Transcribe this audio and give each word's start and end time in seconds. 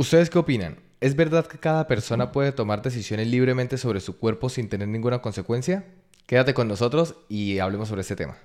¿Ustedes 0.00 0.30
qué 0.30 0.38
opinan? 0.38 0.78
¿Es 1.02 1.14
verdad 1.14 1.46
que 1.46 1.58
cada 1.58 1.86
persona 1.86 2.32
puede 2.32 2.52
tomar 2.52 2.80
decisiones 2.80 3.26
libremente 3.26 3.76
sobre 3.76 4.00
su 4.00 4.16
cuerpo 4.16 4.48
sin 4.48 4.70
tener 4.70 4.88
ninguna 4.88 5.20
consecuencia? 5.20 5.84
Quédate 6.24 6.54
con 6.54 6.68
nosotros 6.68 7.16
y 7.28 7.58
hablemos 7.58 7.88
sobre 7.88 8.00
este 8.00 8.16
tema. 8.16 8.38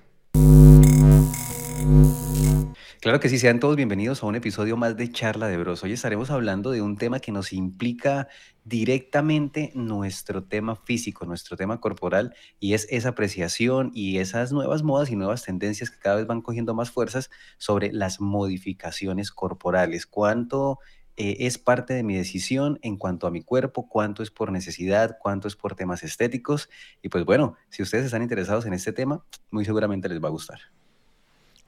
Claro 3.00 3.20
que 3.20 3.30
sí, 3.30 3.38
sean 3.38 3.58
todos 3.58 3.74
bienvenidos 3.74 4.22
a 4.22 4.26
un 4.26 4.36
episodio 4.36 4.76
más 4.76 4.98
de 4.98 5.10
Charla 5.10 5.48
de 5.48 5.56
Bros. 5.56 5.82
Hoy 5.82 5.92
estaremos 5.92 6.30
hablando 6.30 6.72
de 6.72 6.82
un 6.82 6.98
tema 6.98 7.20
que 7.20 7.32
nos 7.32 7.54
implica 7.54 8.28
directamente 8.64 9.70
nuestro 9.74 10.42
tema 10.42 10.76
físico, 10.76 11.24
nuestro 11.24 11.56
tema 11.56 11.80
corporal, 11.80 12.34
y 12.58 12.74
es 12.74 12.86
esa 12.90 13.10
apreciación 13.10 13.92
y 13.94 14.18
esas 14.18 14.52
nuevas 14.52 14.82
modas 14.82 15.08
y 15.10 15.16
nuevas 15.16 15.44
tendencias 15.44 15.90
que 15.90 16.00
cada 16.00 16.16
vez 16.16 16.26
van 16.26 16.42
cogiendo 16.42 16.74
más 16.74 16.90
fuerzas 16.90 17.30
sobre 17.56 17.92
las 17.92 18.20
modificaciones 18.20 19.30
corporales. 19.30 20.04
¿Cuánto 20.04 20.80
eh, 21.16 21.36
es 21.40 21.58
parte 21.58 21.94
de 21.94 22.02
mi 22.02 22.16
decisión 22.16 22.78
en 22.82 22.96
cuanto 22.96 23.26
a 23.26 23.30
mi 23.30 23.42
cuerpo? 23.42 23.88
¿Cuánto 23.88 24.22
es 24.22 24.30
por 24.30 24.52
necesidad? 24.52 25.18
¿Cuánto 25.20 25.48
es 25.48 25.56
por 25.56 25.74
temas 25.74 26.02
estéticos? 26.02 26.68
Y 27.02 27.08
pues 27.08 27.24
bueno, 27.24 27.56
si 27.68 27.82
ustedes 27.82 28.04
están 28.06 28.22
interesados 28.22 28.66
en 28.66 28.74
este 28.74 28.92
tema, 28.92 29.24
muy 29.50 29.64
seguramente 29.64 30.08
les 30.08 30.22
va 30.22 30.28
a 30.28 30.32
gustar. 30.32 30.58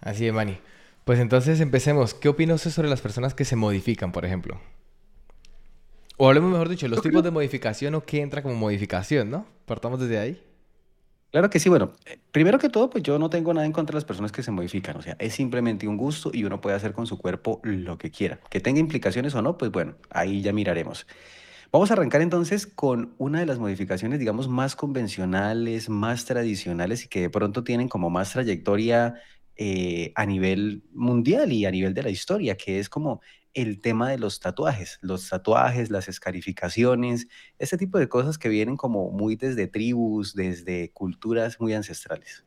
Así 0.01 0.27
es, 0.27 0.33
Manny. 0.33 0.59
Pues 1.05 1.19
entonces 1.19 1.61
empecemos. 1.61 2.15
¿Qué 2.15 2.29
opina 2.29 2.55
usted 2.55 2.71
sobre 2.71 2.89
las 2.89 3.01
personas 3.01 3.35
que 3.35 3.45
se 3.45 3.57
modifican, 3.57 4.13
por 4.13 4.25
ejemplo? 4.25 4.61
O 6.19 6.29
hablemos 6.29 6.51
mejor 6.51 6.69
dicho, 6.69 6.89
los 6.89 7.01
tipos 7.01 7.23
de 7.23 7.31
modificación 7.31 7.95
o 7.95 8.05
qué 8.05 8.21
entra 8.21 8.43
como 8.43 8.57
modificación, 8.57 9.31
¿no? 9.31 9.47
Partamos 9.67 10.01
desde 10.01 10.19
ahí. 10.19 10.43
Claro 11.31 11.51
que 11.51 11.61
sí, 11.61 11.69
bueno, 11.69 11.93
eh, 12.07 12.19
primero 12.33 12.59
que 12.59 12.71
todo, 12.71 12.89
pues 12.89 13.05
yo 13.05 13.19
no 13.19 13.29
tengo 13.29 13.53
nada 13.53 13.67
en 13.67 13.73
contra 13.73 13.93
de 13.93 13.97
las 13.99 14.05
personas 14.07 14.33
que 14.33 14.43
se 14.43 14.51
modifican, 14.51 14.97
o 14.97 15.03
sea, 15.03 15.15
es 15.19 15.35
simplemente 15.35 15.87
un 15.87 15.99
gusto 15.99 16.31
y 16.33 16.45
uno 16.45 16.61
puede 16.63 16.75
hacer 16.77 16.95
con 16.95 17.07
su 17.07 17.19
cuerpo 17.19 17.61
lo 17.65 17.99
que 17.99 18.11
quiera. 18.11 18.41
Que 18.49 18.61
tenga 18.61 18.81
implicaciones 18.81 19.35
o 19.35 19.43
no, 19.43 19.59
pues 19.59 19.71
bueno, 19.71 19.97
ahí 20.09 20.41
ya 20.41 20.55
miraremos. 20.55 21.07
Vamos 21.73 21.91
a 21.91 21.95
arrancar 21.95 22.23
entonces 22.23 22.67
con 22.67 23.15
una 23.19 23.41
de 23.41 23.47
las 23.47 23.59
modificaciones, 23.59 24.21
digamos, 24.21 24.49
más 24.49 24.77
convencionales, 24.77 25.89
más 25.91 26.25
tradicionales 26.27 27.05
y 27.05 27.09
que 27.09 27.23
de 27.23 27.31
pronto 27.31 27.65
tienen 27.65 27.89
como 27.89 28.11
más 28.11 28.33
trayectoria 28.33 29.15
eh, 29.61 30.13
a 30.15 30.25
nivel 30.25 30.85
mundial 30.93 31.53
y 31.53 31.67
a 31.67 31.71
nivel 31.73 31.93
de 31.93 32.05
la 32.05 32.11
historia, 32.11 32.57
que 32.57 32.79
es 32.79 32.89
como 32.89 33.21
el 33.55 33.81
tema 33.81 34.09
de 34.09 34.17
los 34.17 34.39
tatuajes, 34.39 34.99
los 35.03 35.29
tatuajes, 35.29 35.91
las 35.91 36.09
escarificaciones, 36.09 37.27
ese 37.59 37.77
tipo 37.77 37.99
de 37.99 38.09
cosas 38.09 38.39
que 38.39 38.49
vienen 38.49 38.77
como 38.77 39.11
muy 39.11 39.35
desde 39.35 39.67
tribus, 39.67 40.35
desde 40.35 40.93
culturas 40.93 41.59
muy 41.59 41.75
ancestrales. 41.75 42.45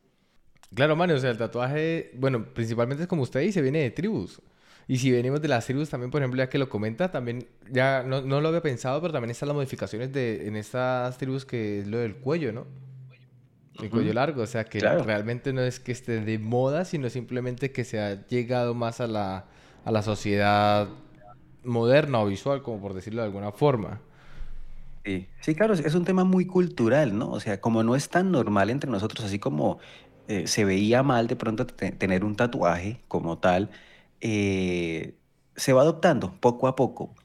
Claro, 0.73 0.95
Mario, 0.95 1.17
o 1.17 1.19
sea, 1.19 1.31
el 1.31 1.37
tatuaje, 1.37 2.11
bueno, 2.15 2.45
principalmente 2.53 3.03
es 3.03 3.09
como 3.09 3.23
usted 3.23 3.41
dice, 3.41 3.61
viene 3.61 3.79
de 3.79 3.91
tribus. 3.91 4.41
Y 4.87 4.97
si 4.97 5.11
venimos 5.11 5.41
de 5.41 5.49
las 5.49 5.65
tribus 5.65 5.89
también, 5.89 6.11
por 6.11 6.21
ejemplo, 6.21 6.37
ya 6.37 6.47
que 6.47 6.57
lo 6.57 6.69
comenta, 6.69 7.11
también, 7.11 7.45
ya 7.69 8.03
no, 8.03 8.21
no 8.21 8.39
lo 8.39 8.47
había 8.47 8.61
pensado, 8.61 9.01
pero 9.01 9.11
también 9.11 9.31
están 9.31 9.49
las 9.49 9.55
modificaciones 9.55 10.13
de, 10.13 10.47
en 10.47 10.55
estas 10.55 11.17
tribus 11.17 11.45
que 11.45 11.79
es 11.79 11.87
lo 11.87 11.97
del 11.97 12.15
cuello, 12.15 12.53
¿no? 12.53 12.67
El 13.79 13.89
cuello 13.89 14.13
largo, 14.13 14.41
o 14.41 14.47
sea 14.47 14.65
que 14.65 14.79
realmente 14.79 15.53
no 15.53 15.61
es 15.61 15.79
que 15.79 15.91
esté 15.91 16.21
de 16.21 16.39
moda, 16.39 16.85
sino 16.85 17.09
simplemente 17.09 17.71
que 17.71 17.83
se 17.83 17.99
ha 17.99 18.27
llegado 18.27 18.73
más 18.73 19.01
a 19.01 19.07
la, 19.07 19.45
a 19.85 19.91
la 19.91 20.01
sociedad 20.01 20.89
moderna 21.63 22.19
o 22.19 22.27
visual, 22.27 22.61
como 22.61 22.81
por 22.81 22.93
decirlo 22.93 23.21
de 23.21 23.27
alguna 23.27 23.51
forma. 23.51 24.01
Sí, 25.03 25.27
sí, 25.39 25.55
claro, 25.55 25.73
es 25.73 25.95
un 25.95 26.05
tema 26.05 26.25
muy 26.25 26.45
cultural, 26.45 27.17
¿no? 27.17 27.31
O 27.31 27.39
sea, 27.39 27.59
como 27.59 27.83
no 27.83 27.95
es 27.95 28.09
tan 28.09 28.31
normal 28.31 28.69
entre 28.69 28.89
nosotros, 28.91 29.25
así 29.25 29.39
como 29.39 29.79
eh, 30.27 30.47
se 30.47 30.63
veía 30.63 31.01
mal 31.01 31.27
de 31.27 31.35
pronto 31.35 31.65
tener 31.65 32.23
un 32.23 32.35
tatuaje 32.35 33.01
como 33.07 33.39
tal, 33.39 33.71
eh, 34.21 35.15
se 35.55 35.73
va 35.73 35.81
adoptando 35.81 36.33
poco 36.39 36.67
a 36.67 36.75
poco. 36.75 37.15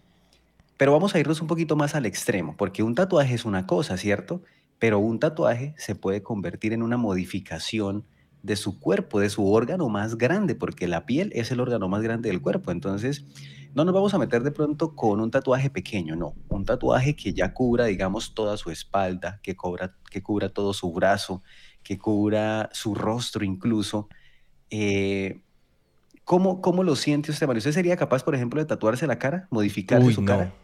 Pero 0.77 0.93
vamos 0.93 1.15
a 1.15 1.19
irnos 1.19 1.41
un 1.41 1.47
poquito 1.47 1.77
más 1.77 1.95
al 1.95 2.07
extremo, 2.07 2.57
porque 2.57 2.83
un 2.83 2.95
tatuaje 2.95 3.35
es 3.35 3.45
una 3.45 3.67
cosa, 3.67 3.97
¿cierto? 3.97 4.43
Pero 4.79 4.99
un 4.99 5.19
tatuaje 5.19 5.75
se 5.79 5.95
puede 5.95 6.23
convertir 6.23 6.73
en 6.73 6.83
una 6.83 6.97
modificación 6.97 8.05
de 8.43 8.57
su 8.57 8.79
cuerpo, 8.79 9.21
de 9.21 9.29
su 9.29 9.51
órgano 9.51 9.89
más 9.89 10.17
grande, 10.17 10.55
porque 10.55 10.87
la 10.87 11.05
piel 11.05 11.33
es 11.35 11.51
el 11.51 11.61
órgano 11.61 11.89
más 11.89 12.03
grande 12.03 12.29
del 12.29 12.41
cuerpo. 12.41 12.71
Entonces, 12.71 13.25
no 13.75 13.85
nos 13.85 13.93
vamos 13.93 14.15
a 14.15 14.19
meter 14.19 14.43
de 14.43 14.53
pronto 14.53 14.95
con 14.95 15.21
un 15.21 15.31
tatuaje 15.31 15.69
pequeño, 15.69 16.17
no. 16.17 16.35
Un 16.49 16.65
tatuaje 16.65 17.17
que 17.17 17.35
ya 17.35 17.53
cubra, 17.53 17.87
digamos, 17.87 18.35
toda 18.35 18.57
su 18.57 18.71
espalda, 18.71 19.41
que, 19.43 19.57
cubra, 19.57 19.95
que 20.11 20.23
cubra 20.23 20.49
todo 20.49 20.73
su 20.73 20.93
brazo, 20.93 21.43
que 21.83 21.99
cubra 21.99 22.71
su 22.73 22.95
rostro 22.95 23.45
incluso. 23.45 24.09
Eh, 24.71 25.43
¿cómo, 26.25 26.61
¿Cómo 26.61 26.85
lo 26.85 26.97
siente 26.97 27.33
usted, 27.33 27.47
Mario? 27.47 27.59
¿Usted 27.59 27.73
sería 27.73 27.97
capaz, 27.97 28.23
por 28.23 28.35
ejemplo, 28.35 28.61
de 28.61 28.67
tatuarse 28.67 29.07
la 29.07 29.19
cara, 29.19 29.49
modificar 29.51 30.03
su 30.13 30.25
cara? 30.25 30.55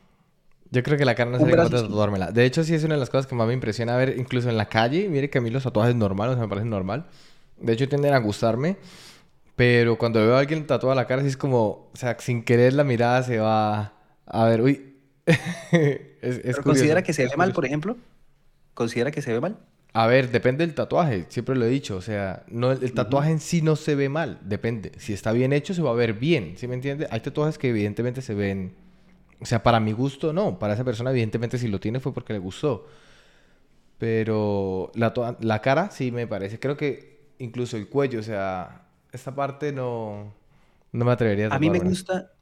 Yo 0.73 0.83
creo 0.83 0.99
que 0.99 1.05
la 1.05 1.15
cara 1.15 1.31
no 1.31 1.39
sería 1.39 1.55
capaz 1.55 1.71
de 1.71 1.83
tatuármela. 1.83 2.33
De 2.33 2.45
hecho, 2.45 2.65
sí 2.65 2.75
es 2.75 2.83
una 2.83 2.95
de 2.95 3.01
las 3.01 3.11
cosas 3.11 3.27
que 3.27 3.35
más 3.35 3.47
me 3.47 3.53
impresiona 3.53 3.97
ver, 3.97 4.17
incluso 4.19 4.49
en 4.49 4.57
la 4.57 4.67
calle. 4.67 5.09
Mire 5.09 5.31
que 5.31 5.39
a 5.39 5.41
mí 5.41 5.51
los 5.51 5.63
tatuajes 5.63 5.95
normales 5.95 6.39
me 6.39 6.49
parecen 6.49 6.71
normal. 6.71 7.07
De 7.61 7.75
hecho, 7.75 7.89
tienden 7.89 8.15
a 8.15 8.19
gustarme. 8.19 8.79
Pero 9.55 9.99
cuando 9.99 10.19
veo 10.21 10.35
a 10.35 10.41
alguien 10.41 10.67
tatuado 10.67 10.97
la 10.97 11.07
cara, 11.07 11.23
sí 11.23 11.29
es 11.29 11.37
como, 11.37 11.91
o 11.93 11.97
sea, 11.97 12.17
sin 12.19 12.43
querer 12.43 12.73
la 12.73 12.85
mirada 12.85 13.23
se 13.23 13.39
va 13.39 13.93
a 14.27 14.45
ver, 14.47 14.63
uy. 14.63 14.95
es, 15.73 16.57
¿Considera 16.57 17.03
que 17.03 17.13
se 17.13 17.27
ve 17.27 17.37
mal, 17.37 17.53
por 17.53 17.67
ejemplo? 17.67 17.97
¿Considera 18.75 19.11
que 19.11 19.21
se 19.23 19.33
ve 19.33 19.41
mal? 19.41 19.59
A 19.93 20.07
ver, 20.07 20.31
depende 20.31 20.67
del 20.67 20.75
tatuaje, 20.75 21.27
siempre 21.29 21.55
lo 21.55 21.67
he 21.67 21.69
dicho, 21.69 21.97
o 21.97 22.01
sea, 22.01 22.45
no, 22.49 22.73
el 22.73 22.95
tatuaje 22.95 23.31
en 23.31 23.41
sí 23.41 23.61
no 23.61 23.77
se 23.77 23.95
ve 23.95 24.09
mal, 24.09 24.39
depende. 24.43 24.93
Si 24.97 25.13
está 25.13 25.33
bien 25.33 25.53
hecho, 25.53 25.75
se 25.75 25.83
va 25.83 25.91
a 25.91 25.95
ver 25.95 26.15
bien, 26.15 26.55
¿sí 26.57 26.67
me 26.67 26.75
entiende? 26.75 27.07
Hay 27.11 27.21
tatuajes 27.21 27.59
que 27.59 27.69
evidentemente 27.69 28.23
se 28.23 28.33
ven 28.33 28.75
o 29.43 29.47
sea, 29.47 29.63
para 29.63 29.81
mi 29.81 29.93
gusto 29.93 30.33
no. 30.33 30.59
Para 30.59 30.75
esa 30.75 30.85
persona, 30.85 31.11
evidentemente, 31.11 31.59
si 31.59 31.69
lo 31.69 31.81
tiene 31.81 32.01
fue 32.01 32.15
porque 32.15 32.33
le 32.33 32.39
gustó. 32.39 32.87
Pero 33.99 34.91
la, 34.95 35.37
la 35.41 35.61
cara 35.61 35.91
sí 35.91 36.13
me 36.13 36.27
parece. 36.27 36.59
Creo 36.59 36.77
que 36.77 37.21
incluso 37.39 37.77
el 37.77 37.89
cuello, 37.89 38.21
o 38.21 38.23
sea, 38.23 38.87
esta 39.13 39.35
parte 39.35 39.73
no, 39.73 40.33
no 40.93 41.05
me 41.05 41.13
atrevería 41.13 41.49
a 41.49 41.57
A 41.57 41.59
mí 41.59 41.71
me 41.71 41.81
gusta. 41.81 42.33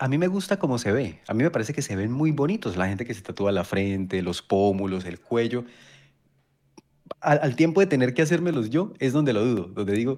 A 0.00 0.06
mí 0.06 0.16
me 0.16 0.28
gusta 0.28 0.58
cómo 0.58 0.78
se 0.78 0.92
ve. 0.92 1.20
A 1.26 1.34
mí 1.34 1.42
me 1.42 1.50
parece 1.50 1.74
que 1.74 1.82
se 1.82 1.96
ven 1.96 2.12
muy 2.12 2.30
bonitos 2.30 2.76
la 2.76 2.86
gente 2.86 3.04
que 3.04 3.14
se 3.14 3.20
tatúa 3.20 3.50
la 3.50 3.64
frente, 3.64 4.22
los 4.22 4.42
pómulos, 4.42 5.04
el 5.04 5.18
cuello. 5.18 5.64
Al, 7.20 7.40
al 7.42 7.56
tiempo 7.56 7.80
de 7.80 7.88
tener 7.88 8.14
que 8.14 8.22
hacérmelos 8.22 8.70
yo, 8.70 8.92
es 9.00 9.12
donde 9.12 9.32
lo 9.32 9.44
dudo, 9.44 9.64
donde 9.64 9.94
digo, 9.94 10.16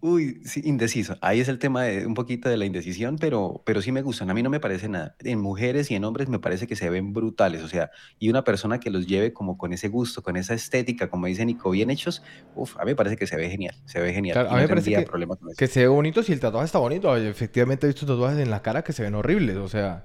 Uy, 0.00 0.42
sí, 0.44 0.60
indeciso. 0.64 1.16
Ahí 1.22 1.40
es 1.40 1.48
el 1.48 1.58
tema 1.58 1.84
de 1.84 2.06
un 2.06 2.14
poquito 2.14 2.48
de 2.48 2.56
la 2.56 2.66
indecisión, 2.66 3.16
pero, 3.18 3.62
pero 3.64 3.80
sí 3.80 3.92
me 3.92 4.02
gustan. 4.02 4.30
A 4.30 4.34
mí 4.34 4.42
no 4.42 4.50
me 4.50 4.60
parece 4.60 4.88
nada. 4.88 5.16
En 5.20 5.40
mujeres 5.40 5.90
y 5.90 5.94
en 5.94 6.04
hombres 6.04 6.28
me 6.28 6.38
parece 6.38 6.66
que 6.66 6.76
se 6.76 6.90
ven 6.90 7.12
brutales. 7.12 7.62
O 7.62 7.68
sea, 7.68 7.90
y 8.18 8.28
una 8.28 8.44
persona 8.44 8.78
que 8.78 8.90
los 8.90 9.06
lleve 9.06 9.32
como 9.32 9.56
con 9.56 9.72
ese 9.72 9.88
gusto, 9.88 10.22
con 10.22 10.36
esa 10.36 10.54
estética, 10.54 11.08
como 11.08 11.26
dice 11.26 11.46
Nico, 11.46 11.70
bien 11.70 11.90
hechos, 11.90 12.22
uf, 12.54 12.76
a 12.76 12.84
mí 12.84 12.90
me 12.90 12.96
parece 12.96 13.16
que 13.16 13.26
se 13.26 13.36
ve 13.36 13.48
genial. 13.48 13.74
Se 13.86 14.00
ve 14.00 14.12
genial. 14.12 14.46
a 14.46 14.54
mí 14.54 14.60
me 14.60 14.68
parece 14.68 14.90
que, 14.92 15.06
que 15.56 15.66
se 15.66 15.80
ve 15.80 15.88
bonito 15.88 16.22
si 16.22 16.32
el 16.32 16.40
tatuaje 16.40 16.66
está 16.66 16.78
bonito. 16.78 17.16
Efectivamente 17.16 17.86
he 17.86 17.88
visto 17.88 18.06
tatuajes 18.06 18.38
en 18.38 18.50
la 18.50 18.60
cara 18.60 18.84
que 18.84 18.92
se 18.92 19.02
ven 19.02 19.14
horribles. 19.14 19.56
O 19.56 19.68
sea, 19.68 20.04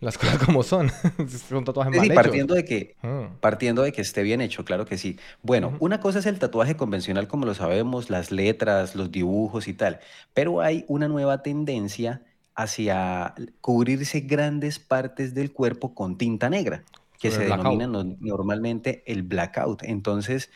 las 0.00 0.18
cosas 0.18 0.38
como 0.38 0.62
son. 0.62 0.90
sí, 1.28 2.10
partiendo 2.14 2.54
de 2.54 2.64
que 2.64 2.96
ah. 3.02 3.30
partiendo 3.40 3.82
de 3.82 3.92
que 3.92 4.02
esté 4.02 4.22
bien 4.22 4.40
hecho, 4.40 4.64
claro 4.64 4.84
que 4.84 4.98
sí. 4.98 5.18
Bueno, 5.42 5.76
una 5.80 6.00
cosa 6.00 6.18
es 6.18 6.26
el 6.26 6.38
tatuaje 6.38 6.76
convencional 6.76 7.28
como 7.28 7.46
lo 7.46 7.54
sabemos, 7.54 8.10
las 8.10 8.30
letras, 8.30 8.94
los 8.94 9.10
dibujos 9.10 9.68
y 9.68 9.74
tal, 9.74 10.00
pero 10.32 10.60
hay 10.60 10.84
una 10.88 11.08
nueva 11.08 11.42
tendencia 11.42 12.22
hacia 12.54 13.34
cubrirse 13.60 14.20
grandes 14.20 14.78
partes 14.78 15.34
del 15.34 15.52
cuerpo 15.52 15.94
con 15.94 16.18
tinta 16.18 16.48
negra, 16.48 16.84
que 17.18 17.30
se 17.30 17.44
denomina 17.44 17.86
normalmente 17.86 19.02
el 19.06 19.22
blackout. 19.22 19.82
Entonces, 19.82 20.50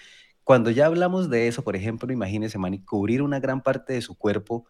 cuando 0.45 0.71
ya 0.71 0.87
hablamos 0.87 1.29
de 1.29 1.49
eso, 1.49 1.65
por 1.65 1.77
ejemplo, 1.77 2.13
imagínese, 2.13 2.59
Manny, 2.59 2.79
cubrir 2.81 3.23
una 3.23 3.41
gran 3.41 3.63
parte 3.63 3.95
de 3.95 4.03
su 4.03 4.17
cuerpo 4.17 4.67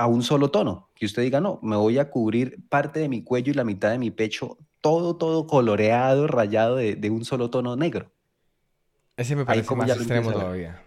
a 0.00 0.06
un 0.06 0.22
solo 0.22 0.50
tono, 0.50 0.88
que 0.94 1.04
usted 1.04 1.20
diga, 1.20 1.42
no, 1.42 1.58
me 1.62 1.76
voy 1.76 1.98
a 1.98 2.08
cubrir 2.08 2.66
parte 2.70 3.00
de 3.00 3.08
mi 3.10 3.22
cuello 3.22 3.50
y 3.50 3.54
la 3.54 3.64
mitad 3.64 3.90
de 3.90 3.98
mi 3.98 4.10
pecho, 4.10 4.56
todo, 4.80 5.16
todo 5.16 5.46
coloreado, 5.46 6.26
rayado 6.26 6.76
de, 6.76 7.10
un 7.10 7.26
solo 7.26 7.50
tono 7.50 7.76
negro. 7.76 8.10
Ese 9.18 9.36
me 9.36 9.44
parece 9.44 9.74
más 9.74 9.90
extremo 9.90 10.32
todavía. 10.32 10.82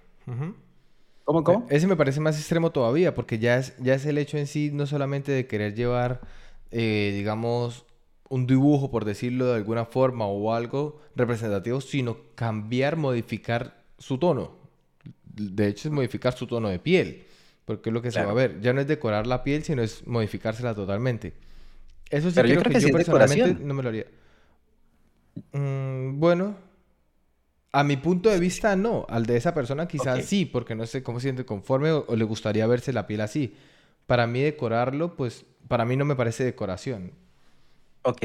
¿Cómo, 1.26 1.44
cómo? 1.44 1.68
Ese 1.70 1.86
me 1.86 1.96
parece 1.96 2.22
más 2.22 2.40
extremo 2.40 2.72
todavía, 2.72 3.14
porque 3.14 3.38
ya 3.38 3.58
es, 3.58 3.78
ya 3.78 3.94
es 3.94 4.04
el 4.08 4.18
hecho 4.18 4.40
en 4.40 4.48
sí, 4.48 4.72
no 4.74 4.88
solamente 4.88 5.32
de 5.32 5.46
querer 5.46 5.76
llevar, 5.76 6.22
eh, 6.72 7.12
digamos, 7.14 7.86
un 8.30 8.48
dibujo, 8.48 8.90
por 8.90 9.06
decirlo 9.06 9.46
de 9.46 9.58
alguna 9.58 9.86
forma, 9.86 10.26
o 10.26 10.56
algo 10.56 11.00
representativo, 11.16 11.82
sino 11.82 12.18
cambiar, 12.34 12.96
modificar 12.96 13.84
su 14.00 14.18
tono. 14.18 14.58
De 15.24 15.68
hecho, 15.68 15.88
es 15.88 15.94
modificar 15.94 16.34
su 16.34 16.48
tono 16.48 16.70
de 16.70 16.80
piel. 16.80 17.28
Porque 17.66 17.90
es 17.90 17.94
lo 17.94 18.02
que 18.02 18.12
se 18.12 18.24
va 18.24 18.32
a 18.32 18.34
ver. 18.34 18.60
Ya 18.62 18.74
no 18.74 18.82
es 18.82 18.88
decorar 18.88 19.26
la 19.28 19.44
piel, 19.44 19.64
sino 19.64 19.82
es 19.82 20.06
modificársela 20.06 20.76
totalmente. 20.76 21.34
Eso 22.10 22.30
sí 22.30 22.40
creo, 22.40 22.62
que, 22.62 22.80
yo 22.80 22.90
personalmente 22.90 23.64
no 23.64 23.74
me 23.74 23.84
lo 23.84 23.90
haría. 23.90 24.06
Mm, 25.52 26.20
bueno, 26.20 26.56
a 27.72 27.84
mi 27.84 27.98
punto 27.98 28.30
de 28.30 28.40
vista 28.40 28.76
no. 28.76 29.06
Al 29.10 29.26
de 29.26 29.38
esa 29.38 29.54
persona 29.54 29.88
quizás 29.88 30.26
sí, 30.26 30.46
porque 30.46 30.76
no 30.76 30.86
sé 30.86 31.02
cómo 31.02 31.20
se 31.20 31.24
siente 31.24 31.46
conforme 31.46 31.92
o, 31.92 32.16
le 32.16 32.24
gustaría 32.24 32.68
verse 32.68 32.94
la 32.94 33.08
piel 33.08 33.22
así. 33.22 33.56
Para 34.06 34.28
mí 34.28 34.42
decorarlo, 34.42 35.16
pues 35.16 35.46
para 35.68 35.86
mí 35.86 35.96
no 35.96 36.06
me 36.06 36.16
parece 36.16 36.44
decoración. 36.44 37.14
Ok, 38.06 38.22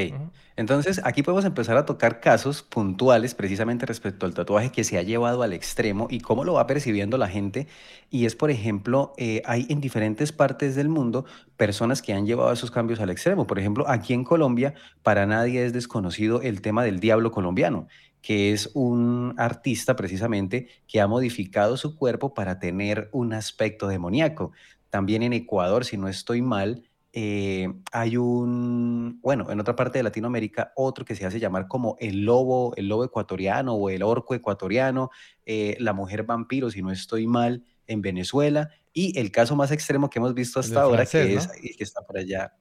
entonces 0.57 1.01
aquí 1.05 1.23
podemos 1.23 1.45
empezar 1.45 1.77
a 1.77 1.87
tocar 1.87 2.19
casos 2.19 2.65
puntuales 2.65 3.37
precisamente 3.37 3.87
respecto 3.87 4.27
al 4.27 4.35
tatuaje 4.35 4.73
que 4.73 4.83
se 4.83 4.99
ha 4.99 5.03
llevado 5.03 5.45
al 5.45 5.53
extremo 5.53 6.09
y 6.11 6.19
cómo 6.19 6.43
lo 6.43 6.55
va 6.55 6.67
percibiendo 6.67 7.17
la 7.17 7.29
gente. 7.29 7.69
Y 8.11 8.27
es, 8.27 8.35
por 8.35 8.51
ejemplo, 8.51 9.13
eh, 9.19 9.41
hay 9.45 9.67
en 9.69 9.81
diferentes 9.81 10.33
partes 10.33 10.75
del 10.75 10.89
mundo 10.89 11.27
personas 11.57 12.03
que 12.03 12.13
han 12.13 12.27
llevado 12.27 12.53
esos 12.53 12.73
cambios 12.73 12.99
al 12.99 13.11
extremo. 13.11 13.47
Por 13.47 13.61
ejemplo, 13.61 13.89
aquí 13.89 14.15
en 14.15 14.25
Colombia, 14.25 14.75
para 15.05 15.27
nadie 15.27 15.65
es 15.65 15.73
desconocido 15.73 16.43
el 16.43 16.61
tema 16.61 16.83
del 16.83 16.99
diablo 16.99 17.31
colombiano, 17.31 17.87
que 18.21 18.53
es 18.53 18.71
un 18.75 19.35
artista 19.39 19.95
precisamente 19.95 20.67
que 20.89 21.01
ha 21.01 21.07
modificado 21.07 21.77
su 21.77 21.95
cuerpo 21.97 22.35
para 22.35 22.59
tener 22.59 23.11
un 23.13 23.33
aspecto 23.33 23.87
demoníaco. 23.87 24.51
También 24.91 25.23
en 25.23 25.35
Ecuador, 25.35 25.85
si 25.85 25.97
no 25.97 26.09
estoy 26.09 26.43
mal, 26.43 26.83
eh, 27.21 27.69
hay 27.91 28.17
un, 28.17 29.19
bueno, 29.21 29.51
en 29.51 29.59
otra 29.59 29.75
parte 29.75 29.99
de 29.99 30.05
Latinoamérica, 30.05 30.73
otro 30.77 31.05
que 31.05 31.17
se 31.17 31.27
hace 31.27 31.41
llamar 31.41 31.67
como 31.67 31.97
el 31.99 32.25
lobo, 32.25 32.75
el 32.77 32.87
lobo 32.87 33.05
ecuatoriano 33.05 33.75
o 33.75 33.91
el 33.91 34.05
orco 34.05 34.37
ecuatoriano, 34.37 35.11
eh, 35.45 35.77
la 35.81 35.93
mujer 35.95 36.23
vampiro, 36.23 36.71
si 36.71 36.81
no 36.81 36.93
estoy 36.93 37.27
mal, 37.27 37.65
en 37.89 38.03
Venezuela, 38.03 38.71
y 38.93 39.19
el 39.19 39.33
caso 39.33 39.57
más 39.57 39.73
extremo 39.73 40.09
que 40.09 40.21
hemos 40.21 40.33
visto 40.33 40.61
hasta 40.61 40.83
ahora, 40.83 41.07
que 41.07 41.35
es 41.35 41.49
el 41.61 41.77
que 41.77 41.83
está 41.83 42.03
por 42.03 42.19
allá 42.19 42.55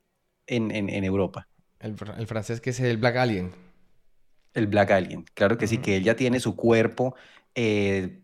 en, 0.47 0.71
en, 0.71 1.03
Europa. 1.03 1.47
El, 1.79 1.95
francés 2.25 2.59
que 2.59 2.71
es 2.71 2.79
el 2.79 2.97
Black 2.97 3.17
Alien. 3.17 3.51
El 4.55 4.65
Black 4.65 4.89
Alien, 4.89 5.23
claro 5.35 5.59
que 5.59 5.67
sí, 5.67 5.77
que 5.77 5.97
él 5.97 6.03
ya 6.03 6.15
tiene 6.15 6.39
su 6.39 6.55
cuerpo 6.55 7.13
eh, 7.53 8.23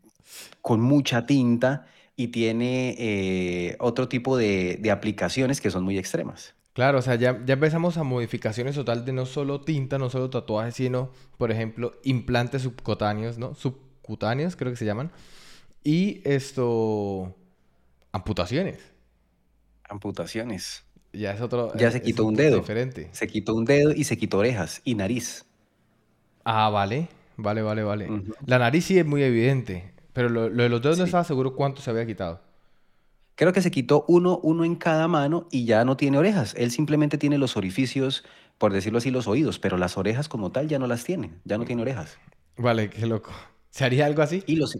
con 0.62 0.82
mucha 0.82 1.28
tinta 1.28 1.86
y 2.16 2.28
tiene 2.28 2.96
eh, 2.98 3.76
otro 3.80 4.08
tipo 4.08 4.38
de, 4.38 4.80
aplicaciones 4.92 5.62
que 5.62 5.72
son 5.72 5.84
muy 5.84 5.98
extremas. 5.98 6.56
Claro, 6.74 7.00
o 7.00 7.02
sea, 7.02 7.16
ya, 7.16 7.44
ya 7.46 7.54
empezamos 7.54 7.98
a 7.98 8.04
modificaciones 8.04 8.76
total 8.76 9.06
de 9.06 9.14
no 9.14 9.26
solo 9.26 9.62
tinta, 9.62 10.00
no 10.00 10.10
solo 10.10 10.30
tatuajes, 10.30 10.76
sino, 10.76 11.12
por 11.38 11.52
ejemplo, 11.52 11.94
implantes 12.04 12.64
subcutáneos, 12.64 13.38
¿no? 13.38 13.54
Subcutáneos, 13.54 14.56
creo 14.56 14.72
que 14.72 14.78
se 14.78 14.86
llaman. 14.86 15.12
Y 15.84 16.22
esto... 16.24 17.36
amputaciones. 18.12 18.80
Amputaciones. 19.88 20.84
Ya 21.12 21.34
es 21.34 21.42
otro... 21.42 21.76
Ya 21.78 21.92
se 21.92 22.02
quitó 22.02 22.26
un 22.26 22.34
dedo. 22.34 22.58
Diferente. 22.58 23.10
Se 23.12 23.28
quitó 23.28 23.54
un 23.54 23.66
dedo 23.66 23.92
y 23.92 24.06
se 24.06 24.18
quitó 24.18 24.40
orejas 24.40 24.82
y 24.84 24.96
nariz. 24.96 25.46
Ah, 26.44 26.70
vale. 26.70 27.08
Vale, 27.38 27.62
vale, 27.62 27.84
vale. 27.84 28.10
La 28.46 28.58
nariz 28.60 28.86
sí 28.86 28.98
es 28.98 29.06
muy 29.06 29.22
evidente. 29.22 29.93
Pero 30.14 30.30
lo, 30.30 30.50
de 30.50 30.70
los 30.70 30.82
dedos 30.82 31.00
no 31.00 31.06
estaba 31.06 31.24
seguro 31.24 31.56
cuánto 31.56 31.82
se 31.82 31.90
había 31.90 32.06
quitado. 32.06 32.42
Creo 33.36 33.52
que 33.52 33.64
se 33.64 33.72
quitó 33.72 34.06
uno, 34.08 34.40
uno 34.44 34.64
en 34.64 34.76
cada 34.76 35.08
mano 35.08 35.48
y 35.52 35.66
ya 35.66 35.84
no 35.86 35.98
tiene 35.98 36.20
orejas. 36.20 36.54
Él 36.56 36.70
simplemente 36.70 37.18
tiene 37.18 37.40
los 37.40 37.58
orificios, 37.58 38.24
por 38.60 38.72
decirlo 38.72 39.00
así, 39.00 39.10
los 39.10 39.28
oídos, 39.28 39.58
pero 39.58 39.78
las 39.78 39.98
orejas 39.98 40.30
como 40.30 40.52
tal 40.52 40.68
ya 40.68 40.78
no 40.78 40.86
las 40.86 41.04
tiene, 41.04 41.32
ya 41.44 41.58
no 41.58 41.66
tiene 41.66 41.82
orejas. 41.82 42.20
Vale, 42.58 42.92
qué 42.92 43.08
loco. 43.08 43.32
¿Se 43.72 43.84
haría 43.84 44.06
algo 44.06 44.22
así? 44.22 44.44
Y 44.46 44.56
los... 44.56 44.78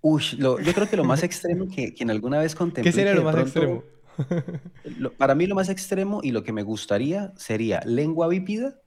Uy, 0.00 0.22
yo 0.38 0.56
creo 0.56 0.88
que 0.88 0.96
lo 0.96 1.04
más 1.04 1.22
extremo 1.24 1.66
que, 1.68 1.92
quien 1.92 2.10
alguna 2.10 2.38
vez 2.38 2.54
contemplé... 2.54 2.84
¿Qué 2.84 2.92
sería 2.92 3.14
lo 3.14 3.24
más 3.24 3.36
extremo? 3.36 3.82
para 5.18 5.34
mí 5.34 5.46
lo 5.46 5.54
más 5.54 5.68
extremo 5.68 6.20
y 6.22 6.30
lo 6.30 6.42
que 6.42 6.52
me 6.52 6.62
gustaría 6.62 7.34
sería 7.36 7.82
lengua 7.84 8.28
bípida 8.28 8.80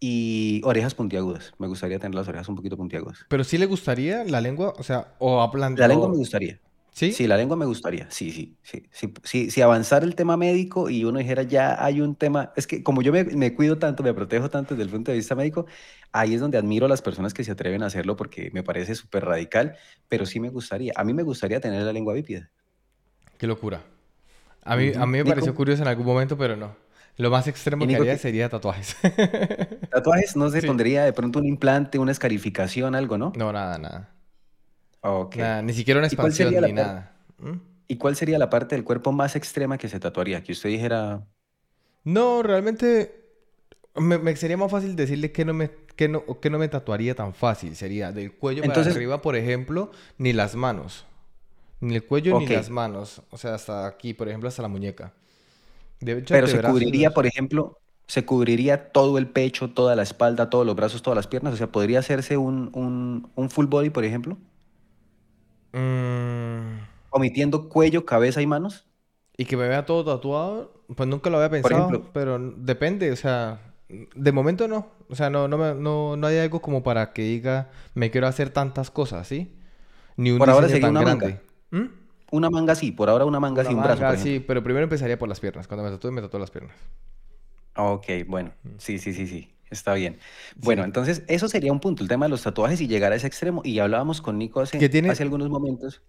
y 0.00 0.62
orejas 0.64 0.94
puntiagudas. 0.94 1.52
Me 1.58 1.66
gustaría 1.66 1.98
tener 1.98 2.14
las 2.14 2.26
orejas 2.26 2.48
un 2.48 2.56
poquito 2.56 2.76
puntiagudas. 2.76 3.18
¿Pero 3.28 3.44
sí 3.44 3.58
le 3.58 3.66
gustaría 3.66 4.24
la 4.24 4.40
lengua? 4.40 4.72
O 4.78 4.82
sea, 4.82 5.12
o 5.18 5.42
a 5.42 5.50
La 5.76 5.86
lengua 5.86 6.08
me 6.08 6.16
gustaría. 6.16 6.58
¿Sí? 6.92 7.12
Sí, 7.12 7.26
la 7.26 7.36
lengua 7.36 7.56
me 7.56 7.66
gustaría. 7.66 8.10
Sí, 8.10 8.32
sí, 8.32 8.56
sí. 8.62 8.82
sí, 8.90 9.14
sí 9.22 9.50
si 9.50 9.62
avanzara 9.62 10.04
el 10.04 10.14
tema 10.14 10.36
médico 10.36 10.90
y 10.90 11.04
uno 11.04 11.18
dijera 11.18 11.42
ya 11.44 11.82
hay 11.82 12.00
un 12.00 12.16
tema... 12.16 12.52
Es 12.56 12.66
que 12.66 12.82
como 12.82 13.00
yo 13.02 13.12
me, 13.12 13.54
cuido 13.54 13.78
tanto, 13.78 14.02
me 14.02 14.12
protejo 14.12 14.50
tanto 14.50 14.74
desde 14.74 14.84
el 14.84 14.90
punto 14.90 15.10
de 15.10 15.18
vista 15.18 15.34
médico, 15.34 15.66
ahí 16.12 16.34
es 16.34 16.40
donde 16.40 16.58
admiro 16.58 16.86
a 16.86 16.88
las 16.88 17.02
personas 17.02 17.32
que 17.32 17.44
se 17.44 17.52
atreven 17.52 17.82
a 17.82 17.86
hacerlo 17.86 18.16
porque 18.16 18.50
me 18.52 18.62
parece 18.62 18.94
súper 18.94 19.24
radical, 19.24 19.76
pero 20.08 20.26
sí 20.26 20.40
me 20.40 20.48
gustaría. 20.48 20.92
A 20.96 21.04
mí 21.04 21.14
me 21.14 21.22
gustaría 21.22 21.60
tener 21.60 21.82
la 21.82 21.92
lengua 21.92 22.14
bípida. 22.14 22.50
Qué 23.38 23.46
locura. 23.46 23.82
A 24.64 24.76
mí, 24.76 24.92
a 24.94 25.06
mí 25.06 25.18
me 25.18 25.24
pareció 25.24 25.54
curioso 25.54 25.82
en 25.82 25.88
algún 25.88 26.06
momento, 26.06 26.36
pero 26.36 26.56
no. 26.56 26.74
Lo 27.20 27.30
más 27.30 27.46
extremo 27.46 27.86
que 27.86 27.96
haría 27.96 28.16
sería 28.16 28.48
tatuajes. 28.48 28.96
¿Tatuajes? 29.90 30.36
¿No 30.36 30.48
se 30.48 30.62
pondría 30.62 31.04
de 31.04 31.12
pronto 31.12 31.38
un 31.38 31.44
implante, 31.44 31.98
una 31.98 32.12
escarificación, 32.12 32.94
algo, 32.94 33.18
no? 33.18 33.34
No, 33.36 33.52
nada, 33.52 33.76
nada. 33.76 34.08
Ok. 35.02 35.36
ni 35.62 35.74
siquiera 35.74 35.98
una 35.98 36.06
expansión 36.06 36.54
ni 36.54 36.72
nada. 36.72 37.12
¿Mm? 37.38 37.58
¿Y 37.88 37.96
cuál 37.96 38.16
sería 38.16 38.38
la 38.38 38.48
parte 38.48 38.74
del 38.74 38.84
cuerpo 38.84 39.12
más 39.12 39.36
extrema 39.36 39.76
que 39.76 39.90
se 39.90 40.00
tatuaría? 40.00 40.42
Que 40.42 40.52
usted 40.52 40.70
dijera... 40.70 41.26
No, 42.04 42.42
realmente 42.42 43.20
me, 43.96 44.34
sería 44.36 44.56
más 44.56 44.70
fácil 44.70 44.96
decirle 44.96 45.30
que 45.30 45.44
no 45.44 45.52
me, 45.52 45.70
que 45.96 46.08
no, 46.08 46.40
que 46.40 46.48
no 46.48 46.58
me 46.58 46.68
tatuaría 46.68 47.14
tan 47.14 47.34
fácil. 47.34 47.76
Sería 47.76 48.12
del 48.12 48.32
cuello 48.32 48.62
para 48.62 48.80
arriba, 48.80 49.20
por 49.20 49.36
ejemplo, 49.36 49.90
ni 50.16 50.32
las 50.32 50.54
manos. 50.54 51.04
Ni 51.80 51.96
el 51.96 52.04
cuello 52.04 52.40
ni 52.40 52.46
las 52.46 52.70
manos. 52.70 53.20
O 53.28 53.36
sea, 53.36 53.54
hasta 53.54 53.86
aquí, 53.86 54.14
por 54.14 54.26
ejemplo, 54.28 54.48
hasta 54.48 54.62
la 54.62 54.68
muñeca. 54.68 55.12
Pero 56.00 56.46
se 56.46 56.62
cubriría, 56.62 57.10
por 57.12 57.26
ejemplo, 57.26 57.78
se 58.06 58.24
cubriría 58.24 58.90
todo 58.90 59.18
el 59.18 59.28
pecho, 59.28 59.70
toda 59.70 59.94
la 59.94 60.02
espalda, 60.02 60.50
todos 60.50 60.66
los 60.66 60.74
brazos, 60.74 61.02
todas 61.02 61.16
las 61.16 61.26
piernas. 61.26 61.54
O 61.54 61.56
sea, 61.56 61.70
¿podría 61.70 62.00
hacerse 62.00 62.36
un, 62.36 63.30
full 63.50 63.66
body, 63.66 63.90
por 63.90 64.04
ejemplo? 64.04 64.36
Mm. 65.72 66.80
Omitiendo 67.10 67.68
cuello, 67.68 68.04
cabeza 68.04 68.42
y 68.42 68.46
manos. 68.46 68.86
Y 69.36 69.44
que 69.44 69.56
me 69.56 69.68
vea 69.68 69.86
todo 69.86 70.04
tatuado, 70.04 70.72
pues 70.94 71.08
nunca 71.08 71.30
lo 71.30 71.36
había 71.38 71.50
pensado, 71.50 72.10
pero 72.12 72.38
depende, 72.38 73.10
o 73.12 73.16
sea, 73.16 73.60
de 73.88 74.32
momento 74.32 74.68
no. 74.68 74.88
O 75.08 75.14
sea, 75.14 75.30
no, 75.30 75.48
no, 75.48 76.16
no, 76.16 76.26
hay 76.26 76.38
algo 76.38 76.60
como 76.60 76.82
para 76.82 77.12
que 77.12 77.22
diga, 77.22 77.70
me 77.94 78.10
quiero 78.10 78.26
hacer 78.26 78.50
tantas 78.50 78.90
cosas, 78.90 79.26
¿sí? 79.26 79.56
Ni 80.16 80.30
un 80.30 80.38
Por 80.38 80.50
ahora 80.50 80.68
sería 80.68 80.88
una 80.88 81.00
grande. 81.00 81.40
Manga. 81.70 81.84
¿Mm? 81.86 81.99
Una 82.30 82.50
manga 82.50 82.74
sí, 82.74 82.92
por 82.92 83.08
ahora 83.10 83.24
una 83.24 83.40
manga 83.40 83.64
sí, 83.64 83.74
un 83.74 83.82
brazo. 83.82 84.16
sí, 84.16 84.40
pero 84.40 84.62
primero 84.62 84.84
empezaría 84.84 85.18
por 85.18 85.28
las 85.28 85.40
piernas. 85.40 85.66
Cuando 85.66 85.84
me 85.84 85.90
tatúe, 85.90 86.12
me 86.12 86.20
tatúo 86.20 86.40
las 86.40 86.50
piernas. 86.50 86.76
Ok, 87.76 88.06
bueno. 88.26 88.52
Sí, 88.78 88.98
sí, 88.98 89.12
sí, 89.12 89.26
sí. 89.26 89.52
Está 89.70 89.94
bien. 89.94 90.18
Bueno, 90.56 90.84
entonces 90.84 91.22
eso 91.28 91.48
sería 91.48 91.72
un 91.72 91.78
punto, 91.80 92.02
el 92.02 92.08
tema 92.08 92.26
de 92.26 92.30
los 92.30 92.42
tatuajes 92.42 92.80
y 92.80 92.88
llegar 92.88 93.12
a 93.12 93.16
ese 93.16 93.26
extremo. 93.26 93.62
Y 93.64 93.78
hablábamos 93.78 94.20
con 94.20 94.36
Nico 94.38 94.60
hace, 94.60 94.84
hace 95.08 95.22
algunos 95.22 95.48
momentos. 95.48 96.02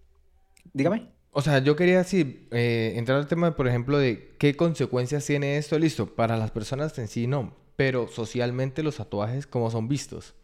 Dígame. 0.74 1.10
O 1.32 1.42
sea, 1.42 1.60
yo 1.60 1.76
quería 1.76 2.04
sí, 2.04 2.48
eh, 2.52 2.94
entrar 2.96 3.18
al 3.18 3.28
tema, 3.28 3.56
por 3.56 3.68
ejemplo, 3.68 3.98
de 3.98 4.36
qué 4.38 4.56
consecuencias 4.56 5.26
tiene 5.26 5.58
esto. 5.58 5.78
Listo, 5.80 6.14
para 6.14 6.38
las 6.38 6.52
personas 6.52 6.98
en 6.98 7.08
sí 7.08 7.28
no, 7.28 7.56
pero 7.76 8.08
socialmente 8.08 8.84
los 8.84 8.98
tatuajes, 8.98 9.48
¿cómo 9.48 9.72
son 9.72 9.88
vistos? 9.88 10.36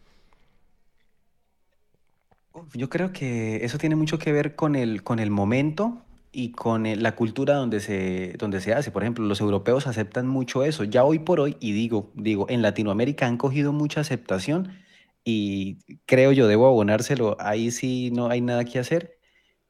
Yo 2.74 2.88
creo 2.88 3.12
que 3.12 3.64
eso 3.64 3.78
tiene 3.78 3.96
mucho 3.96 4.18
que 4.18 4.32
ver 4.32 4.54
con 4.56 4.76
el, 4.76 5.02
con 5.02 5.18
el 5.18 5.30
momento 5.30 6.04
y 6.32 6.52
con 6.52 6.84
la 7.02 7.14
cultura 7.16 7.54
donde 7.54 7.80
se, 7.80 8.34
donde 8.38 8.60
se 8.60 8.72
hace. 8.74 8.90
Por 8.90 9.02
ejemplo, 9.02 9.24
los 9.24 9.40
europeos 9.40 9.86
aceptan 9.86 10.26
mucho 10.26 10.64
eso. 10.64 10.84
Ya 10.84 11.04
hoy 11.04 11.18
por 11.18 11.40
hoy, 11.40 11.56
y 11.60 11.72
digo, 11.72 12.12
digo, 12.14 12.46
en 12.48 12.62
Latinoamérica 12.62 13.26
han 13.26 13.36
cogido 13.38 13.72
mucha 13.72 14.00
aceptación 14.00 14.72
y 15.24 15.78
creo 16.06 16.32
yo 16.32 16.46
debo 16.46 16.66
abonárselo, 16.66 17.36
ahí 17.40 17.70
sí 17.70 18.10
no 18.12 18.28
hay 18.28 18.40
nada 18.40 18.64
que 18.64 18.78
hacer. 18.78 19.18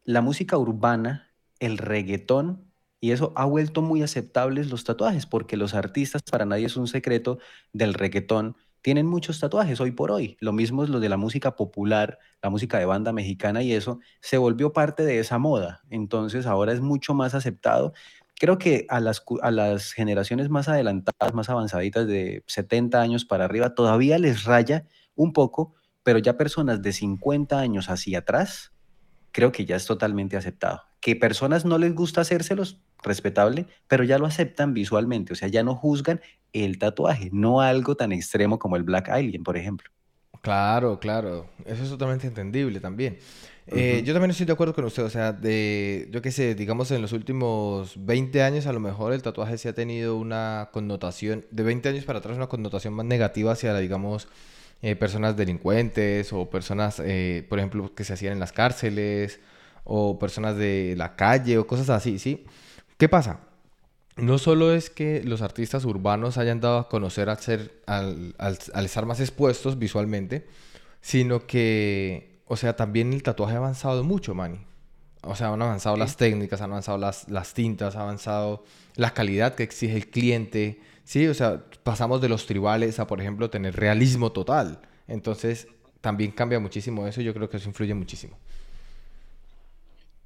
La 0.04 0.22
música 0.22 0.58
urbana, 0.58 1.32
el 1.60 1.78
reggaetón, 1.78 2.70
y 3.00 3.12
eso 3.12 3.32
ha 3.36 3.44
vuelto 3.44 3.82
muy 3.82 4.02
aceptables 4.02 4.70
los 4.70 4.84
tatuajes, 4.84 5.26
porque 5.26 5.56
los 5.56 5.74
artistas, 5.74 6.22
para 6.22 6.44
nadie 6.46 6.66
es 6.66 6.76
un 6.76 6.88
secreto 6.88 7.38
del 7.72 7.94
reggaetón, 7.94 8.56
tienen 8.82 9.06
muchos 9.06 9.40
tatuajes 9.40 9.80
hoy 9.80 9.92
por 9.92 10.10
hoy. 10.10 10.36
Lo 10.40 10.52
mismo 10.52 10.84
es 10.84 10.90
lo 10.90 11.00
de 11.00 11.08
la 11.08 11.16
música 11.16 11.56
popular, 11.56 12.18
la 12.42 12.50
música 12.50 12.78
de 12.78 12.84
banda 12.84 13.12
mexicana 13.12 13.62
y 13.62 13.72
eso 13.72 13.98
se 14.20 14.38
volvió 14.38 14.72
parte 14.72 15.04
de 15.04 15.18
esa 15.18 15.38
moda. 15.38 15.82
Entonces 15.90 16.46
ahora 16.46 16.72
es 16.72 16.80
mucho 16.80 17.14
más 17.14 17.34
aceptado. 17.34 17.92
Creo 18.36 18.58
que 18.58 18.86
a 18.88 19.00
las, 19.00 19.22
a 19.42 19.50
las 19.50 19.92
generaciones 19.92 20.48
más 20.48 20.68
adelantadas, 20.68 21.34
más 21.34 21.48
avanzaditas 21.48 22.06
de 22.06 22.44
70 22.46 23.00
años 23.00 23.24
para 23.24 23.44
arriba, 23.44 23.74
todavía 23.74 24.18
les 24.18 24.44
raya 24.44 24.86
un 25.16 25.32
poco, 25.32 25.74
pero 26.04 26.18
ya 26.18 26.36
personas 26.36 26.80
de 26.80 26.92
50 26.92 27.58
años 27.58 27.90
hacia 27.90 28.20
atrás, 28.20 28.72
creo 29.32 29.50
que 29.52 29.64
ya 29.64 29.76
es 29.76 29.86
totalmente 29.86 30.36
aceptado. 30.36 30.87
Que 31.00 31.16
personas 31.16 31.64
no 31.64 31.78
les 31.78 31.94
gusta 31.94 32.22
hacérselos, 32.22 32.80
respetable, 33.02 33.66
pero 33.86 34.04
ya 34.04 34.18
lo 34.18 34.26
aceptan 34.26 34.74
visualmente, 34.74 35.32
o 35.32 35.36
sea, 35.36 35.48
ya 35.48 35.62
no 35.62 35.74
juzgan 35.74 36.20
el 36.52 36.78
tatuaje, 36.78 37.30
no 37.32 37.60
algo 37.60 37.94
tan 37.96 38.12
extremo 38.12 38.58
como 38.58 38.76
el 38.76 38.82
Black 38.82 39.08
Alien, 39.08 39.42
por 39.44 39.56
ejemplo. 39.56 39.90
Claro, 40.40 40.98
claro, 41.00 41.48
eso 41.66 41.82
es 41.82 41.90
totalmente 41.90 42.26
entendible 42.26 42.80
también. 42.80 43.18
Eh, 43.70 44.02
yo 44.04 44.14
también 44.14 44.30
estoy 44.30 44.46
de 44.46 44.52
acuerdo 44.52 44.74
con 44.74 44.84
usted, 44.86 45.02
o 45.02 45.10
sea, 45.10 45.32
de, 45.32 46.08
yo 46.10 46.22
qué 46.22 46.32
sé, 46.32 46.54
digamos 46.54 46.90
en 46.90 47.02
los 47.02 47.12
últimos 47.12 47.94
20 48.02 48.42
años 48.42 48.66
a 48.66 48.72
lo 48.72 48.80
mejor 48.80 49.12
el 49.12 49.20
tatuaje 49.20 49.58
se 49.58 49.68
ha 49.68 49.74
tenido 49.74 50.16
una 50.16 50.70
connotación, 50.72 51.44
de 51.50 51.62
20 51.64 51.90
años 51.90 52.04
para 52.04 52.20
atrás 52.20 52.36
una 52.36 52.46
connotación 52.46 52.94
más 52.94 53.04
negativa 53.04 53.52
hacia, 53.52 53.76
digamos, 53.76 54.28
eh, 54.80 54.96
personas 54.96 55.36
delincuentes 55.36 56.32
o 56.32 56.48
personas, 56.48 57.02
eh, 57.04 57.44
por 57.48 57.58
ejemplo, 57.58 57.94
que 57.94 58.04
se 58.04 58.14
hacían 58.14 58.32
en 58.32 58.40
las 58.40 58.52
cárceles 58.52 59.40
o 59.88 60.20
personas 60.20 60.56
de 60.56 60.94
la 60.96 61.16
calle 61.16 61.58
o 61.58 61.66
cosas 61.66 61.90
así, 61.90 62.20
¿sí? 62.20 62.44
¿Qué 62.96 63.08
pasa? 63.08 63.40
no 64.18 64.38
solo 64.38 64.74
es 64.74 64.90
que 64.90 65.22
los 65.22 65.42
artistas 65.42 65.84
urbanos 65.84 66.38
hayan 66.38 66.60
dado 66.60 66.78
a 66.78 66.88
conocer 66.88 67.30
al, 67.30 67.38
ser, 67.38 67.80
al, 67.86 68.34
al, 68.38 68.84
estar 68.84 69.06
más 69.06 69.20
expuestos 69.20 69.78
visualmente, 69.78 70.46
sino 71.00 71.46
que, 71.46 72.40
o 72.46 72.56
sea, 72.56 72.74
también 72.74 73.12
el 73.12 73.22
tatuaje 73.22 73.54
ha 73.54 73.58
avanzado 73.58 74.02
mucho, 74.02 74.34
Manny. 74.34 74.58
O 75.22 75.36
sea, 75.36 75.52
han 75.52 75.62
avanzado 75.62 75.96
las 75.96 76.16
técnicas, 76.16 76.60
han 76.60 76.70
avanzado 76.70 76.98
las, 76.98 77.28
las 77.28 77.54
tintas, 77.54 77.96
ha 77.96 78.02
avanzado 78.02 78.64
la 78.96 79.14
calidad 79.14 79.54
que 79.54 79.62
exige 79.62 79.96
el 79.96 80.08
cliente. 80.08 80.80
Sí, 81.04 81.26
o 81.26 81.34
sea, 81.34 81.64
pasamos 81.82 82.20
de 82.20 82.28
los 82.28 82.46
tribales 82.46 82.98
a, 82.98 83.06
por 83.06 83.20
ejemplo, 83.20 83.50
tener 83.50 83.76
realismo 83.76 84.32
total. 84.32 84.80
Entonces, 85.06 85.68
también 86.00 86.32
cambia 86.32 86.58
muchísimo 86.58 87.06
eso 87.06 87.20
y 87.20 87.24
yo 87.24 87.34
creo 87.34 87.48
que 87.48 87.56
eso 87.56 87.68
influye 87.68 87.94
muchísimo. 87.94 88.36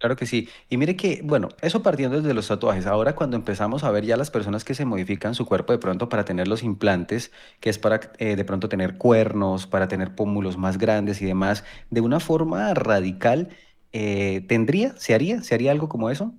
Claro 0.02 0.16
que 0.16 0.26
sí. 0.26 0.48
Y 0.68 0.78
mire 0.78 0.96
que, 0.96 1.20
bueno, 1.22 1.48
eso 1.60 1.80
partiendo 1.82 2.20
desde 2.20 2.34
los 2.34 2.48
tatuajes. 2.48 2.86
Ahora 2.86 3.14
cuando 3.14 3.36
empezamos 3.36 3.84
a 3.84 3.90
ver 3.92 4.04
ya 4.04 4.16
las 4.16 4.32
personas 4.32 4.64
que 4.64 4.74
se 4.74 4.84
modifican 4.84 5.34
su 5.36 5.46
cuerpo 5.46 5.72
de 5.72 5.78
pronto 5.78 6.08
para 6.08 6.24
tener 6.24 6.48
los 6.48 6.64
implantes, 6.64 7.30
que 7.60 7.70
es 7.70 7.78
para 7.78 8.00
eh, 8.18 8.34
de 8.34 8.44
pronto 8.44 8.68
tener 8.68 8.98
cuernos, 8.98 9.68
para 9.68 9.86
tener 9.86 10.14
pómulos 10.16 10.58
más 10.58 10.76
grandes 10.78 11.22
y 11.22 11.26
demás, 11.26 11.62
de 11.90 12.00
una 12.00 12.18
forma 12.18 12.74
radical, 12.74 13.50
eh, 13.92 14.44
¿tendría? 14.48 14.96
¿Se 14.96 15.14
haría? 15.14 15.42
¿Se 15.44 15.54
haría 15.54 15.70
algo 15.70 15.88
como 15.88 16.10
eso? 16.10 16.34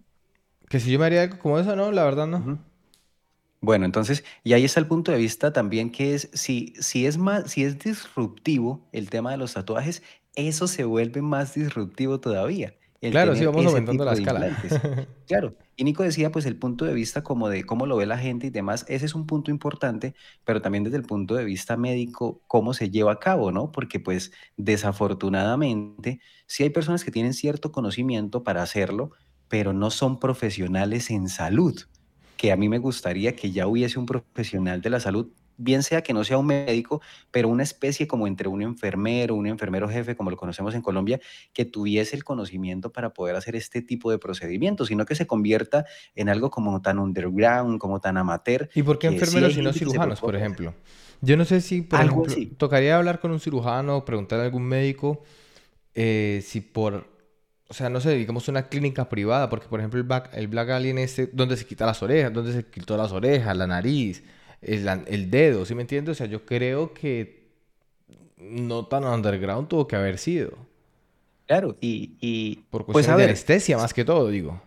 Que 0.70 0.80
si 0.80 0.92
yo 0.92 1.00
me 1.00 1.06
haría 1.08 1.24
algo 1.24 1.40
como 1.40 1.60
eso, 1.60 1.76
no, 1.76 1.92
la 1.92 2.04
verdad 2.06 2.28
no. 2.28 2.60
Bueno, 3.62 3.86
entonces, 3.86 4.24
y 4.44 4.54
ahí 4.54 4.66
está 4.66 4.80
el 4.82 4.88
punto 4.88 5.12
de 5.12 5.18
vista 5.18 5.54
también 5.54 5.90
que 5.92 6.14
es, 6.16 6.30
si, 6.34 6.74
si 6.80 7.06
es 7.06 7.18
más, 7.18 7.50
si 7.52 7.64
es 7.64 7.80
disruptivo 7.80 8.88
el 8.92 9.10
tema 9.10 9.32
de 9.32 9.38
los 9.38 9.54
tatuajes, 9.54 10.04
eso 10.36 10.68
se 10.68 10.84
vuelve 10.84 11.22
más 11.22 11.54
disruptivo 11.56 12.20
todavía. 12.20 12.76
Claro, 13.12 13.36
sí, 13.36 13.46
vamos 13.46 13.66
aumentando 13.66 14.06
la 14.06 14.14
escala. 14.14 14.58
claro. 15.28 15.56
Y 15.76 15.84
Nico 15.84 16.04
decía, 16.04 16.32
pues 16.32 16.46
el 16.46 16.56
punto 16.56 16.86
de 16.86 16.94
vista 16.94 17.24
como 17.24 17.50
de 17.50 17.64
cómo 17.64 17.86
lo 17.86 17.98
ve 17.98 18.06
la 18.06 18.18
gente 18.18 18.48
y 18.48 18.50
demás, 18.50 18.86
ese 18.88 19.06
es 19.06 19.16
un 19.16 19.26
punto 19.26 19.52
importante, 19.52 20.14
pero 20.46 20.62
también 20.62 20.84
desde 20.84 20.98
el 20.98 21.04
punto 21.04 21.36
de 21.36 21.44
vista 21.44 21.78
médico, 21.78 22.42
cómo 22.48 22.74
se 22.74 22.90
lleva 22.90 23.14
a 23.14 23.20
cabo, 23.20 23.52
¿no? 23.52 23.72
Porque 23.72 24.00
pues 24.00 24.32
desafortunadamente, 24.58 26.20
sí 26.46 26.64
hay 26.64 26.70
personas 26.70 27.04
que 27.04 27.12
tienen 27.12 27.34
cierto 27.34 27.72
conocimiento 27.72 28.44
para 28.44 28.62
hacerlo, 28.62 29.12
pero 29.48 29.74
no 29.74 29.90
son 29.90 30.20
profesionales 30.20 31.10
en 31.10 31.28
salud, 31.28 31.80
que 32.38 32.52
a 32.52 32.58
mí 32.58 32.70
me 32.70 32.78
gustaría 32.78 33.36
que 33.36 33.52
ya 33.52 33.68
hubiese 33.68 34.00
un 34.00 34.06
profesional 34.06 34.82
de 34.82 34.90
la 34.90 35.00
salud 35.00 35.32
bien 35.58 35.84
sea 35.84 36.02
que 36.02 36.14
no 36.14 36.24
sea 36.24 36.38
un 36.38 36.48
médico, 36.48 37.02
pero 37.32 37.50
una 37.50 37.64
especie 37.64 38.08
como 38.08 38.28
entre 38.28 38.48
un 38.48 38.62
enfermero, 38.62 39.36
un 39.36 39.48
enfermero 39.48 39.88
jefe, 39.90 40.16
como 40.16 40.30
lo 40.30 40.38
conocemos 40.38 40.76
en 40.76 40.82
Colombia, 40.82 41.20
que 41.54 41.66
tuviese 41.66 42.16
el 42.16 42.24
conocimiento 42.24 42.92
para 42.92 43.14
poder 43.14 43.36
hacer 43.36 43.56
este 43.56 43.82
tipo 43.82 44.12
de 44.12 44.18
procedimientos, 44.18 44.88
sino 44.88 45.06
que 45.06 45.16
se 45.16 45.28
convierta 45.28 45.86
en 46.16 46.30
algo 46.30 46.50
como 46.50 46.82
tan 46.82 47.00
underground, 47.00 47.80
como 47.80 48.00
tan 48.00 48.18
amateur. 48.18 48.70
¿Y 48.74 48.84
por 48.84 49.00
qué 49.00 49.08
enfermeros 49.08 49.58
y 49.58 49.62
no 49.62 49.74
cirujanos, 49.74 50.20
por 50.20 50.36
ejemplo? 50.36 50.74
Yo 51.22 51.38
no 51.38 51.46
sé 51.46 51.62
si, 51.62 51.82
por 51.82 52.02
ejemplo, 52.02 52.26
tocaría 52.58 52.98
hablar 52.98 53.20
con 53.20 53.32
un 53.32 53.40
cirujano, 53.40 54.04
preguntar 54.04 54.42
a 54.42 54.44
algún 54.44 54.64
médico 54.64 55.24
eh, 55.96 56.44
si 56.46 56.60
por 56.60 57.14
o 57.74 57.76
sea, 57.76 57.90
no 57.90 58.00
sé, 58.02 58.12
digamos 58.16 58.48
una 58.50 58.68
clínica 58.68 59.10
privada, 59.10 59.50
porque 59.50 59.68
por 59.68 59.80
ejemplo 59.80 60.00
el 60.00 60.06
Black, 60.06 60.30
el 60.34 60.48
Black 60.48 60.70
Alien 60.70 61.00
este, 61.00 61.28
donde 61.34 61.58
se 61.58 61.66
quita 61.66 61.88
las 61.88 62.04
orejas, 62.04 62.32
donde 62.32 62.54
se 62.54 62.66
quitó 62.68 62.96
las 62.98 63.12
orejas, 63.12 63.58
la 63.58 63.66
nariz, 63.66 64.24
el, 64.66 65.30
dedo, 65.30 65.66
¿sí 65.66 65.76
me 65.76 65.82
entiendes? 65.82 66.14
O 66.14 66.18
sea, 66.18 66.28
yo 66.28 66.46
creo 66.46 66.94
que 66.94 67.44
no 68.38 68.86
tan 68.86 69.04
underground 69.06 69.68
tuvo 69.68 69.88
que 69.88 69.96
haber 69.96 70.18
sido. 70.18 70.52
Claro, 71.46 71.78
y... 71.82 72.16
y 72.22 72.56
Por 72.70 72.86
pues, 72.86 72.94
cuestión 72.94 73.18
de 73.18 73.26
anestesia 73.26 73.78
más 73.78 73.94
que 73.94 74.06
todo, 74.06 74.30
digo. 74.30 74.62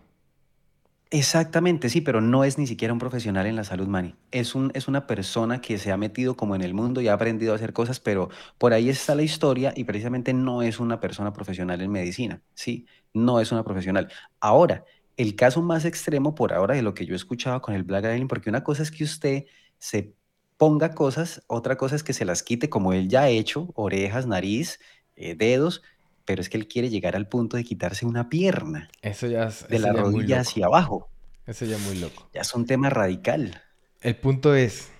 Exactamente, 1.10 1.88
sí, 1.88 2.00
pero 2.00 2.20
no 2.20 2.42
es 2.42 2.58
ni 2.58 2.66
siquiera 2.66 2.92
un 2.92 2.98
profesional 2.98 3.46
en 3.46 3.54
la 3.54 3.62
salud, 3.62 3.86
Manny. 3.86 4.16
Es, 4.32 4.56
un, 4.56 4.72
es 4.74 4.88
una 4.88 5.06
persona 5.06 5.60
que 5.60 5.78
se 5.78 5.92
ha 5.92 5.96
metido 5.96 6.36
como 6.36 6.56
en 6.56 6.62
el 6.62 6.74
mundo 6.74 7.00
y 7.00 7.06
ha 7.06 7.12
aprendido 7.12 7.52
a 7.52 7.56
hacer 7.56 7.72
cosas, 7.72 8.00
pero 8.00 8.28
por 8.58 8.72
ahí 8.72 8.88
está 8.88 9.14
la 9.14 9.22
historia 9.22 9.72
y 9.76 9.84
precisamente 9.84 10.32
no 10.32 10.62
es 10.62 10.80
una 10.80 10.98
persona 10.98 11.32
profesional 11.32 11.80
en 11.80 11.92
medicina, 11.92 12.42
¿sí? 12.54 12.86
No 13.14 13.40
es 13.40 13.52
una 13.52 13.62
profesional. 13.62 14.10
Ahora, 14.40 14.84
el 15.16 15.36
caso 15.36 15.62
más 15.62 15.84
extremo 15.84 16.34
por 16.34 16.52
ahora 16.52 16.74
de 16.74 16.82
lo 16.82 16.92
que 16.92 17.06
yo 17.06 17.14
he 17.14 17.16
escuchado 17.16 17.62
con 17.62 17.74
el 17.74 17.84
Black 17.84 18.04
Island, 18.04 18.28
porque 18.28 18.50
una 18.50 18.64
cosa 18.64 18.82
es 18.82 18.90
que 18.90 19.04
usted 19.04 19.44
se 19.78 20.14
ponga 20.56 20.94
cosas, 20.94 21.42
otra 21.46 21.76
cosa 21.76 21.96
es 21.96 22.02
que 22.02 22.12
se 22.12 22.24
las 22.24 22.42
quite 22.42 22.70
como 22.70 22.92
él 22.92 23.08
ya 23.08 23.22
ha 23.22 23.28
hecho, 23.28 23.68
orejas, 23.74 24.26
nariz, 24.26 24.80
eh, 25.16 25.34
dedos, 25.34 25.82
pero 26.24 26.40
es 26.40 26.48
que 26.48 26.56
él 26.56 26.66
quiere 26.66 26.90
llegar 26.90 27.16
al 27.16 27.28
punto 27.28 27.56
de 27.56 27.64
quitarse 27.64 28.06
una 28.06 28.28
pierna. 28.28 28.88
Eso 29.02 29.26
ya 29.26 29.44
es, 29.44 29.68
de 29.68 29.78
la 29.78 29.92
rodilla 29.92 30.40
hacia 30.40 30.66
abajo. 30.66 31.08
Eso 31.46 31.64
ya 31.64 31.76
es 31.76 31.82
muy 31.82 31.98
loco. 31.98 32.28
Ya 32.34 32.40
es 32.40 32.54
un 32.54 32.66
tema 32.66 32.90
radical. 32.90 33.62
El 34.00 34.16
punto 34.16 34.54
es, 34.54 34.90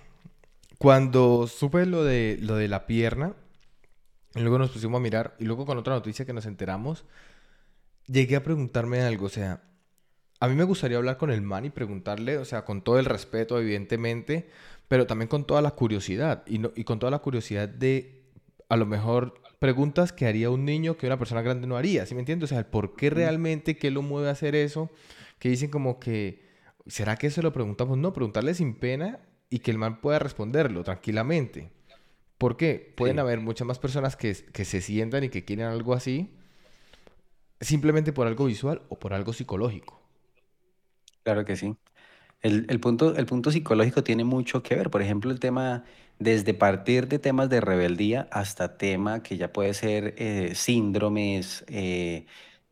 cuando 0.77 1.47
supe 1.47 1.85
lo 1.85 2.03
de, 2.03 2.37
lo 2.41 2.55
de 2.55 2.67
la 2.67 2.87
pierna, 2.87 3.35
y 4.35 4.39
luego 4.39 4.57
nos 4.57 4.71
pusimos 4.71 4.99
a 4.99 5.01
mirar, 5.01 5.35
y 5.39 5.45
luego 5.45 5.65
con 5.65 5.77
otra 5.77 5.93
noticia 5.95 6.25
que 6.25 6.33
nos 6.33 6.45
enteramos, 6.45 7.03
llegué 8.05 8.35
a 8.35 8.43
preguntarme 8.43 9.01
algo, 9.01 9.25
o 9.25 9.29
sea, 9.29 9.63
a 10.39 10.47
mí 10.47 10.55
me 10.55 10.63
gustaría 10.63 10.97
hablar 10.97 11.17
con 11.17 11.31
el 11.31 11.41
man 11.41 11.65
y 11.65 11.69
preguntarle, 11.69 12.37
o 12.37 12.45
sea, 12.45 12.65
con 12.65 12.81
todo 12.81 12.99
el 12.99 13.05
respeto, 13.05 13.59
evidentemente, 13.59 14.49
pero 14.87 15.07
también 15.07 15.27
con 15.27 15.45
toda 15.45 15.61
la 15.61 15.71
curiosidad. 15.71 16.43
Y, 16.47 16.61
y 16.79 16.83
con 16.83 16.99
toda 16.99 17.11
la 17.11 17.19
curiosidad 17.19 17.67
de, 17.67 18.23
a 18.69 18.77
lo 18.77 18.85
mejor, 18.85 19.41
preguntas 19.59 20.13
que 20.13 20.27
haría 20.27 20.49
un 20.49 20.65
niño 20.65 20.97
que 20.97 21.07
una 21.07 21.17
persona 21.17 21.41
grande 21.41 21.67
no 21.67 21.77
haría. 21.77 22.05
¿Sí 22.05 22.13
me 22.13 22.21
entiendes? 22.21 22.51
O 22.51 22.53
sea, 22.53 22.59
el 22.59 22.65
por 22.65 22.95
qué 22.95 23.09
realmente, 23.09 23.77
qué 23.77 23.91
lo 23.91 24.01
mueve 24.01 24.29
a 24.29 24.31
hacer 24.31 24.55
eso. 24.55 24.91
Que 25.39 25.49
dicen 25.49 25.69
como 25.69 25.99
que, 25.99 26.45
¿será 26.85 27.15
que 27.17 27.29
se 27.29 27.41
lo 27.41 27.53
preguntamos? 27.53 27.97
No, 27.97 28.13
preguntarle 28.13 28.53
sin 28.53 28.75
pena 28.75 29.19
y 29.49 29.59
que 29.59 29.71
el 29.71 29.77
man 29.77 30.01
pueda 30.01 30.19
responderlo 30.19 30.83
tranquilamente. 30.83 31.71
¿Por 32.37 32.57
qué? 32.57 32.93
Pueden 32.95 33.19
haber 33.19 33.39
muchas 33.39 33.67
más 33.67 33.79
personas 33.79 34.15
que, 34.15 34.35
que 34.35 34.65
se 34.65 34.81
sientan 34.81 35.23
y 35.23 35.29
que 35.29 35.43
quieren 35.43 35.65
algo 35.65 35.93
así 35.93 36.31
simplemente 37.61 38.13
por 38.13 38.27
algo 38.27 38.45
visual 38.45 38.81
o 38.89 38.99
por 38.99 39.13
algo 39.13 39.33
psicológico. 39.33 39.96
Claro 41.27 41.43
que 41.45 41.55
sí. 41.57 41.75
El, 42.41 42.79
punto, 42.81 43.15
el 43.17 43.25
punto 43.27 43.51
psicológico 43.51 44.03
tiene 44.03 44.23
mucho 44.25 44.63
que 44.63 44.75
ver. 44.75 44.89
Por 44.91 45.01
ejemplo, 45.01 45.31
el 45.31 45.39
tema, 45.39 45.85
desde 46.19 46.53
partir 46.53 47.07
de 47.09 47.19
temas 47.19 47.49
de 47.49 47.61
rebeldía 47.61 48.27
hasta 48.31 48.77
tema 48.77 49.23
que 49.23 49.37
ya 49.37 49.53
puede 49.53 49.73
ser 49.75 50.15
eh, 50.17 50.53
síndromes, 50.55 51.65
eh, 51.69 52.25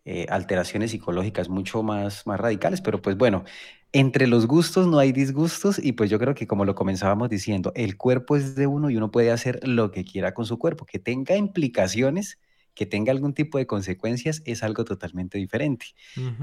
eh, 0.05 0.27
alteraciones 0.29 0.91
psicológicas 0.91 1.49
mucho 1.49 1.83
más, 1.83 2.27
más 2.27 2.39
radicales. 2.39 2.81
Pero 2.81 3.01
pues 3.01 3.17
bueno, 3.17 3.45
entre 3.93 4.27
los 4.27 4.47
gustos 4.47 4.87
no 4.87 4.99
hay 4.99 5.11
disgustos 5.13 5.79
y 5.83 5.93
pues 5.93 6.09
yo 6.09 6.19
creo 6.19 6.35
que 6.35 6.47
como 6.47 6.65
lo 6.65 6.75
comenzábamos 6.75 7.29
diciendo, 7.29 7.73
el 7.75 7.97
cuerpo 7.97 8.35
es 8.37 8.55
de 8.55 8.67
uno 8.67 8.89
y 8.91 8.97
uno 8.97 9.11
puede 9.11 9.31
hacer 9.31 9.67
lo 9.67 9.91
que 9.91 10.05
quiera 10.05 10.33
con 10.33 10.45
su 10.45 10.59
cuerpo, 10.59 10.85
que 10.85 10.99
tenga 10.99 11.37
implicaciones 11.37 12.39
que 12.75 12.85
tenga 12.85 13.11
algún 13.11 13.33
tipo 13.33 13.57
de 13.57 13.65
consecuencias 13.65 14.41
es 14.45 14.61
algo 14.61 14.83
totalmente 14.83 15.37
diferente. 15.37 15.87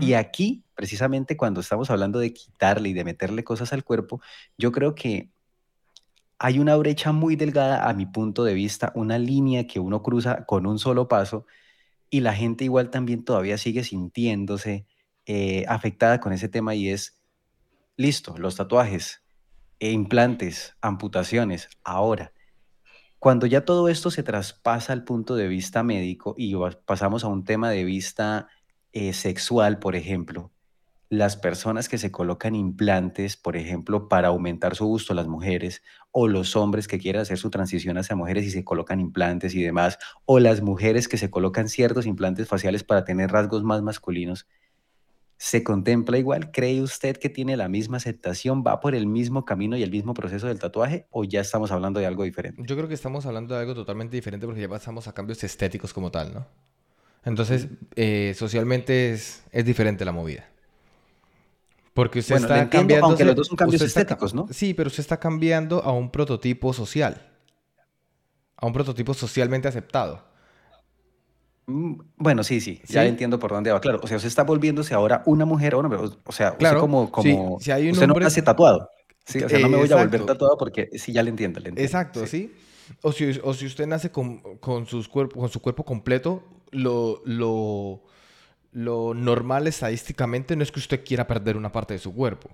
Y 0.00 0.14
aquí, 0.14 0.64
precisamente 0.74 1.36
cuando 1.36 1.60
estamos 1.60 1.90
hablando 1.90 2.18
de 2.18 2.32
quitarle 2.32 2.88
y 2.88 2.92
de 2.94 3.04
meterle 3.04 3.44
cosas 3.44 3.72
al 3.72 3.84
cuerpo, 3.84 4.20
yo 4.56 4.72
creo 4.72 4.94
que 4.94 5.30
hay 6.38 6.58
una 6.58 6.74
brecha 6.76 7.12
muy 7.12 7.36
delgada 7.36 7.88
a 7.88 7.92
mi 7.92 8.06
punto 8.06 8.44
de 8.44 8.54
vista, 8.54 8.92
una 8.94 9.18
línea 9.18 9.66
que 9.66 9.78
uno 9.78 10.02
cruza 10.02 10.44
con 10.46 10.66
un 10.66 10.78
solo 10.78 11.06
paso 11.06 11.46
y 12.10 12.20
la 12.20 12.34
gente 12.34 12.64
igual 12.64 12.90
también 12.90 13.24
todavía 13.24 13.58
sigue 13.58 13.84
sintiéndose 13.84 14.86
eh, 15.26 15.64
afectada 15.68 16.18
con 16.18 16.32
ese 16.32 16.48
tema 16.48 16.74
y 16.74 16.88
es, 16.88 17.22
listo, 17.96 18.36
los 18.38 18.56
tatuajes, 18.56 19.22
e 19.78 19.90
implantes, 19.90 20.76
amputaciones, 20.80 21.68
ahora 21.84 22.32
cuando 23.22 23.46
ya 23.46 23.64
todo 23.64 23.88
esto 23.88 24.10
se 24.10 24.24
traspasa 24.24 24.92
al 24.92 25.04
punto 25.04 25.36
de 25.36 25.46
vista 25.46 25.84
médico 25.84 26.34
y 26.36 26.56
pasamos 26.84 27.22
a 27.22 27.28
un 27.28 27.44
tema 27.44 27.70
de 27.70 27.84
vista 27.84 28.48
eh, 28.92 29.12
sexual, 29.12 29.78
por 29.78 29.94
ejemplo, 29.94 30.50
las 31.08 31.36
personas 31.36 31.88
que 31.88 31.98
se 31.98 32.10
colocan 32.10 32.56
implantes, 32.56 33.36
por 33.36 33.56
ejemplo, 33.56 34.08
para 34.08 34.26
aumentar 34.26 34.74
su 34.74 34.86
gusto, 34.86 35.14
las 35.14 35.28
mujeres, 35.28 35.84
o 36.10 36.26
los 36.26 36.56
hombres 36.56 36.88
que 36.88 36.98
quieren 36.98 37.22
hacer 37.22 37.38
su 37.38 37.48
transición 37.48 37.96
hacia 37.96 38.16
mujeres 38.16 38.44
y 38.44 38.50
se 38.50 38.64
colocan 38.64 38.98
implantes 38.98 39.54
y 39.54 39.62
demás, 39.62 40.00
o 40.24 40.40
las 40.40 40.60
mujeres 40.60 41.06
que 41.06 41.16
se 41.16 41.30
colocan 41.30 41.68
ciertos 41.68 42.06
implantes 42.06 42.48
faciales 42.48 42.82
para 42.82 43.04
tener 43.04 43.30
rasgos 43.30 43.62
más 43.62 43.82
masculinos, 43.82 44.48
¿Se 45.42 45.64
contempla 45.64 46.18
igual? 46.18 46.52
¿Cree 46.52 46.80
usted 46.82 47.16
que 47.16 47.28
tiene 47.28 47.56
la 47.56 47.68
misma 47.68 47.96
aceptación? 47.96 48.62
¿Va 48.64 48.78
por 48.78 48.94
el 48.94 49.08
mismo 49.08 49.44
camino 49.44 49.76
y 49.76 49.82
el 49.82 49.90
mismo 49.90 50.14
proceso 50.14 50.46
del 50.46 50.60
tatuaje? 50.60 51.08
¿O 51.10 51.24
ya 51.24 51.40
estamos 51.40 51.72
hablando 51.72 51.98
de 51.98 52.06
algo 52.06 52.22
diferente? 52.22 52.62
Yo 52.64 52.76
creo 52.76 52.86
que 52.86 52.94
estamos 52.94 53.26
hablando 53.26 53.52
de 53.56 53.62
algo 53.62 53.74
totalmente 53.74 54.14
diferente 54.14 54.46
porque 54.46 54.60
ya 54.60 54.68
pasamos 54.68 55.08
a 55.08 55.12
cambios 55.12 55.42
estéticos 55.42 55.92
como 55.92 56.12
tal, 56.12 56.32
¿no? 56.32 56.46
Entonces, 57.24 57.66
eh, 57.96 58.36
socialmente 58.38 59.10
es, 59.10 59.42
es 59.50 59.64
diferente 59.64 60.04
la 60.04 60.12
movida. 60.12 60.48
Porque 61.92 62.20
usted 62.20 62.36
está 62.36 62.70
cambiando. 62.70 63.06
Aunque 63.06 63.24
los 63.24 63.34
dos 63.34 63.48
son 63.48 63.56
cambios 63.56 63.82
estéticos, 63.82 64.32
¿no? 64.34 64.46
Sí, 64.48 64.74
pero 64.74 64.86
usted 64.86 65.00
está 65.00 65.18
cambiando 65.18 65.82
a 65.82 65.90
un 65.90 66.12
prototipo 66.12 66.72
social. 66.72 67.20
A 68.54 68.66
un 68.66 68.72
prototipo 68.72 69.12
socialmente 69.12 69.66
aceptado. 69.66 70.22
Mm, 71.66 71.94
Bueno, 72.16 72.42
sí, 72.44 72.60
sí, 72.60 72.80
ya 72.88 73.02
¿Sí? 73.02 73.08
entiendo 73.08 73.38
por 73.38 73.50
dónde 73.52 73.70
va. 73.72 73.80
Claro, 73.80 74.00
o 74.02 74.06
sea, 74.06 74.16
usted 74.16 74.28
está 74.28 74.42
volviéndose 74.44 74.94
ahora 74.94 75.22
una 75.26 75.44
mujer 75.44 75.74
o 75.74 75.78
un 75.80 75.86
hombre. 75.86 76.00
O 76.24 76.32
sea, 76.32 76.48
usted 76.48 76.58
Claro, 76.58 76.80
como, 76.80 77.06
sí, 77.06 77.12
como, 77.12 77.60
si 77.60 77.70
hay 77.70 77.84
un 77.86 77.92
usted 77.92 78.06
no 78.06 78.12
hombre... 78.14 78.24
nace 78.24 78.42
tatuado. 78.42 78.88
Sí, 79.24 79.42
o 79.42 79.48
sea, 79.48 79.58
no 79.60 79.68
me 79.68 79.76
voy 79.76 79.90
a 79.92 79.96
volver 79.96 80.26
tatuado 80.26 80.56
porque 80.58 80.90
sí, 80.98 81.12
ya 81.12 81.22
le 81.22 81.30
entiendo, 81.30 81.60
le 81.60 81.68
entiendo. 81.68 81.86
exacto, 81.86 82.26
Sí. 82.26 82.48
¿sí? 82.48 82.54
O 83.02 83.12
si, 83.12 83.38
o 83.42 83.54
si 83.54 83.66
usted 83.66 83.86
nace 83.86 84.10
con, 84.10 84.38
con, 84.58 84.86
sus 84.86 85.08
cuerpos, 85.08 85.38
con 85.38 85.48
su 85.48 85.60
cuerpo 85.62 85.84
completo, 85.84 86.42
lo, 86.72 87.22
lo, 87.24 88.02
lo 88.72 89.14
normal 89.14 89.66
estadísticamente 89.68 90.56
no 90.56 90.62
es 90.64 90.72
que 90.72 90.80
usted 90.80 91.04
quiera 91.04 91.26
perder 91.26 91.56
una 91.56 91.70
parte 91.70 91.94
de 91.94 91.98
su 92.00 92.12
cuerpo. 92.12 92.50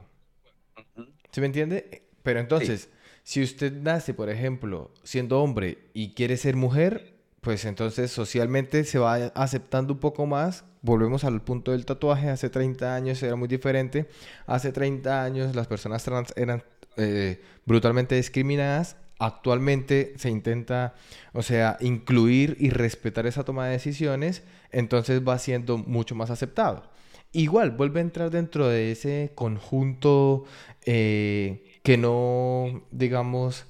Ujú. 0.77 1.07
¿Sí 1.33 1.41
me 1.41 1.47
entiende? 1.47 2.03
Pero 2.23 2.39
Sí. 2.41 2.43
entonces, 2.43 2.91
si 3.23 3.43
usted 3.43 3.73
nace, 3.73 4.15
por 4.15 4.29
ejemplo, 4.31 4.93
siendo 5.03 5.41
hombre 5.43 5.79
y 5.95 6.13
quiere 6.15 6.37
ser 6.37 6.57
mujer, 6.57 7.18
pues 7.41 7.65
entonces 7.65 8.11
socialmente 8.11 8.85
se 8.85 8.99
va 8.99 9.15
aceptando 9.35 9.95
un 9.95 10.01
poco 10.01 10.27
más. 10.27 10.65
Volvemos 10.83 11.25
al 11.25 11.41
punto 11.43 11.73
del 11.73 11.85
tatuaje. 11.85 12.31
Hace 12.31 12.51
30 12.51 12.95
años 12.95 13.23
era 13.23 13.37
muy 13.37 13.49
diferente. 13.49 14.09
Hace 14.47 14.73
30 14.73 15.23
años 15.23 15.55
las 15.55 15.67
personas 15.67 16.03
trans 16.05 16.33
eran 16.37 16.63
eh, 16.97 17.41
brutalmente 17.65 18.17
discriminadas. 18.17 18.97
Actualmente 19.21 20.15
se 20.17 20.31
intenta, 20.31 20.95
o 21.33 21.43
sea, 21.43 21.77
incluir 21.81 22.57
y 22.61 22.71
respetar 22.71 23.27
esa 23.27 23.45
toma 23.45 23.67
de 23.67 23.73
decisiones. 23.73 24.43
Entonces 24.71 25.23
va 25.27 25.39
siendo 25.39 25.79
mucho 25.79 26.15
más 26.15 26.31
aceptado. 26.31 26.91
Igual, 27.33 27.73
vuelve 27.73 28.01
a 28.01 28.03
entrar 28.03 28.31
dentro 28.31 28.69
de 28.69 28.93
ese 28.93 29.33
conjunto 29.35 30.45
eh, 30.87 31.79
que 31.83 31.99
no, 31.99 32.83
digamos, 32.91 33.67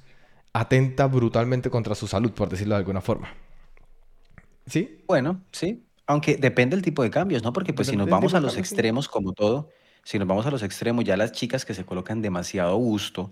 atenta 0.52 1.06
brutalmente 1.06 1.68
contra 1.70 1.94
su 1.94 2.06
salud, 2.06 2.32
por 2.32 2.48
decirlo 2.48 2.74
de 2.74 2.78
alguna 2.78 3.00
forma. 3.00 3.28
¿Sí? 4.68 5.04
Bueno, 5.06 5.42
sí. 5.52 5.84
Aunque 6.06 6.36
depende 6.36 6.76
del 6.76 6.82
tipo 6.84 7.02
de 7.02 7.10
cambios, 7.10 7.42
¿no? 7.42 7.52
Porque 7.52 7.72
pues 7.74 7.88
si 7.88 7.96
nos 7.96 8.08
vamos 8.08 8.34
a 8.34 8.40
los 8.40 8.54
sí. 8.54 8.60
extremos, 8.60 9.08
como 9.08 9.32
todo, 9.34 9.68
si 10.04 10.18
nos 10.18 10.26
vamos 10.26 10.46
a 10.46 10.50
los 10.50 10.62
extremos, 10.62 11.04
ya 11.04 11.16
las 11.16 11.32
chicas 11.32 11.64
que 11.64 11.74
se 11.74 11.84
colocan 11.84 12.22
demasiado 12.22 12.78
busto, 12.78 13.30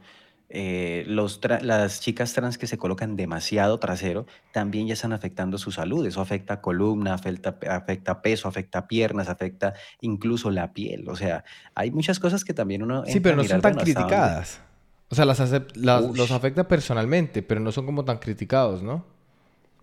eh, 0.49 1.05
los 1.09 1.40
las 1.62 2.00
chicas 2.00 2.33
trans 2.35 2.57
que 2.59 2.66
se 2.66 2.78
colocan 2.78 3.16
demasiado 3.16 3.78
trasero, 3.81 4.26
también 4.52 4.87
ya 4.87 4.95
están 4.95 5.12
afectando 5.12 5.59
su 5.59 5.73
salud. 5.73 6.07
Eso 6.07 6.21
afecta 6.21 6.61
columna, 6.61 7.14
afecta, 7.14 7.59
afecta 7.71 8.21
peso, 8.23 8.47
afecta 8.47 8.87
piernas, 8.87 9.28
afecta 9.28 9.73
incluso 10.00 10.50
la 10.50 10.73
piel. 10.73 11.09
O 11.09 11.16
sea, 11.16 11.45
hay 11.75 11.90
muchas 11.90 12.21
cosas 12.21 12.45
que 12.45 12.52
también 12.55 12.83
uno 12.83 13.05
Sí, 13.07 13.21
pero 13.21 13.37
no 13.37 13.45
son 13.45 13.61
tan 13.62 13.73
bueno, 13.73 13.85
criticadas. 13.85 14.61
O 15.09 15.14
sea, 15.14 15.25
las 15.25 15.40
las- 15.76 16.05
los 16.16 16.31
afecta 16.31 16.69
personalmente, 16.69 17.43
pero 17.43 17.61
no 17.61 17.73
son 17.73 17.87
como 17.87 18.05
tan 18.05 18.19
criticados, 18.19 18.83
¿no? 18.83 19.16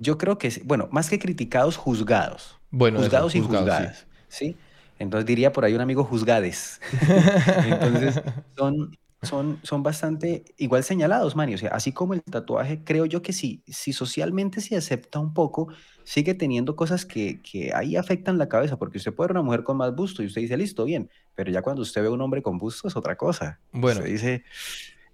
Yo 0.04 0.18
creo 0.18 0.38
que, 0.38 0.52
bueno, 0.66 0.90
más 0.92 1.10
que 1.10 1.18
criticados, 1.18 1.78
juzgados. 1.78 2.60
Bueno, 2.70 2.98
eso, 2.98 3.06
Juzgados 3.06 3.36
y 3.36 3.40
juzgados, 3.40 3.70
juzgadas, 3.70 4.08
¿sí? 4.28 4.58
Entonces 5.00 5.26
diría 5.26 5.52
por 5.52 5.66
ahí 5.66 5.74
un 5.74 5.82
amigo 5.82 6.04
juzgades. 6.04 6.80
Entonces 7.66 8.22
son, 8.56 8.98
son, 9.22 9.60
son 9.64 9.84
bastante 9.84 10.44
igual 10.58 10.84
señalados, 10.84 11.36
Manny. 11.36 11.56
O 11.56 11.58
sea, 11.58 11.70
así 11.72 11.92
como 11.92 12.14
el 12.14 12.22
tatuaje, 12.22 12.84
creo 12.84 13.06
yo 13.06 13.22
que 13.22 13.34
sí, 13.34 13.64
si 13.68 13.94
socialmente 13.94 14.62
se 14.62 14.76
acepta 14.76 15.20
un 15.20 15.34
poco, 15.34 15.70
sigue 16.04 16.34
teniendo 16.34 16.76
cosas 16.76 17.06
que, 17.06 17.42
que 17.42 17.74
ahí 17.74 17.96
afectan 17.96 18.38
la 18.38 18.50
cabeza, 18.50 18.78
porque 18.78 18.98
usted 18.98 19.14
puede 19.14 19.30
ver 19.30 19.38
una 19.38 19.44
mujer 19.44 19.64
con 19.64 19.78
más 19.78 19.96
busto 19.96 20.22
y 20.22 20.28
usted 20.28 20.42
dice, 20.42 20.58
listo, 20.58 20.86
bien, 20.86 21.10
pero 21.36 21.52
ya 21.52 21.62
cuando 21.62 21.82
usted 21.82 22.02
ve 22.02 22.08
a 22.08 22.12
un 22.12 22.22
hombre 22.22 22.42
con 22.42 22.58
busto 22.58 22.88
es 22.88 22.96
otra 22.96 23.16
cosa. 23.16 23.60
Usted 23.68 23.80
Bueno, 23.82 24.02
dice, 24.02 24.44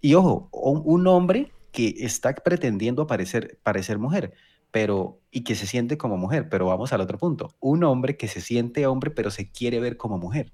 y 0.02 0.14
ojo, 0.14 0.50
un, 0.52 0.82
un 0.86 1.08
hombre 1.08 1.52
que 1.72 1.96
está 2.00 2.34
pretendiendo 2.34 3.08
parecer, 3.08 3.60
parecer 3.64 3.98
mujer, 4.00 4.34
pero 4.72 5.22
y 5.32 5.44
que 5.44 5.56
se 5.56 5.68
siente 5.68 5.98
como 5.98 6.18
mujer, 6.18 6.50
pero 6.50 6.66
vamos 6.66 6.94
al 6.94 7.02
otro 7.02 7.18
punto. 7.18 7.50
Un 7.60 7.84
hombre 7.84 8.18
que 8.18 8.28
se 8.28 8.42
siente 8.42 8.86
hombre, 8.88 9.12
pero 9.12 9.32
se 9.32 9.52
quiere 9.52 9.80
ver 9.80 9.98
como 9.98 10.18
mujer. 10.18 10.52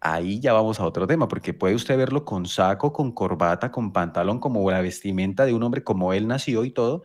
Ahí 0.00 0.40
ya 0.40 0.52
vamos 0.52 0.80
a 0.80 0.86
otro 0.86 1.06
tema, 1.06 1.28
porque 1.28 1.54
puede 1.54 1.74
usted 1.74 1.96
verlo 1.96 2.24
con 2.24 2.46
saco, 2.46 2.92
con 2.92 3.12
corbata, 3.12 3.70
con 3.70 3.92
pantalón, 3.92 4.38
como 4.40 4.70
la 4.70 4.80
vestimenta 4.80 5.44
de 5.46 5.54
un 5.54 5.62
hombre 5.62 5.84
como 5.84 6.12
él 6.12 6.26
nació 6.26 6.64
y 6.64 6.70
todo, 6.70 7.02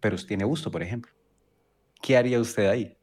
pero 0.00 0.16
tiene 0.16 0.44
gusto, 0.44 0.70
por 0.70 0.82
ejemplo. 0.82 1.12
¿Qué 2.02 2.16
haría 2.16 2.40
usted 2.40 2.68
ahí? 2.68 2.96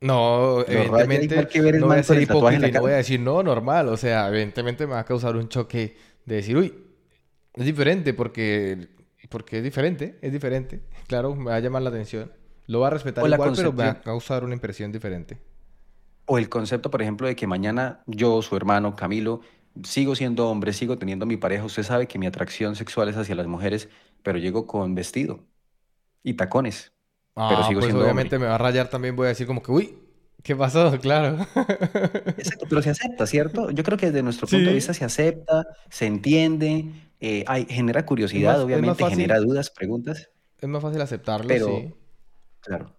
no, 0.00 0.64
¿Lo 0.66 0.82
raya 0.84 0.84
igual 0.84 1.02
evidentemente 1.04 1.48
que 1.48 1.60
ver 1.60 1.76
el 1.76 1.80
no 1.80 1.86
voy 1.86 1.96
a 1.96 1.96
man 1.96 2.04
con 2.04 2.16
ser 2.16 2.18
el 2.18 2.26
tatuaje 2.26 2.56
en 2.56 2.62
hipócrita 2.62 2.62
la 2.62 2.68
y 2.68 2.72
no 2.72 2.72
cara? 2.72 2.80
voy 2.80 2.92
a 2.92 2.96
decir 2.96 3.20
no, 3.20 3.42
normal. 3.42 3.88
O 3.88 3.96
sea, 3.96 4.28
evidentemente 4.28 4.86
me 4.86 4.94
va 4.94 5.00
a 5.00 5.04
causar 5.04 5.36
un 5.36 5.48
choque 5.48 5.96
de 6.24 6.36
decir, 6.36 6.56
uy, 6.56 6.74
es 7.54 7.64
diferente 7.64 8.14
porque, 8.14 8.88
porque 9.28 9.58
es 9.58 9.64
diferente, 9.64 10.18
es 10.22 10.32
diferente. 10.32 10.82
Claro, 11.06 11.34
me 11.36 11.50
va 11.50 11.56
a 11.56 11.60
llamar 11.60 11.82
la 11.82 11.90
atención. 11.90 12.32
Lo 12.66 12.80
va 12.80 12.88
a 12.88 12.90
respetar 12.90 13.26
igual, 13.28 13.54
pero 13.54 13.72
me 13.72 13.84
va 13.84 13.90
a 13.90 14.00
causar 14.02 14.44
una 14.44 14.54
impresión 14.54 14.92
diferente. 14.92 15.38
o 16.26 16.38
el 16.38 16.48
concepto, 16.48 16.90
por 16.90 17.02
ejemplo, 17.02 17.26
de 17.26 17.36
que 17.36 17.46
mañana 17.46 18.02
yo, 18.06 18.42
su 18.42 18.56
hermano, 18.56 18.96
Camilo, 18.96 19.40
sigo 19.84 20.14
siendo 20.14 20.48
hombre, 20.48 20.72
sigo 20.72 20.98
teniendo 20.98 21.26
mi 21.26 21.36
pareja. 21.36 21.64
Usted 21.64 21.82
sabe 21.82 22.06
que 22.08 22.18
mi 22.18 22.26
atracción 22.26 22.76
sexual 22.76 23.08
es 23.08 23.16
hacia 23.16 23.34
las 23.34 23.46
mujeres, 23.46 23.88
pero 24.22 24.38
llego 24.38 24.66
con 24.66 24.94
vestido 24.94 25.46
y 26.22 26.34
tacones, 26.34 26.94
pero 27.46 27.62
Ah, 27.64 27.64
sigo 27.64 27.80
pues 27.80 27.84
siendo 27.84 28.04
hombre. 28.04 28.04
obviamente 28.04 28.38
me 28.38 28.46
va 28.46 28.54
a 28.56 28.58
rayar 28.58 28.88
también, 28.90 29.16
voy 29.16 29.26
a 29.26 29.28
decir 29.30 29.46
como 29.46 29.62
que, 29.62 29.72
uy, 29.72 29.98
¿qué 30.42 30.54
pasó? 30.56 30.98
Claro. 31.00 31.46
Exacto, 32.36 32.66
pero 32.68 32.82
se 32.82 32.90
acepta, 32.90 33.26
¿cierto? 33.26 33.70
Yo 33.70 33.84
creo 33.84 33.98
que 33.98 34.06
desde 34.06 34.22
nuestro 34.22 34.48
punto 34.48 34.70
de 34.70 34.74
vista 34.74 34.94
se 34.94 35.04
acepta, 35.04 35.64
se 35.90 36.06
entiende, 36.06 37.11
eh, 37.22 37.44
hay, 37.46 37.66
genera 37.66 38.04
curiosidad, 38.04 38.54
más, 38.54 38.64
obviamente, 38.64 39.04
genera 39.08 39.38
dudas, 39.38 39.70
preguntas, 39.70 40.28
es 40.60 40.68
más 40.68 40.82
fácil 40.82 41.00
aceptarlo, 41.00 41.48
pero 41.48 41.66
sí. 41.66 41.94
claro. 42.60 42.96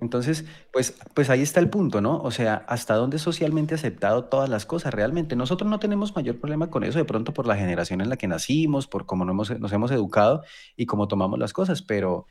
Entonces, 0.00 0.44
pues, 0.72 0.94
pues 1.14 1.30
ahí 1.30 1.42
está 1.42 1.60
el 1.60 1.70
punto, 1.70 2.00
¿no? 2.00 2.20
O 2.22 2.32
sea, 2.32 2.64
hasta 2.66 2.94
dónde 2.94 3.18
es 3.18 3.22
socialmente 3.22 3.76
aceptado 3.76 4.24
todas 4.24 4.48
las 4.48 4.66
cosas 4.66 4.92
realmente. 4.92 5.36
Nosotros 5.36 5.70
no 5.70 5.78
tenemos 5.78 6.16
mayor 6.16 6.40
problema 6.40 6.70
con 6.70 6.82
eso, 6.82 6.98
de 6.98 7.04
pronto 7.04 7.32
por 7.32 7.46
la 7.46 7.56
generación 7.56 8.00
en 8.00 8.08
la 8.08 8.16
que 8.16 8.26
nacimos, 8.26 8.88
por 8.88 9.06
cómo 9.06 9.24
nos 9.24 9.32
hemos, 9.32 9.60
nos 9.60 9.72
hemos 9.72 9.92
educado 9.92 10.42
y 10.76 10.86
cómo 10.86 11.06
tomamos 11.06 11.38
las 11.38 11.52
cosas, 11.52 11.82
pero, 11.82 12.26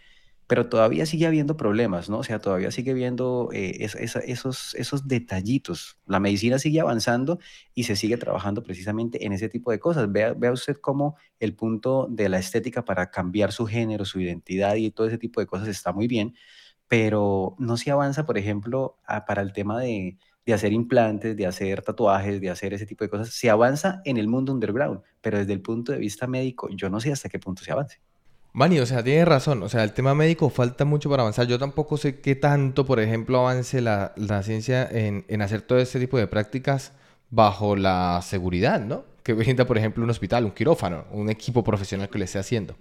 pero 0.50 0.68
todavía 0.68 1.06
sigue 1.06 1.28
habiendo 1.28 1.56
problemas, 1.58 2.10
¿no? 2.10 2.18
O 2.18 2.24
sea, 2.24 2.40
todavía 2.40 2.72
sigue 2.72 2.90
habiendo 2.90 3.50
eh, 3.54 3.86
esos, 3.86 5.08
detallitos. 5.08 6.00
La 6.08 6.20
medicina 6.20 6.58
sigue 6.58 6.80
avanzando 6.82 7.38
y 7.76 7.84
se 7.84 7.96
sigue 7.96 8.18
trabajando 8.18 8.64
precisamente 8.64 9.28
en 9.28 9.34
ese 9.34 9.48
tipo 9.48 9.70
de 9.70 9.80
cosas. 9.80 10.12
Vea, 10.12 10.34
vea 10.34 10.52
usted 10.52 10.78
cómo 10.78 11.18
el 11.40 11.56
punto 11.56 12.08
de 12.10 12.30
la 12.30 12.40
estética 12.40 12.84
para 12.84 13.12
cambiar 13.12 13.52
su 13.52 13.68
género, 13.68 14.06
su 14.06 14.20
identidad 14.22 14.74
y 14.74 14.90
todo 14.90 15.06
ese 15.06 15.20
tipo 15.20 15.40
de 15.40 15.46
cosas 15.46 15.68
está 15.68 15.94
muy 15.94 16.08
bien 16.08 16.34
pero 16.88 17.56
no 17.60 17.78
se 17.78 17.92
avanza, 17.92 18.26
por 18.26 18.40
ejemplo, 18.40 18.98
para 19.28 19.44
el 19.44 19.54
tema 19.54 19.80
de, 19.80 20.18
de 20.48 20.54
hacer 20.54 20.74
implantes, 20.74 21.38
de 21.38 21.46
hacer 21.46 21.84
tatuajes, 21.84 22.42
de 22.42 22.50
hacer 22.50 22.74
ese 22.74 22.88
tipo 22.88 23.04
de 23.04 23.12
cosas. 23.12 23.30
Se 23.30 23.52
avanza 23.52 24.02
en 24.06 24.18
el 24.18 24.28
mundo 24.28 24.52
underground, 24.54 25.02
pero 25.22 25.38
desde 25.38 25.54
el 25.54 25.62
punto 25.62 25.92
de 25.92 26.00
vista 26.00 26.26
médico, 26.26 26.70
yo 26.72 26.90
no 26.90 27.00
sé 27.00 27.12
hasta 27.12 27.30
qué 27.30 27.38
punto 27.38 27.64
se 27.64 27.72
avance. 27.72 28.02
Manny, 28.54 28.80
o 28.80 28.86
sea, 28.86 29.04
tienes 29.04 29.28
razón. 29.28 29.62
O 29.64 29.70
sea, 29.70 29.84
el 29.84 29.94
tema 29.94 30.16
médico 30.16 30.50
falta 30.50 30.86
mucho 30.86 31.10
para 31.10 31.22
avanzar. 31.24 31.48
Yo 31.48 31.60
tampoco 31.60 31.98
sé 31.98 32.20
qué 32.20 32.36
tanto, 32.36 32.86
por 32.86 33.00
ejemplo, 33.00 33.40
avance 33.40 33.82
la, 33.82 34.14
la 34.16 34.42
ciencia 34.44 34.88
en, 34.90 35.26
en 35.28 35.42
hacer 35.42 35.62
todo 35.62 35.80
este 35.80 36.00
tipo 36.00 36.18
de 36.18 36.28
prácticas 36.28 36.92
bajo 37.30 37.76
la 37.76 38.20
seguridad, 38.24 38.80
¿no? 38.82 39.06
Que 39.22 39.34
brinda, 39.34 39.66
por 39.68 39.78
ejemplo, 39.78 40.04
un 40.04 40.10
hospital, 40.10 40.46
un 40.46 40.52
quirófano, 40.52 41.06
un 41.12 41.30
equipo 41.30 41.64
profesional 41.64 42.10
que 42.10 42.18
lo 42.18 42.24
esté 42.24 42.40
haciendo. 42.40 42.76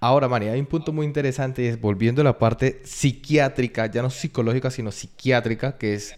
Ahora, 0.00 0.28
Manny, 0.28 0.48
hay 0.48 0.60
un 0.60 0.66
punto 0.66 0.92
muy 0.92 1.06
interesante 1.06 1.62
y 1.62 1.66
es 1.68 1.80
volviendo 1.80 2.20
a 2.20 2.24
la 2.24 2.38
parte 2.38 2.82
psiquiátrica, 2.84 3.86
ya 3.86 4.02
no 4.02 4.10
psicológica, 4.10 4.70
sino 4.70 4.92
psiquiátrica, 4.92 5.78
que 5.78 5.94
es, 5.94 6.16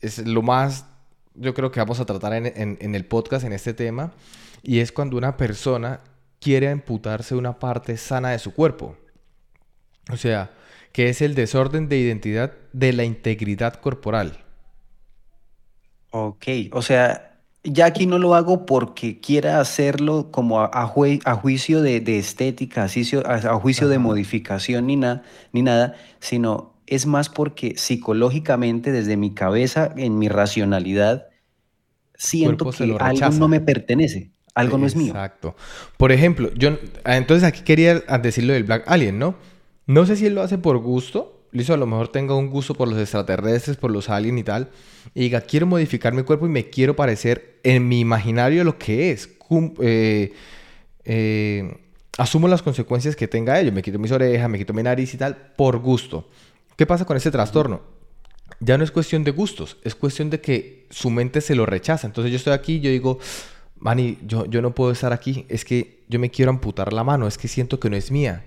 es 0.00 0.26
lo 0.26 0.40
más, 0.40 0.86
yo 1.34 1.52
creo 1.52 1.70
que 1.70 1.80
vamos 1.80 2.00
a 2.00 2.06
tratar 2.06 2.32
en, 2.32 2.46
en 2.46 2.78
en 2.80 2.94
el 2.94 3.04
podcast, 3.04 3.44
en 3.44 3.52
este 3.52 3.74
tema, 3.74 4.12
y 4.62 4.78
es 4.78 4.92
cuando 4.92 5.18
una 5.18 5.36
persona 5.36 6.00
quiere 6.44 6.68
amputarse 6.70 7.34
una 7.34 7.58
parte 7.58 7.96
sana 7.96 8.30
de 8.32 8.38
su 8.38 8.54
cuerpo. 8.54 8.96
O 10.10 10.16
sea, 10.16 10.50
que 10.92 11.10
es 11.10 11.20
el 11.20 11.34
desorden 11.34 11.90
de 11.90 11.98
identidad 11.98 12.54
de 12.72 12.94
la 12.94 13.04
integridad 13.04 13.74
corporal. 13.74 14.38
Ok, 16.10 16.44
o 16.72 16.82
sea, 16.82 17.40
ya 17.64 17.86
aquí 17.86 18.06
no 18.06 18.18
lo 18.18 18.34
hago 18.34 18.66
porque 18.66 19.20
quiera 19.20 19.58
hacerlo 19.60 20.30
como 20.30 20.60
a, 20.60 20.66
a 20.66 20.86
jue- 20.88 21.20
a 21.24 21.34
juicio 21.34 21.82
de, 21.82 22.00
de 22.00 22.18
estética, 22.18 22.84
a 22.84 22.88
juicio, 22.88 23.26
a- 23.26 23.34
a 23.34 23.58
juicio 23.60 23.88
de 23.88 23.98
modificación 23.98 24.86
ni, 24.86 24.96
na- 24.96 25.22
ni 25.52 25.62
nada, 25.62 25.96
sino 26.20 26.74
es 26.86 27.06
más 27.06 27.28
porque 27.28 27.74
psicológicamente, 27.76 28.92
desde 28.92 29.16
mi 29.16 29.34
cabeza, 29.34 29.92
en 29.96 30.18
mi 30.18 30.28
racionalidad, 30.28 31.28
siento 32.16 32.70
que 32.70 32.96
algo 33.00 33.32
no 33.32 33.48
me 33.48 33.60
pertenece, 33.60 34.32
algo 34.54 34.78
no 34.78 34.86
es 34.86 34.96
mío. 34.96 35.08
Exacto. 35.08 35.56
Por 35.96 36.12
ejemplo, 36.12 36.50
yo, 36.54 36.78
ah, 37.04 37.16
entonces 37.16 37.46
aquí 37.46 37.62
quería 37.62 38.02
ah, 38.06 38.18
decirlo 38.18 38.52
del 38.52 38.64
Black 38.64 38.84
Alien, 38.86 39.18
¿no? 39.18 39.34
No 39.86 40.06
sé 40.06 40.16
si 40.16 40.26
él 40.26 40.34
lo 40.34 40.42
hace 40.42 40.58
por 40.58 40.78
gusto. 40.78 41.42
Listo, 41.50 41.74
a 41.74 41.76
lo 41.76 41.86
mejor 41.86 42.08
tenga 42.08 42.34
un 42.34 42.50
gusto 42.50 42.74
por 42.74 42.88
los 42.88 42.98
extraterrestres, 42.98 43.76
por 43.76 43.90
los 43.90 44.08
aliens 44.08 44.40
y 44.40 44.42
tal. 44.42 44.70
Y 45.14 45.20
diga, 45.20 45.40
quiero 45.40 45.66
modificar 45.66 46.12
mi 46.12 46.22
cuerpo 46.22 46.46
y 46.46 46.48
me 46.48 46.68
quiero 46.68 46.96
parecer 46.96 47.60
en 47.62 47.86
mi 47.86 48.00
imaginario 48.00 48.64
lo 48.64 48.76
que 48.76 49.12
es. 49.12 49.30
Eh, 49.80 50.32
eh, 51.04 51.76
asumo 52.18 52.48
las 52.48 52.62
consecuencias 52.62 53.14
que 53.14 53.28
tenga 53.28 53.60
ello. 53.60 53.70
Me 53.70 53.82
quito 53.82 54.00
mis 54.00 54.10
orejas, 54.10 54.50
me 54.50 54.58
quito 54.58 54.72
mi 54.72 54.82
nariz 54.82 55.14
y 55.14 55.16
tal, 55.16 55.36
por 55.56 55.78
gusto. 55.78 56.28
¿Qué 56.76 56.86
pasa 56.86 57.04
con 57.04 57.16
ese 57.16 57.30
trastorno? 57.30 57.82
Ya 58.58 58.76
no 58.76 58.84
es 58.84 58.90
cuestión 58.90 59.22
de 59.24 59.30
gustos, 59.30 59.76
es 59.84 59.94
cuestión 59.94 60.30
de 60.30 60.40
que 60.40 60.86
su 60.90 61.10
mente 61.10 61.40
se 61.40 61.54
lo 61.54 61.66
rechaza. 61.66 62.06
Entonces 62.06 62.32
yo 62.32 62.36
estoy 62.36 62.52
aquí, 62.52 62.80
yo 62.80 62.90
digo, 62.90 63.18
Manny, 63.76 64.18
yo, 64.26 64.46
yo 64.46 64.62
no 64.62 64.74
puedo 64.74 64.92
estar 64.92 65.12
aquí, 65.12 65.46
es 65.48 65.64
que 65.64 66.04
yo 66.08 66.18
me 66.18 66.30
quiero 66.30 66.50
amputar 66.50 66.92
la 66.92 67.04
mano, 67.04 67.26
es 67.26 67.38
que 67.38 67.48
siento 67.48 67.80
que 67.80 67.90
no 67.90 67.96
es 67.96 68.10
mía. 68.10 68.44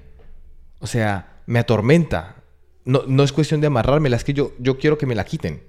O 0.79 0.87
sea, 0.87 1.41
me 1.45 1.59
atormenta. 1.59 2.35
No, 2.85 3.03
no 3.07 3.23
es 3.23 3.31
cuestión 3.33 3.61
de 3.61 3.67
amarrármela, 3.67 4.15
es 4.15 4.23
que 4.23 4.33
yo, 4.33 4.53
yo 4.59 4.77
quiero 4.77 4.97
que 4.97 5.05
me 5.05 5.15
la 5.15 5.25
quiten. 5.25 5.61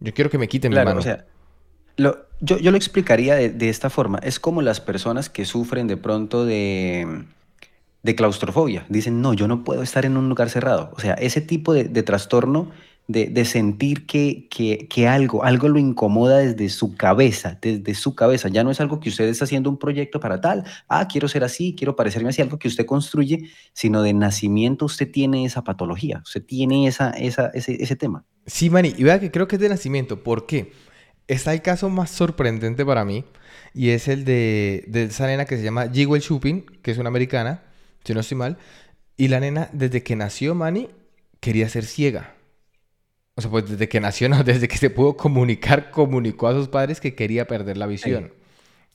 Yo 0.00 0.14
quiero 0.14 0.30
que 0.30 0.38
me 0.38 0.48
quiten 0.48 0.70
mi 0.70 0.76
mano. 0.76 1.00
O 1.00 1.02
sea, 1.02 1.26
lo, 1.96 2.16
yo, 2.40 2.58
yo, 2.58 2.70
lo 2.70 2.76
explicaría 2.76 3.34
de, 3.34 3.50
de, 3.50 3.68
esta 3.68 3.90
forma. 3.90 4.18
Es 4.22 4.38
como 4.38 4.62
las 4.62 4.80
personas 4.80 5.28
que 5.28 5.44
sufren 5.44 5.88
de 5.88 5.96
pronto 5.96 6.46
de, 6.46 7.24
de, 8.02 8.14
claustrofobia. 8.14 8.86
Dicen, 8.88 9.20
no, 9.20 9.34
yo 9.34 9.48
no 9.48 9.64
puedo 9.64 9.82
estar 9.82 10.06
en 10.06 10.16
un 10.16 10.28
lugar 10.28 10.48
cerrado. 10.48 10.92
O 10.96 11.00
sea, 11.00 11.14
ese 11.14 11.40
tipo 11.40 11.74
de, 11.74 11.84
de 11.84 12.02
trastorno 12.02 12.70
de, 13.08 13.44
sentir 13.46 14.06
que, 14.06 14.48
que, 14.50 14.86
que, 14.86 15.08
algo, 15.08 15.42
algo 15.42 15.68
lo 15.68 15.78
incomoda 15.78 16.38
desde 16.38 16.68
su 16.68 16.94
cabeza, 16.94 17.58
desde 17.60 17.94
su 17.94 18.14
cabeza. 18.14 18.48
Ya 18.48 18.62
no 18.62 18.70
es 18.70 18.80
algo 18.80 19.00
que 19.00 19.08
usted 19.08 19.24
está 19.24 19.44
haciendo 19.44 19.70
un 19.70 19.78
proyecto 19.78 20.20
para 20.20 20.42
tal, 20.42 20.64
ah, 20.88 21.08
quiero 21.08 21.26
ser 21.26 21.42
así, 21.42 21.74
quiero 21.74 21.96
parecerme 21.96 22.28
así, 22.28 22.42
algo 22.42 22.58
que 22.58 22.68
usted 22.68 22.84
construye, 22.84 23.48
sino 23.72 24.02
de 24.02 24.12
nacimiento 24.12 24.84
usted 24.84 25.10
tiene 25.10 25.46
esa 25.46 25.64
patología, 25.64 26.20
usted 26.22 26.44
tiene 26.44 26.86
esa, 26.86 27.10
esa, 27.12 27.48
ese, 27.54 27.82
ese 27.82 27.96
tema. 27.96 28.26
Sí, 28.46 28.68
Mani, 28.68 28.94
y 28.96 29.04
vea 29.04 29.18
que 29.18 29.30
creo 29.30 29.48
que 29.48 29.56
es 29.56 29.60
de 29.60 29.70
nacimiento. 29.70 30.22
¿Por 30.22 30.44
qué? 30.44 30.72
Está 31.28 31.54
el 31.54 31.62
caso 31.62 31.88
más 31.88 32.10
sorprendente 32.10 32.84
para 32.84 33.06
mí 33.06 33.24
y 33.72 33.90
es 33.90 34.08
el 34.08 34.26
de, 34.26 34.84
de 34.86 35.04
esa 35.04 35.26
nena 35.26 35.46
que 35.46 35.56
se 35.56 35.62
llama 35.62 35.88
Jewel 35.90 36.20
Chupin, 36.20 36.66
que 36.82 36.90
es 36.90 36.98
una 36.98 37.08
americana, 37.08 37.62
si 38.04 38.12
no 38.12 38.20
estoy 38.20 38.36
mal. 38.36 38.58
Y 39.16 39.28
la 39.28 39.40
nena, 39.40 39.70
desde 39.72 40.02
que 40.02 40.14
nació, 40.14 40.54
Manny, 40.54 40.88
quería 41.40 41.68
ser 41.70 41.84
ciega. 41.84 42.37
O 43.38 43.40
sea, 43.40 43.52
pues 43.52 43.70
desde 43.70 43.88
que 43.88 44.00
nació, 44.00 44.28
no, 44.28 44.42
desde 44.44 44.66
que 44.66 44.78
se 44.78 44.90
pudo 44.90 45.16
comunicar, 45.16 45.92
comunicó 45.92 46.48
a 46.48 46.54
sus 46.54 46.66
padres 46.66 47.00
que 47.00 47.14
quería 47.14 47.46
perder 47.46 47.76
la 47.76 47.86
visión. 47.86 48.32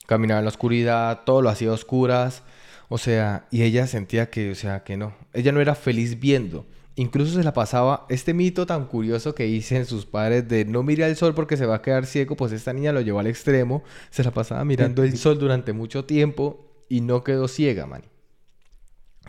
Caminaba 0.06 0.40
en 0.40 0.44
la 0.44 0.50
oscuridad, 0.50 1.22
todo 1.26 1.42
lo 1.42 1.48
hacía 1.48 1.70
a 1.70 1.72
oscuras. 1.72 2.44
O 2.90 2.98
sea, 2.98 3.48
y 3.52 3.64
ella 3.64 3.88
sentía 3.88 4.30
que, 4.30 4.52
o 4.52 4.56
sea, 4.56 4.84
que 4.84 4.98
no. 4.98 5.16
Ella 5.32 5.54
no 5.54 5.62
era 5.62 5.76
feliz 5.76 6.20
viendo. 6.20 6.68
Incluso 6.96 7.36
se 7.36 7.44
la 7.46 7.54
pasaba 7.54 8.06
este 8.10 8.34
mito 8.34 8.66
tan 8.66 8.88
curioso 8.88 9.34
que 9.34 9.46
dicen 9.46 9.86
sus 9.86 10.06
padres 10.06 10.46
de 10.50 10.66
no 10.66 10.84
mire 10.84 11.06
al 11.06 11.16
sol 11.16 11.34
porque 11.34 11.56
se 11.56 11.66
va 11.66 11.76
a 11.76 11.82
quedar 11.82 12.06
ciego, 12.06 12.36
pues 12.36 12.52
esta 12.52 12.74
niña 12.74 12.92
lo 12.92 13.00
llevó 13.00 13.20
al 13.20 13.28
extremo, 13.28 13.82
se 14.10 14.26
la 14.26 14.32
pasaba 14.32 14.66
mirando 14.66 15.04
el 15.04 15.18
sol 15.18 15.40
durante 15.40 15.72
mucho 15.72 16.04
tiempo 16.04 16.84
y 16.90 17.00
no 17.00 17.24
quedó 17.24 17.48
ciega, 17.48 17.86
man. 17.86 18.04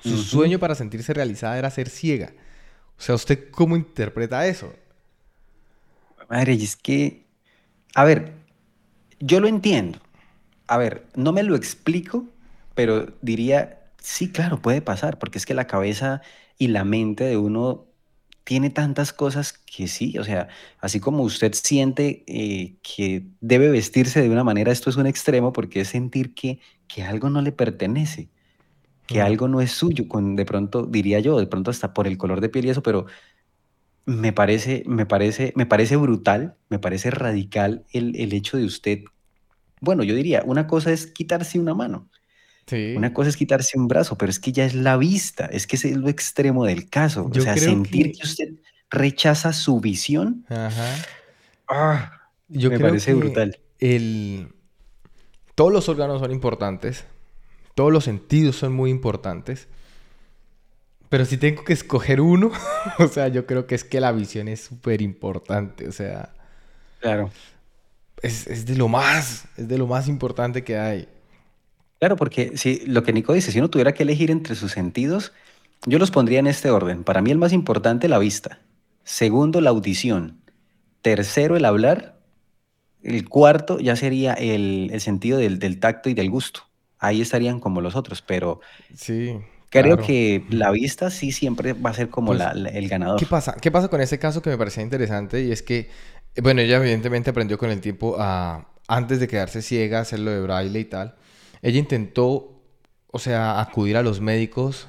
Su 0.03 0.18
sueño 0.18 0.59
para 0.59 0.74
sentirse 0.74 1.14
realizada 1.14 1.57
era 1.57 1.70
ser 1.70 1.88
ciega. 1.88 2.33
O 2.98 3.00
sea, 3.00 3.14
¿usted 3.14 3.48
cómo 3.53 3.77
interpreta 3.77 4.44
eso? 4.48 4.72
Madre, 6.28 6.54
y 6.54 6.64
es 6.64 6.76
que, 6.76 7.26
a 7.94 8.04
ver, 8.04 8.32
yo 9.20 9.40
lo 9.40 9.48
entiendo. 9.48 10.00
A 10.66 10.78
ver, 10.78 11.06
no 11.14 11.32
me 11.32 11.42
lo 11.42 11.56
explico, 11.56 12.26
pero 12.74 13.06
diría, 13.22 13.80
sí, 13.98 14.30
claro, 14.30 14.60
puede 14.62 14.82
pasar, 14.82 15.18
porque 15.18 15.38
es 15.38 15.46
que 15.46 15.54
la 15.54 15.66
cabeza 15.66 16.22
y 16.58 16.68
la 16.68 16.84
mente 16.84 17.24
de 17.24 17.37
uno 17.37 17.87
tiene 18.44 18.70
tantas 18.70 19.12
cosas 19.12 19.52
que 19.54 19.88
sí, 19.88 20.18
o 20.18 20.24
sea, 20.24 20.48
así 20.78 21.00
como 21.00 21.22
usted 21.22 21.52
siente 21.54 22.24
eh, 22.26 22.76
que 22.82 23.26
debe 23.40 23.70
vestirse 23.70 24.20
de 24.22 24.30
una 24.30 24.44
manera, 24.44 24.70
esto 24.70 24.90
es 24.90 24.96
un 24.96 25.06
extremo 25.06 25.52
porque 25.52 25.80
es 25.80 25.88
sentir 25.88 26.34
que, 26.34 26.60
que 26.87 27.02
algo 27.02 27.30
no 27.30 27.40
le 27.40 27.52
pertenece, 27.52 28.28
que 29.06 29.22
algo 29.22 29.48
no 29.48 29.60
es 29.60 29.72
suyo, 29.72 30.08
con, 30.08 30.37
de 30.37 30.44
pronto, 30.46 30.87
diría 30.87 31.20
yo, 31.20 31.38
de 31.38 31.46
pronto 31.46 31.70
hasta 31.70 31.94
por 31.94 32.06
el 32.06 32.18
color 32.18 32.40
de 32.40 32.48
piel 32.50 32.66
y 32.66 32.70
eso, 32.70 32.82
pero 32.82 33.06
me 34.07 34.33
parece, 34.33 34.83
me 34.87 35.07
parece, 35.07 35.53
me 35.57 35.67
parece 35.67 35.97
brutal, 35.97 36.57
me 36.69 36.79
parece 36.79 37.11
radical 37.11 37.85
el, 37.93 38.17
el 38.17 38.33
hecho 38.33 38.57
de 38.57 38.64
usted, 38.64 39.01
bueno, 39.81 40.03
yo 40.03 40.14
diría, 40.14 40.43
una 40.45 40.67
cosa 40.67 40.93
es 40.93 41.07
quitarse 41.07 41.59
una 41.59 41.75
mano, 41.75 42.09
sí. 42.67 42.95
una 42.97 43.14
cosa 43.14 43.31
es 43.31 43.37
quitarse 43.37 43.79
un 43.79 43.88
brazo, 43.88 44.19
pero 44.19 44.31
es 44.31 44.38
que 44.38 44.53
ya 44.53 44.64
es 44.64 44.75
la 44.75 44.97
vista, 44.97 45.47
es 45.47 45.67
que 45.67 45.77
es 45.77 45.85
lo 45.97 46.09
extremo 46.09 46.64
del 46.64 46.88
caso, 46.90 47.31
yo 47.33 47.43
o 47.43 47.45
sea, 47.45 47.57
sentir 47.57 48.12
que... 48.12 48.27
usted 48.27 48.49
rechaza 48.90 49.53
su 49.53 49.81
visión, 49.81 50.45
Ajá. 50.49 50.97
Ah, 51.67 52.21
yo 52.49 52.71
me 52.71 52.79
parece 52.79 53.14
brutal. 53.14 53.59
El... 53.79 54.49
Todos 55.55 55.73
los 55.73 55.88
órganos 55.88 56.21
son 56.21 56.31
importantes, 56.31 57.05
todos 57.75 57.93
los 57.93 58.05
sentidos 58.05 58.57
son 58.57 58.75
muy 58.75 58.90
importantes, 58.90 59.69
pero 61.14 61.27
si 61.27 61.37
tengo 61.37 61.62
que 61.62 61.72
escoger 61.72 62.20
uno, 62.20 62.50
o 62.98 63.07
sea, 63.07 63.29
yo 63.29 63.46
creo 63.46 63.68
que 63.68 63.77
es 63.77 63.85
que 63.85 64.00
la 64.00 64.11
visión 64.11 64.48
es 64.48 64.59
súper 64.59 65.00
importante, 65.00 65.87
o 65.87 65.92
sea. 65.92 66.35
Claro. 66.98 67.31
Es, 68.20 68.48
es, 68.48 68.66
de 68.66 68.74
lo 68.74 68.88
más, 68.88 69.44
es 69.57 69.68
de 69.68 69.79
lo 69.79 69.87
más 69.87 70.09
importante 70.09 70.64
que 70.64 70.77
hay. 70.77 71.07
Claro, 72.00 72.16
porque 72.16 72.57
si 72.57 72.85
lo 72.87 73.05
que 73.05 73.12
Nico 73.12 73.33
dice, 73.33 73.53
si 73.53 73.61
uno 73.61 73.70
tuviera 73.70 73.94
que 73.94 74.03
elegir 74.03 74.33
entre 74.33 74.57
sus 74.57 74.72
sentidos, 74.72 75.31
yo 75.87 76.00
los 76.00 76.11
pondría 76.11 76.40
en 76.40 76.48
este 76.48 76.70
orden. 76.70 77.05
Para 77.05 77.22
mí 77.22 77.31
el 77.31 77.38
más 77.38 77.53
importante, 77.53 78.09
la 78.09 78.18
vista. 78.18 78.59
Segundo, 79.05 79.61
la 79.61 79.70
audición. 79.70 80.40
Tercero, 81.00 81.57
el 81.57 81.64
hablar. 81.64 82.18
El 83.05 83.29
cuarto 83.29 83.79
ya 83.79 83.94
sería 83.94 84.35
el, 84.35 84.90
el 84.92 85.00
sentido 85.00 85.38
del, 85.38 85.61
del 85.61 85.79
tacto 85.79 86.11
y 86.11 86.14
del 86.14 86.29
gusto. 86.29 86.62
Ahí 86.98 87.20
estarían 87.20 87.61
como 87.61 87.81
los 87.81 87.94
otros, 87.94 88.20
pero... 88.20 88.61
Sí. 88.96 89.38
Creo 89.82 89.96
que 89.96 90.44
la 90.50 90.70
vista 90.70 91.10
sí 91.10 91.32
siempre 91.32 91.72
va 91.72 91.90
a 91.90 91.94
ser 91.94 92.08
como 92.08 92.28
pues, 92.28 92.38
la, 92.38 92.52
el 92.52 92.88
ganador. 92.88 93.18
¿Qué 93.18 93.26
pasa? 93.26 93.56
¿Qué 93.60 93.70
pasa 93.70 93.88
con 93.88 94.00
ese 94.00 94.18
caso 94.18 94.40
que 94.40 94.50
me 94.50 94.56
parecía 94.56 94.82
interesante? 94.82 95.42
Y 95.42 95.50
es 95.50 95.62
que, 95.62 95.90
bueno, 96.40 96.60
ella 96.60 96.76
evidentemente 96.76 97.30
aprendió 97.30 97.58
con 97.58 97.70
el 97.70 97.80
tiempo 97.80 98.16
a, 98.18 98.68
antes 98.87 99.18
de 99.18 99.26
quedarse 99.26 99.62
ciega, 99.62 100.00
hacerlo 100.00 100.30
de 100.30 100.40
braille 100.40 100.78
y 100.78 100.84
tal. 100.84 101.16
Ella 101.60 101.78
intentó, 101.78 102.62
o 103.10 103.18
sea, 103.18 103.60
acudir 103.60 103.96
a 103.96 104.02
los 104.02 104.20
médicos, 104.20 104.87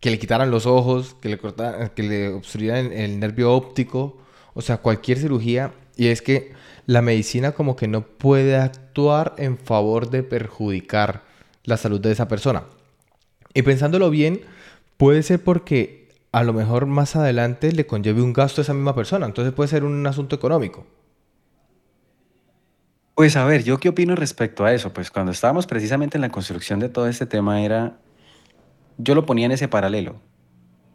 que 0.00 0.10
le 0.10 0.18
quitaran 0.18 0.50
los 0.50 0.66
ojos, 0.66 1.16
que 1.20 1.28
le, 1.28 1.38
cortaran, 1.38 1.90
que 1.90 2.02
le 2.02 2.28
obstruyeran 2.28 2.92
el 2.92 3.20
nervio 3.20 3.52
óptico, 3.52 4.18
o 4.54 4.60
sea, 4.60 4.78
cualquier 4.78 5.18
cirugía. 5.18 5.72
Y 5.96 6.08
es 6.08 6.22
que 6.22 6.52
la 6.86 7.02
medicina 7.02 7.52
como 7.52 7.76
que 7.76 7.86
no 7.86 8.02
puede 8.02 8.56
actuar 8.56 9.34
en 9.38 9.58
favor 9.58 10.10
de 10.10 10.22
perjudicar 10.22 11.22
la 11.64 11.76
salud 11.76 12.00
de 12.00 12.12
esa 12.12 12.28
persona. 12.28 12.64
Y 13.54 13.62
pensándolo 13.62 14.10
bien, 14.10 14.42
puede 14.96 15.22
ser 15.22 15.42
porque 15.42 16.08
a 16.32 16.44
lo 16.44 16.52
mejor 16.52 16.86
más 16.86 17.16
adelante 17.16 17.72
le 17.72 17.86
conlleve 17.86 18.22
un 18.22 18.32
gasto 18.32 18.60
a 18.60 18.62
esa 18.62 18.74
misma 18.74 18.94
persona. 18.94 19.26
Entonces 19.26 19.52
puede 19.52 19.68
ser 19.68 19.84
un 19.84 20.06
asunto 20.06 20.36
económico. 20.36 20.86
Pues 23.14 23.36
a 23.36 23.44
ver, 23.44 23.64
yo 23.64 23.78
qué 23.80 23.88
opino 23.88 24.14
respecto 24.14 24.64
a 24.64 24.72
eso. 24.72 24.92
Pues 24.92 25.10
cuando 25.10 25.32
estábamos 25.32 25.66
precisamente 25.66 26.16
en 26.16 26.22
la 26.22 26.28
construcción 26.30 26.78
de 26.78 26.88
todo 26.88 27.08
este 27.08 27.26
tema 27.26 27.62
era, 27.62 27.98
yo 28.96 29.14
lo 29.14 29.26
ponía 29.26 29.46
en 29.46 29.52
ese 29.52 29.66
paralelo. 29.68 30.20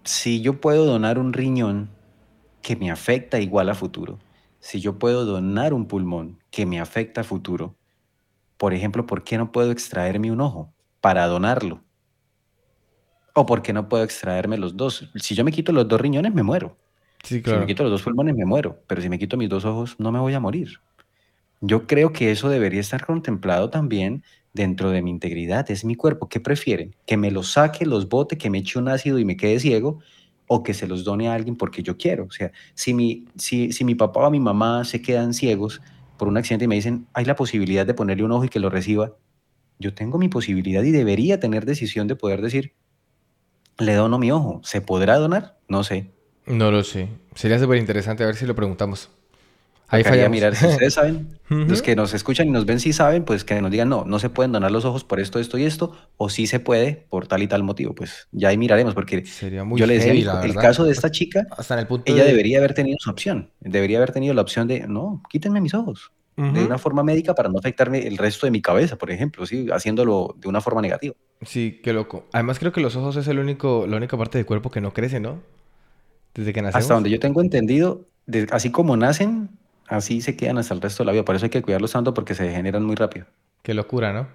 Si 0.05 0.41
yo 0.41 0.61
puedo 0.61 0.85
donar 0.85 1.19
un 1.19 1.33
riñón 1.33 1.89
que 2.61 2.75
me 2.75 2.91
afecta 2.91 3.39
igual 3.39 3.69
a 3.69 3.75
futuro, 3.75 4.19
si 4.59 4.79
yo 4.79 4.97
puedo 4.99 5.25
donar 5.25 5.73
un 5.73 5.87
pulmón 5.87 6.39
que 6.49 6.65
me 6.65 6.79
afecta 6.79 7.21
a 7.21 7.25
futuro, 7.25 7.75
por 8.57 8.73
ejemplo, 8.73 9.05
¿por 9.05 9.25
qué 9.25 9.37
no 9.37 9.51
puedo 9.51 9.71
extraerme 9.71 10.31
un 10.31 10.39
ojo 10.39 10.73
para 11.01 11.27
donarlo? 11.27 11.81
O 13.33 13.45
porque 13.45 13.73
no 13.73 13.89
puedo 13.89 14.03
extraerme 14.03 14.57
los 14.57 14.77
dos. 14.77 15.09
Si 15.15 15.35
yo 15.35 15.43
me 15.43 15.51
quito 15.51 15.71
los 15.71 15.87
dos 15.87 15.99
riñones, 15.99 16.33
me 16.33 16.43
muero. 16.43 16.77
Sí, 17.23 17.41
claro. 17.41 17.59
Si 17.59 17.61
me 17.61 17.67
quito 17.67 17.83
los 17.83 17.91
dos 17.91 18.03
pulmones, 18.03 18.35
me 18.35 18.45
muero. 18.45 18.79
Pero 18.87 19.01
si 19.01 19.09
me 19.09 19.17
quito 19.17 19.37
mis 19.37 19.49
dos 19.49 19.65
ojos, 19.65 19.95
no 19.97 20.11
me 20.11 20.19
voy 20.19 20.33
a 20.33 20.39
morir. 20.39 20.79
Yo 21.61 21.87
creo 21.87 22.11
que 22.11 22.31
eso 22.31 22.49
debería 22.49 22.81
estar 22.81 23.05
contemplado 23.05 23.69
también 23.69 24.23
dentro 24.53 24.91
de 24.91 25.01
mi 25.01 25.09
integridad. 25.09 25.69
Es 25.71 25.85
mi 25.85 25.95
cuerpo. 25.95 26.29
¿Qué 26.29 26.39
prefieren? 26.39 26.95
¿Que 27.05 27.17
me 27.17 27.31
los 27.31 27.53
saque, 27.53 27.85
los 27.85 28.09
bote, 28.09 28.37
que 28.37 28.49
me 28.49 28.59
eche 28.59 28.77
un 28.77 28.89
ácido 28.89 29.17
y 29.17 29.25
me 29.25 29.37
quede 29.37 29.59
ciego? 29.59 29.99
¿O 30.47 30.61
que 30.61 30.73
se 30.73 30.87
los 30.87 31.03
done 31.03 31.29
a 31.29 31.33
alguien 31.33 31.55
porque 31.55 31.81
yo 31.81 31.97
quiero? 31.97 32.25
O 32.25 32.31
sea, 32.31 32.51
si 32.75 32.93
mi, 32.93 33.25
si, 33.37 33.71
si 33.71 33.83
mi 33.85 33.95
papá 33.95 34.27
o 34.27 34.29
mi 34.29 34.41
mamá 34.41 34.83
se 34.83 35.01
quedan 35.01 35.33
ciegos 35.33 35.81
por 36.17 36.27
un 36.27 36.37
accidente 36.37 36.65
y 36.65 36.67
me 36.67 36.75
dicen, 36.75 37.07
hay 37.13 37.25
la 37.25 37.35
posibilidad 37.35 37.85
de 37.85 37.93
ponerle 37.93 38.25
un 38.25 38.31
ojo 38.33 38.43
y 38.43 38.49
que 38.49 38.59
lo 38.59 38.69
reciba, 38.69 39.13
yo 39.79 39.93
tengo 39.93 40.17
mi 40.17 40.29
posibilidad 40.29 40.83
y 40.83 40.91
debería 40.91 41.39
tener 41.39 41.65
decisión 41.65 42.07
de 42.07 42.15
poder 42.15 42.41
decir, 42.41 42.73
le 43.77 43.93
dono 43.93 44.19
mi 44.19 44.31
ojo. 44.31 44.61
¿Se 44.63 44.81
podrá 44.81 45.17
donar? 45.17 45.57
No 45.67 45.83
sé. 45.83 46.11
No 46.45 46.71
lo 46.71 46.83
sé. 46.83 47.09
Sería 47.35 47.59
súper 47.59 47.77
interesante 47.77 48.23
a 48.23 48.27
ver 48.27 48.35
si 48.35 48.45
lo 48.45 48.55
preguntamos. 48.55 49.09
Ahí 49.93 50.03
falla 50.03 50.27
mirar 50.27 50.55
si 50.55 50.65
ustedes 50.65 50.95
saben. 50.95 51.37
Los 51.49 51.83
que 51.83 51.95
nos 51.95 52.15
escuchan 52.15 52.47
y 52.47 52.51
nos 52.51 52.65
ven 52.65 52.79
si 52.79 52.93
saben, 52.93 53.25
pues 53.25 53.43
que 53.43 53.61
nos 53.61 53.69
digan, 53.69 53.89
no, 53.89 54.05
no 54.05 54.17
se 54.17 54.29
pueden 54.31 54.51
donar 54.51 54.71
los 54.71 54.85
ojos 54.85 55.03
por 55.03 55.19
esto, 55.19 55.37
esto 55.37 55.59
y 55.59 55.65
esto, 55.65 55.95
o 56.17 56.29
sí 56.29 56.47
se 56.47 56.59
puede 56.59 57.05
por 57.09 57.27
tal 57.27 57.43
y 57.43 57.47
tal 57.47 57.61
motivo. 57.61 57.93
Pues 57.93 58.27
ya 58.31 58.49
ahí 58.49 58.57
miraremos, 58.57 58.95
porque 58.95 59.23
Sería 59.23 59.63
muy 59.63 59.79
yo 59.79 59.85
le 59.85 59.99
decía, 59.99 60.41
el 60.41 60.55
caso 60.55 60.83
de 60.83 60.93
esta 60.93 61.11
chica, 61.11 61.45
Hasta 61.55 61.75
en 61.75 61.81
el 61.81 61.87
punto 61.87 62.11
ella 62.11 62.23
de... 62.23 62.29
debería 62.29 62.57
haber 62.57 62.73
tenido 62.73 62.97
su 62.99 63.11
opción. 63.11 63.51
Debería 63.59 63.97
haber 63.97 64.11
tenido 64.11 64.33
la 64.33 64.41
opción 64.41 64.67
de, 64.67 64.87
no, 64.87 65.21
quítenme 65.29 65.61
mis 65.61 65.75
ojos. 65.75 66.11
De 66.35 66.65
una 66.65 66.79
forma 66.79 67.03
médica 67.03 67.35
para 67.35 67.49
no 67.49 67.59
afectarme 67.59 68.07
el 68.07 68.17
resto 68.17 68.47
de 68.47 68.51
mi 68.51 68.61
cabeza, 68.61 68.95
por 68.95 69.11
ejemplo, 69.11 69.45
¿sí? 69.45 69.67
haciéndolo 69.71 70.35
de 70.37 70.47
una 70.47 70.61
forma 70.61 70.81
negativa. 70.81 71.13
Sí, 71.43 71.79
qué 71.83 71.93
loco. 71.93 72.25
Además 72.31 72.57
creo 72.57 72.71
que 72.71 72.81
los 72.81 72.95
ojos 72.95 73.17
es 73.17 73.27
el 73.27 73.37
único, 73.37 73.85
la 73.87 73.97
única 73.97 74.17
parte 74.17 74.39
del 74.39 74.45
cuerpo 74.45 74.71
que 74.71 74.81
no 74.81 74.93
crece, 74.93 75.19
¿no? 75.19 75.41
desde 76.33 76.53
que 76.53 76.61
nacemos. 76.61 76.83
Hasta 76.83 76.93
donde 76.93 77.09
yo 77.09 77.19
tengo 77.19 77.41
entendido, 77.41 78.07
así 78.51 78.71
como 78.71 78.97
nacen, 78.97 79.49
así 79.87 80.21
se 80.21 80.35
quedan 80.35 80.57
hasta 80.57 80.73
el 80.73 80.81
resto 80.81 81.03
de 81.03 81.07
la 81.07 81.11
vida. 81.11 81.25
Por 81.25 81.35
eso 81.35 81.45
hay 81.45 81.51
que 81.51 81.61
cuidarlos 81.61 81.91
tanto 81.91 82.13
porque 82.13 82.35
se 82.35 82.43
degeneran 82.43 82.83
muy 82.83 82.95
rápido. 82.95 83.25
Qué 83.61 83.73
locura, 83.73 84.13
¿no? 84.13 84.27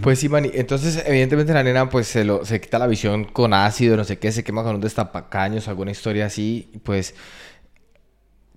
Pues 0.00 0.18
sí, 0.18 0.30
Manny. 0.30 0.50
Entonces, 0.54 1.02
evidentemente 1.06 1.52
la 1.52 1.62
nena 1.62 1.90
pues 1.90 2.06
se, 2.06 2.24
lo, 2.24 2.44
se 2.46 2.58
quita 2.58 2.78
la 2.78 2.86
visión 2.86 3.24
con 3.24 3.52
ácido, 3.52 3.98
no 3.98 4.04
sé 4.04 4.18
qué, 4.18 4.32
se 4.32 4.42
quema 4.42 4.62
con 4.62 4.76
un 4.76 4.80
destapacaños, 4.80 5.68
alguna 5.68 5.90
historia 5.90 6.26
así. 6.26 6.72
Pues 6.84 7.14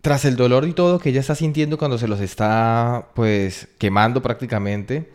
tras 0.02 0.26
el 0.26 0.36
dolor 0.36 0.68
y 0.68 0.74
todo 0.74 1.00
que 1.00 1.10
ella 1.10 1.20
está 1.20 1.36
sintiendo 1.36 1.78
cuando 1.78 1.98
se 1.98 2.08
los 2.08 2.22
está 2.22 3.10
pues 3.14 3.68
quemando 3.78 4.22
prácticamente, 4.22 5.10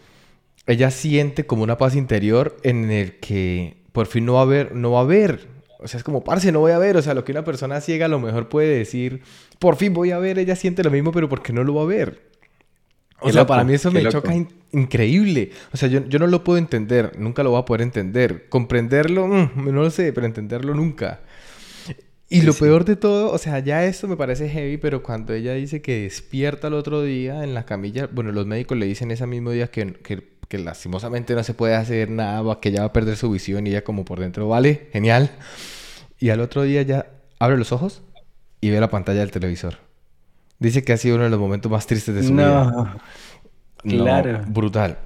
ella 0.67 0.91
siente 0.91 1.47
como 1.47 1.63
una 1.63 1.79
paz 1.79 1.97
interior 1.97 2.57
en 2.63 2.91
el 2.91 3.19
que 3.19 3.77
por 3.93 4.07
fin 4.07 4.25
no 4.25 4.35
va 4.35 4.43
a 4.43 4.47
ver, 4.47 4.75
no 4.75 4.93
va 4.93 5.01
a 5.01 5.05
ver. 5.05 5.49
O 5.79 5.89
sea, 5.89 5.99
es 5.99 6.05
como, 6.05 6.23
parce, 6.23 6.53
no 6.53 6.61
voy 6.61 6.73
a 6.73 6.79
ver. 6.79 6.97
O 6.97 7.03
sea, 7.03 7.15
lo 7.15 7.25
que 7.25 7.33
una 7.33 7.45
persona 7.45 7.81
ciega 7.81 8.07
a 8.07 8.09
lo 8.09 8.21
mejor 8.21 8.49
puede 8.49 8.79
decir, 8.79 9.23
por 9.59 9.77
fin 9.77 9.93
voy 9.93 10.13
a 10.13 10.19
ver, 10.19 10.39
ella 10.39 10.55
siente 10.57 10.85
lo 10.85 10.91
mismo, 10.91 11.13
pero 11.13 11.29
porque 11.29 11.53
no 11.53 11.65
lo 11.65 11.75
va 11.75 11.83
a 11.83 11.87
ver. 11.87 12.33
O 13.23 13.31
sea, 13.31 13.47
para 13.47 13.65
mí 13.65 13.75
eso 13.75 13.91
me 13.91 14.07
choca 14.09 14.35
increíble. 14.73 15.51
O 15.73 15.77
sea, 15.77 15.89
yo, 15.89 16.19
no 16.19 16.27
lo 16.27 16.43
puedo 16.43 16.59
entender, 16.59 17.13
nunca 17.19 17.43
lo 17.43 17.51
voy 17.51 17.61
a 17.61 17.65
poder 17.65 17.83
entender. 17.83 18.49
Comprenderlo, 18.49 19.29
mm, 19.29 19.51
no 19.57 19.83
lo 19.83 19.91
sé, 19.91 20.13
pero 20.13 20.27
entenderlo 20.27 20.75
nunca. 20.75 21.21
Y 22.33 22.41
lo 22.41 22.55
peor 22.55 22.87
de 22.87 22.97
todo, 22.97 23.31
o 23.31 23.37
sea, 23.37 23.59
ya 23.59 23.85
esto 23.85 24.09
me 24.09 24.17
parece 24.17 24.49
heavy, 24.49 24.79
pero 24.79 25.03
cuando 25.03 25.35
ella 25.35 25.53
dice 25.53 25.83
que 25.83 26.05
despierta 26.05 26.69
el 26.69 26.75
otro 26.75 27.03
día 27.03 27.45
en 27.45 27.53
la 27.53 27.67
camilla, 27.67 28.09
bueno, 28.11 28.33
los 28.33 28.47
médicos 28.47 28.79
le 28.79 28.87
dicen 28.87 29.11
ese 29.11 29.27
mismo 29.27 29.51
día 29.51 29.67
que, 29.67 29.93
que, 29.93 30.59
lastimosamente 30.59 31.35
no 31.35 31.43
se 31.45 31.53
puede 31.53 31.75
hacer 31.75 32.09
nada, 32.11 32.59
que 32.59 32.71
ella 32.71 32.81
va 32.81 32.87
a 32.87 32.93
perder 32.95 33.17
su 33.17 33.31
visión 33.31 33.67
y 33.67 33.71
ella 33.71 33.85
como 33.85 34.07
por 34.07 34.19
dentro, 34.19 34.49
vale, 34.49 34.89
genial. 34.93 35.31
Y 36.19 36.31
al 36.31 36.41
otro 36.41 36.63
día 36.63 36.81
ya 36.81 37.07
abre 37.39 37.59
los 37.59 37.71
ojos 37.71 38.01
y 38.63 38.71
ve 38.71 38.81
la 38.81 38.89
pantalla 38.89 39.21
del 39.21 39.31
televisor. 39.31 39.77
Dice 40.59 40.83
que 40.85 40.95
ha 40.95 40.97
sido 40.97 41.17
uno 41.17 41.25
de 41.25 41.31
los 41.31 41.41
momentos 41.41 41.71
más 41.71 41.87
tristes 41.87 42.15
de 42.15 42.23
su 42.23 42.33
vida. 42.33 42.99
Claro. 43.83 44.43
brutal. 44.47 44.99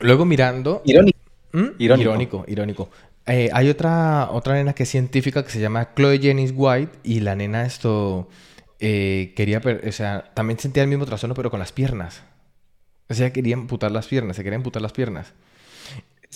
Luego 0.00 0.26
mirando... 0.26 0.82
Irónico. 0.84 1.18
¿Mm? 1.52 1.66
Irónico. 1.78 2.10
Irónico, 2.10 2.44
irónico. 2.46 2.90
Eh, 3.28 3.50
hay 3.52 3.68
otra, 3.68 4.30
otra 4.30 4.54
nena 4.54 4.72
que 4.72 4.84
es 4.84 4.88
científica 4.88 5.44
que 5.44 5.50
se 5.50 5.60
llama 5.60 5.90
Chloe 5.94 6.18
Jennings 6.18 6.52
White 6.56 6.98
y 7.04 7.20
la 7.20 7.36
nena 7.36 7.66
esto 7.66 8.28
eh, 8.80 9.34
quería, 9.36 9.60
o 9.86 9.92
sea, 9.92 10.32
también 10.34 10.58
sentía 10.58 10.82
el 10.82 10.88
mismo 10.88 11.04
trastorno 11.04 11.34
pero 11.34 11.50
con 11.50 11.60
las 11.60 11.72
piernas. 11.72 12.22
O 13.10 13.14
sea, 13.14 13.32
quería 13.32 13.54
amputar 13.54 13.90
las 13.90 14.06
piernas, 14.06 14.36
se 14.36 14.44
quería 14.44 14.56
amputar 14.56 14.80
las 14.80 14.92
piernas. 14.92 15.34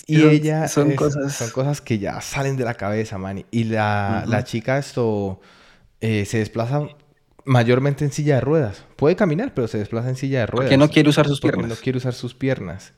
Y 0.05 0.21
ella... 0.23 0.67
Son 0.67 0.95
cosas... 0.95 1.33
Son 1.33 1.49
cosas 1.51 1.81
que 1.81 1.99
ya 1.99 2.19
salen 2.21 2.57
de 2.57 2.65
la 2.65 2.75
cabeza, 2.75 3.17
man. 3.17 3.45
Y 3.51 3.65
la, 3.65 4.25
la 4.27 4.43
chica 4.43 4.77
esto 4.77 5.39
eh, 6.01 6.25
se 6.25 6.39
desplaza 6.39 6.87
mayormente 7.45 8.05
en 8.05 8.11
silla 8.11 8.35
de 8.35 8.41
ruedas. 8.41 8.83
Puede 8.95 9.15
caminar, 9.15 9.53
pero 9.53 9.67
se 9.67 9.77
desplaza 9.77 10.09
en 10.09 10.15
silla 10.15 10.41
de 10.41 10.45
ruedas. 10.47 10.65
Porque 10.65 10.77
no 10.77 10.89
quiere 10.89 11.09
usar 11.09 11.27
sus 11.27 11.41
piernas. 11.41 11.69
no 11.69 11.75
quiere 11.75 11.97
usar 11.97 12.13
sus 12.13 12.33
piernas. 12.33 12.93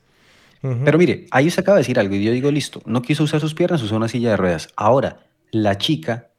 Pero 0.62 0.98
mire, 0.98 1.28
ahí 1.30 1.50
se 1.52 1.62
acaba 1.62 1.78
de 1.78 1.82
decir 1.82 2.00
algo 2.00 2.16
y 2.16 2.24
yo 2.24 2.32
digo, 2.32 2.50
listo, 2.50 2.82
no 2.86 3.02
quiso 3.02 3.24
usar 3.24 3.40
sus 3.40 3.54
piernas, 3.54 3.84
usó 3.84 3.96
una 3.96 4.08
silla 4.08 4.32
de 4.32 4.38
ruedas. 4.38 4.70
Ahora, 4.76 5.20
la 5.52 5.78
chica 5.78 6.30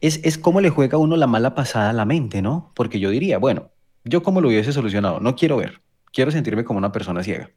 es, 0.00 0.20
es 0.22 0.36
como 0.36 0.60
le 0.60 0.70
juega 0.70 0.96
a 0.96 1.00
uno 1.00 1.16
la 1.16 1.26
mala 1.26 1.54
pasada 1.54 1.90
a 1.90 1.94
la 1.94 2.04
mente, 2.04 2.42
¿no? 2.42 2.72
Porque 2.74 3.00
yo 3.00 3.08
diría, 3.10 3.38
bueno, 3.38 3.70
yo 4.04 4.22
como 4.22 4.40
lo 4.40 4.48
hubiese 4.48 4.72
solucionado, 4.72 5.18
no 5.20 5.34
quiero 5.34 5.56
ver, 5.56 5.80
quiero 6.12 6.30
sentirme 6.30 6.64
como 6.64 6.78
una 6.78 6.92
persona 6.92 7.22
ciega. 7.22 7.50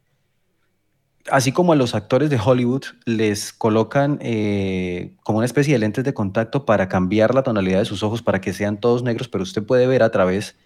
Así 1.30 1.52
como 1.52 1.72
a 1.72 1.76
los 1.76 1.94
actores 1.94 2.30
de 2.30 2.40
Hollywood 2.42 2.84
les 3.04 3.52
colocan 3.52 4.18
eh, 4.22 5.14
como 5.24 5.38
una 5.38 5.46
especie 5.46 5.74
de 5.74 5.78
lentes 5.78 6.04
de 6.04 6.14
contacto 6.14 6.64
para 6.64 6.88
cambiar 6.88 7.34
la 7.34 7.42
tonalidad 7.42 7.80
de 7.80 7.84
sus 7.84 8.02
ojos 8.02 8.22
para 8.22 8.40
que 8.40 8.54
sean 8.54 8.80
todos 8.80 9.02
negros, 9.02 9.28
pero 9.28 9.42
usted 9.42 9.62
puede 9.62 9.86
ver 9.86 10.02
a 10.02 10.10
través 10.10 10.56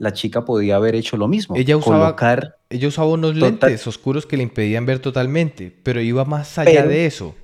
la 0.00 0.14
chica 0.14 0.46
podía 0.46 0.76
haber 0.76 0.94
hecho 0.94 1.18
lo 1.18 1.28
mismo. 1.28 1.54
Ella 1.56 1.76
usaba, 1.76 2.16
ella 2.70 2.88
usaba 2.88 3.08
unos 3.08 3.36
lentes 3.36 3.86
oscuros 3.86 4.24
que 4.24 4.38
le 4.38 4.42
impedían 4.42 4.86
ver 4.86 4.98
totalmente, 4.98 5.76
pero 5.82 6.00
iba 6.00 6.24
más 6.24 6.56
allá 6.58 6.86
de 6.86 7.04
eso. 7.04 7.36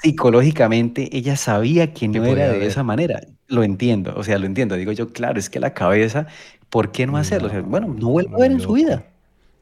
Psicológicamente 0.00 1.08
ella 1.16 1.34
sabía 1.36 1.92
que 1.92 2.06
no 2.06 2.24
era 2.24 2.50
de 2.50 2.64
esa 2.64 2.84
manera. 2.84 3.20
Lo 3.48 3.64
entiendo, 3.64 4.14
o 4.16 4.22
sea, 4.22 4.38
lo 4.38 4.46
entiendo. 4.46 4.76
Digo 4.76 4.92
yo, 4.92 5.12
claro, 5.12 5.40
es 5.40 5.50
que 5.50 5.58
la 5.58 5.74
cabeza, 5.74 6.28
¿por 6.70 6.92
qué 6.92 7.04
no 7.04 7.16
hacerlo? 7.16 7.50
bueno, 7.64 7.88
no 7.98 8.10
vuelve 8.10 8.32
a 8.32 8.38
ver 8.38 8.52
en 8.52 8.60
su 8.60 8.74
vida. 8.74 9.04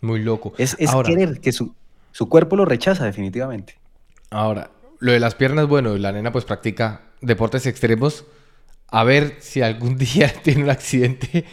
Muy 0.03 0.23
loco. 0.23 0.53
Es, 0.59 0.77
querer 1.07 1.41
que 1.41 1.53
su, 1.53 1.75
su 2.13 2.29
cuerpo 2.29 2.55
lo 2.57 2.67
rechaza 2.67 3.07
definitivamente. 3.07 3.79
Ahora, 4.29 4.71
lo 4.99 5.13
de 5.13 5.21
las 5.21 5.35
piernas, 5.35 5.69
bueno, 5.69 5.97
la 5.97 6.13
nena 6.13 6.33
pues 6.33 6.45
practica 6.45 7.01
deportes 7.23 7.65
extremos 7.65 8.27
a 8.89 9.05
ver 9.05 9.37
si 9.41 9.63
algún 9.63 9.97
día 9.99 10.33
tiene 10.43 10.65
un 10.65 10.71
accidente 10.71 11.45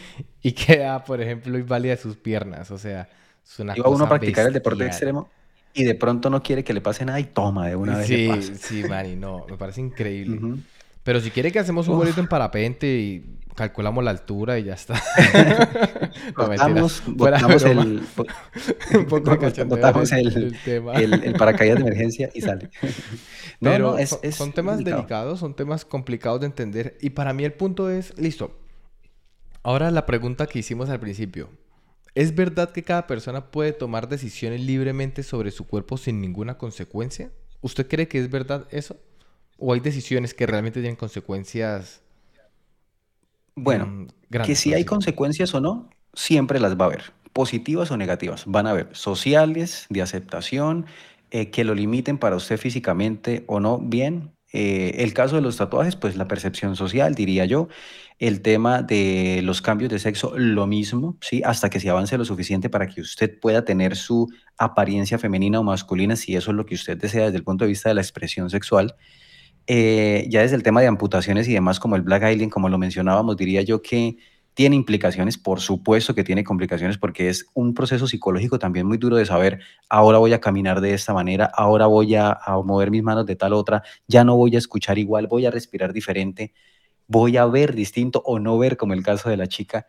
y 0.42 0.52
queda, 0.52 1.04
por 1.04 1.20
ejemplo, 1.20 1.58
inválida 1.58 1.96
sus 1.96 2.16
piernas. 2.16 2.70
O 2.70 2.78
sea, 2.78 3.08
es 3.44 3.58
una 3.58 3.76
Iba 3.76 3.88
uno 3.88 4.04
a 4.04 4.08
practicar 4.08 4.46
el 4.46 4.52
deporte 4.52 4.86
extremo 4.86 5.28
y 5.72 5.84
de 5.84 5.94
pronto 5.94 6.30
no 6.30 6.42
quiere 6.42 6.62
que 6.62 6.72
le 6.72 6.80
pase 6.80 7.04
nada 7.04 7.18
y 7.18 7.24
toma 7.24 7.68
de 7.68 7.76
una 7.76 7.98
vez. 7.98 8.06
Sí, 8.06 8.30
sí, 8.58 8.84
Manny, 8.88 9.16
no, 9.16 9.44
me 9.48 9.56
parece 9.56 9.80
increíble. 9.80 10.40
Pero 11.02 11.20
si 11.20 11.30
quiere 11.30 11.52
que 11.52 11.58
hacemos 11.58 11.88
un 11.88 11.96
vuelito 11.96 12.20
en 12.20 12.28
parapente 12.28 12.86
y 12.86 13.38
calculamos 13.54 14.04
la 14.04 14.10
altura 14.10 14.58
y 14.58 14.64
ya 14.64 14.74
está. 14.74 14.94
botamos, 16.36 17.02
el, 17.64 17.78
un 18.94 19.06
poco 19.06 19.36
botamos 19.66 20.12
el, 20.12 20.56
el, 20.64 21.34
paracaídas 21.34 21.76
de 21.76 21.82
emergencia 21.82 22.30
y 22.34 22.40
sale. 22.40 22.70
Pero 23.60 23.96
son, 24.32 24.52
temas 24.52 24.84
delicados, 24.84 25.40
son 25.40 25.54
temas 25.54 25.84
complicados 25.84 26.40
de 26.40 26.46
entender. 26.46 26.98
Y 27.00 27.10
para 27.10 27.32
mí 27.32 27.44
el 27.44 27.52
punto 27.52 27.90
es, 27.90 28.16
listo. 28.18 28.58
Ahora 29.62 29.90
la 29.90 30.04
pregunta 30.04 30.46
que 30.46 30.58
hicimos 30.58 30.90
al 30.90 31.00
principio. 31.00 31.48
¿Es 32.14 32.34
verdad 32.34 32.70
que 32.70 32.84
cada 32.84 33.06
persona 33.06 33.50
puede 33.50 33.72
tomar 33.72 34.08
decisiones 34.08 34.60
libremente 34.60 35.22
sobre 35.24 35.50
su 35.50 35.66
cuerpo 35.66 35.96
sin 35.96 36.20
ninguna 36.20 36.58
consecuencia? 36.58 37.32
¿Usted 37.60 37.88
cree 37.88 38.06
que 38.06 38.18
es 38.18 38.30
verdad 38.30 38.68
eso? 38.70 38.96
¿O 39.58 39.72
hay 39.72 39.80
decisiones 39.80 40.32
que 40.34 40.46
realmente 40.46 40.80
tienen 40.80 40.96
consecuencias? 40.96 42.03
Bueno, 43.56 44.06
que 44.44 44.56
si 44.56 44.74
hay 44.74 44.84
consecuencias 44.84 45.54
o 45.54 45.60
no, 45.60 45.88
siempre 46.12 46.60
las 46.60 46.76
va 46.76 46.84
a 46.84 46.88
haber, 46.88 47.12
positivas 47.32 47.90
o 47.90 47.96
negativas. 47.96 48.44
Van 48.46 48.66
a 48.66 48.70
haber 48.70 48.88
sociales, 48.92 49.86
de 49.90 50.02
aceptación, 50.02 50.86
eh, 51.30 51.50
que 51.50 51.64
lo 51.64 51.74
limiten 51.74 52.18
para 52.18 52.36
usted 52.36 52.58
físicamente 52.58 53.44
o 53.46 53.60
no, 53.60 53.78
bien. 53.78 54.32
Eh, 54.52 55.02
el 55.02 55.12
caso 55.14 55.34
de 55.34 55.42
los 55.42 55.56
tatuajes, 55.56 55.96
pues 55.96 56.16
la 56.16 56.28
percepción 56.28 56.76
social, 56.76 57.14
diría 57.14 57.44
yo. 57.44 57.68
El 58.20 58.40
tema 58.40 58.82
de 58.82 59.40
los 59.42 59.60
cambios 59.60 59.90
de 59.90 59.98
sexo, 59.98 60.32
lo 60.36 60.68
mismo, 60.68 61.16
¿sí? 61.20 61.42
Hasta 61.44 61.70
que 61.70 61.80
se 61.80 61.90
avance 61.90 62.16
lo 62.16 62.24
suficiente 62.24 62.70
para 62.70 62.86
que 62.86 63.00
usted 63.00 63.40
pueda 63.40 63.64
tener 63.64 63.96
su 63.96 64.28
apariencia 64.56 65.18
femenina 65.18 65.58
o 65.58 65.64
masculina, 65.64 66.14
si 66.14 66.36
eso 66.36 66.52
es 66.52 66.56
lo 66.56 66.66
que 66.66 66.76
usted 66.76 66.96
desea 66.96 67.24
desde 67.24 67.38
el 67.38 67.44
punto 67.44 67.64
de 67.64 67.70
vista 67.70 67.88
de 67.88 67.96
la 67.96 68.00
expresión 68.00 68.48
sexual. 68.48 68.94
Eh, 69.66 70.26
ya 70.28 70.42
desde 70.42 70.56
el 70.56 70.62
tema 70.62 70.80
de 70.80 70.88
amputaciones 70.88 71.48
y 71.48 71.54
demás, 71.54 71.80
como 71.80 71.96
el 71.96 72.02
Black 72.02 72.22
Island, 72.30 72.52
como 72.52 72.68
lo 72.68 72.78
mencionábamos, 72.78 73.36
diría 73.36 73.62
yo 73.62 73.80
que 73.80 74.16
tiene 74.54 74.76
implicaciones, 74.76 75.36
por 75.36 75.60
supuesto 75.60 76.14
que 76.14 76.22
tiene 76.22 76.44
complicaciones, 76.44 76.96
porque 76.96 77.28
es 77.28 77.46
un 77.54 77.74
proceso 77.74 78.06
psicológico 78.06 78.58
también 78.58 78.86
muy 78.86 78.98
duro 78.98 79.16
de 79.16 79.26
saber, 79.26 79.60
ahora 79.88 80.18
voy 80.18 80.32
a 80.32 80.40
caminar 80.40 80.80
de 80.80 80.94
esta 80.94 81.12
manera, 81.12 81.46
ahora 81.46 81.86
voy 81.86 82.14
a, 82.14 82.38
mover 82.64 82.90
mis 82.90 83.02
manos 83.02 83.26
de 83.26 83.36
tal 83.36 83.52
otra, 83.52 83.82
ya 84.06 84.22
no 84.22 84.36
voy 84.36 84.54
a 84.54 84.58
escuchar 84.58 84.98
igual, 84.98 85.26
voy 85.26 85.46
a 85.46 85.50
respirar 85.50 85.92
diferente, 85.92 86.54
voy 87.08 87.36
a 87.36 87.46
ver 87.46 87.74
distinto 87.74 88.22
o 88.24 88.38
no 88.38 88.56
ver 88.58 88.76
como 88.76 88.94
el 88.94 89.02
caso 89.02 89.28
de 89.28 89.36
la 89.36 89.48
chica. 89.48 89.86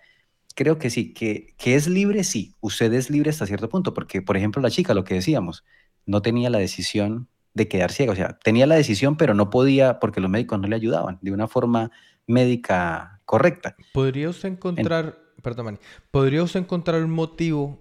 Creo 0.56 0.80
que 0.80 0.90
sí, 0.90 1.14
que, 1.14 1.54
que 1.58 1.76
es 1.76 1.88
libre, 1.88 2.24
sí, 2.24 2.56
usted 2.62 2.92
es 2.94 3.10
libre 3.10 3.30
hasta 3.30 3.46
cierto 3.46 3.70
punto, 3.70 3.94
porque 3.94 4.22
por 4.22 4.38
ejemplo 4.38 4.62
la 4.62 4.72
chica, 4.72 4.94
lo 4.94 5.04
que 5.04 5.16
decíamos, 5.16 5.64
no 6.06 6.22
tenía 6.22 6.50
la 6.50 6.60
decisión 6.60 7.30
de 7.56 7.68
quedar 7.68 7.92
ciega, 7.92 8.12
o 8.12 8.16
sea, 8.16 8.38
tenía 8.44 8.68
la 8.68 8.76
decisión, 8.76 9.16
pero 9.16 9.34
no 9.34 9.50
podía 9.50 10.00
porque 10.00 10.22
los 10.22 10.30
médicos 10.30 10.60
no 10.60 10.68
le 10.68 10.76
ayudaban 10.76 11.18
de 11.22 11.32
una 11.32 11.48
forma 11.48 11.90
médica 12.28 13.22
correcta. 13.26 13.76
¿Podría 13.94 14.30
usted 14.30 14.50
encontrar, 14.50 15.18
perdón, 15.42 15.80
¿podría 16.12 16.44
usted 16.44 16.60
encontrar 16.60 17.02
un 17.02 17.12
motivo 17.12 17.80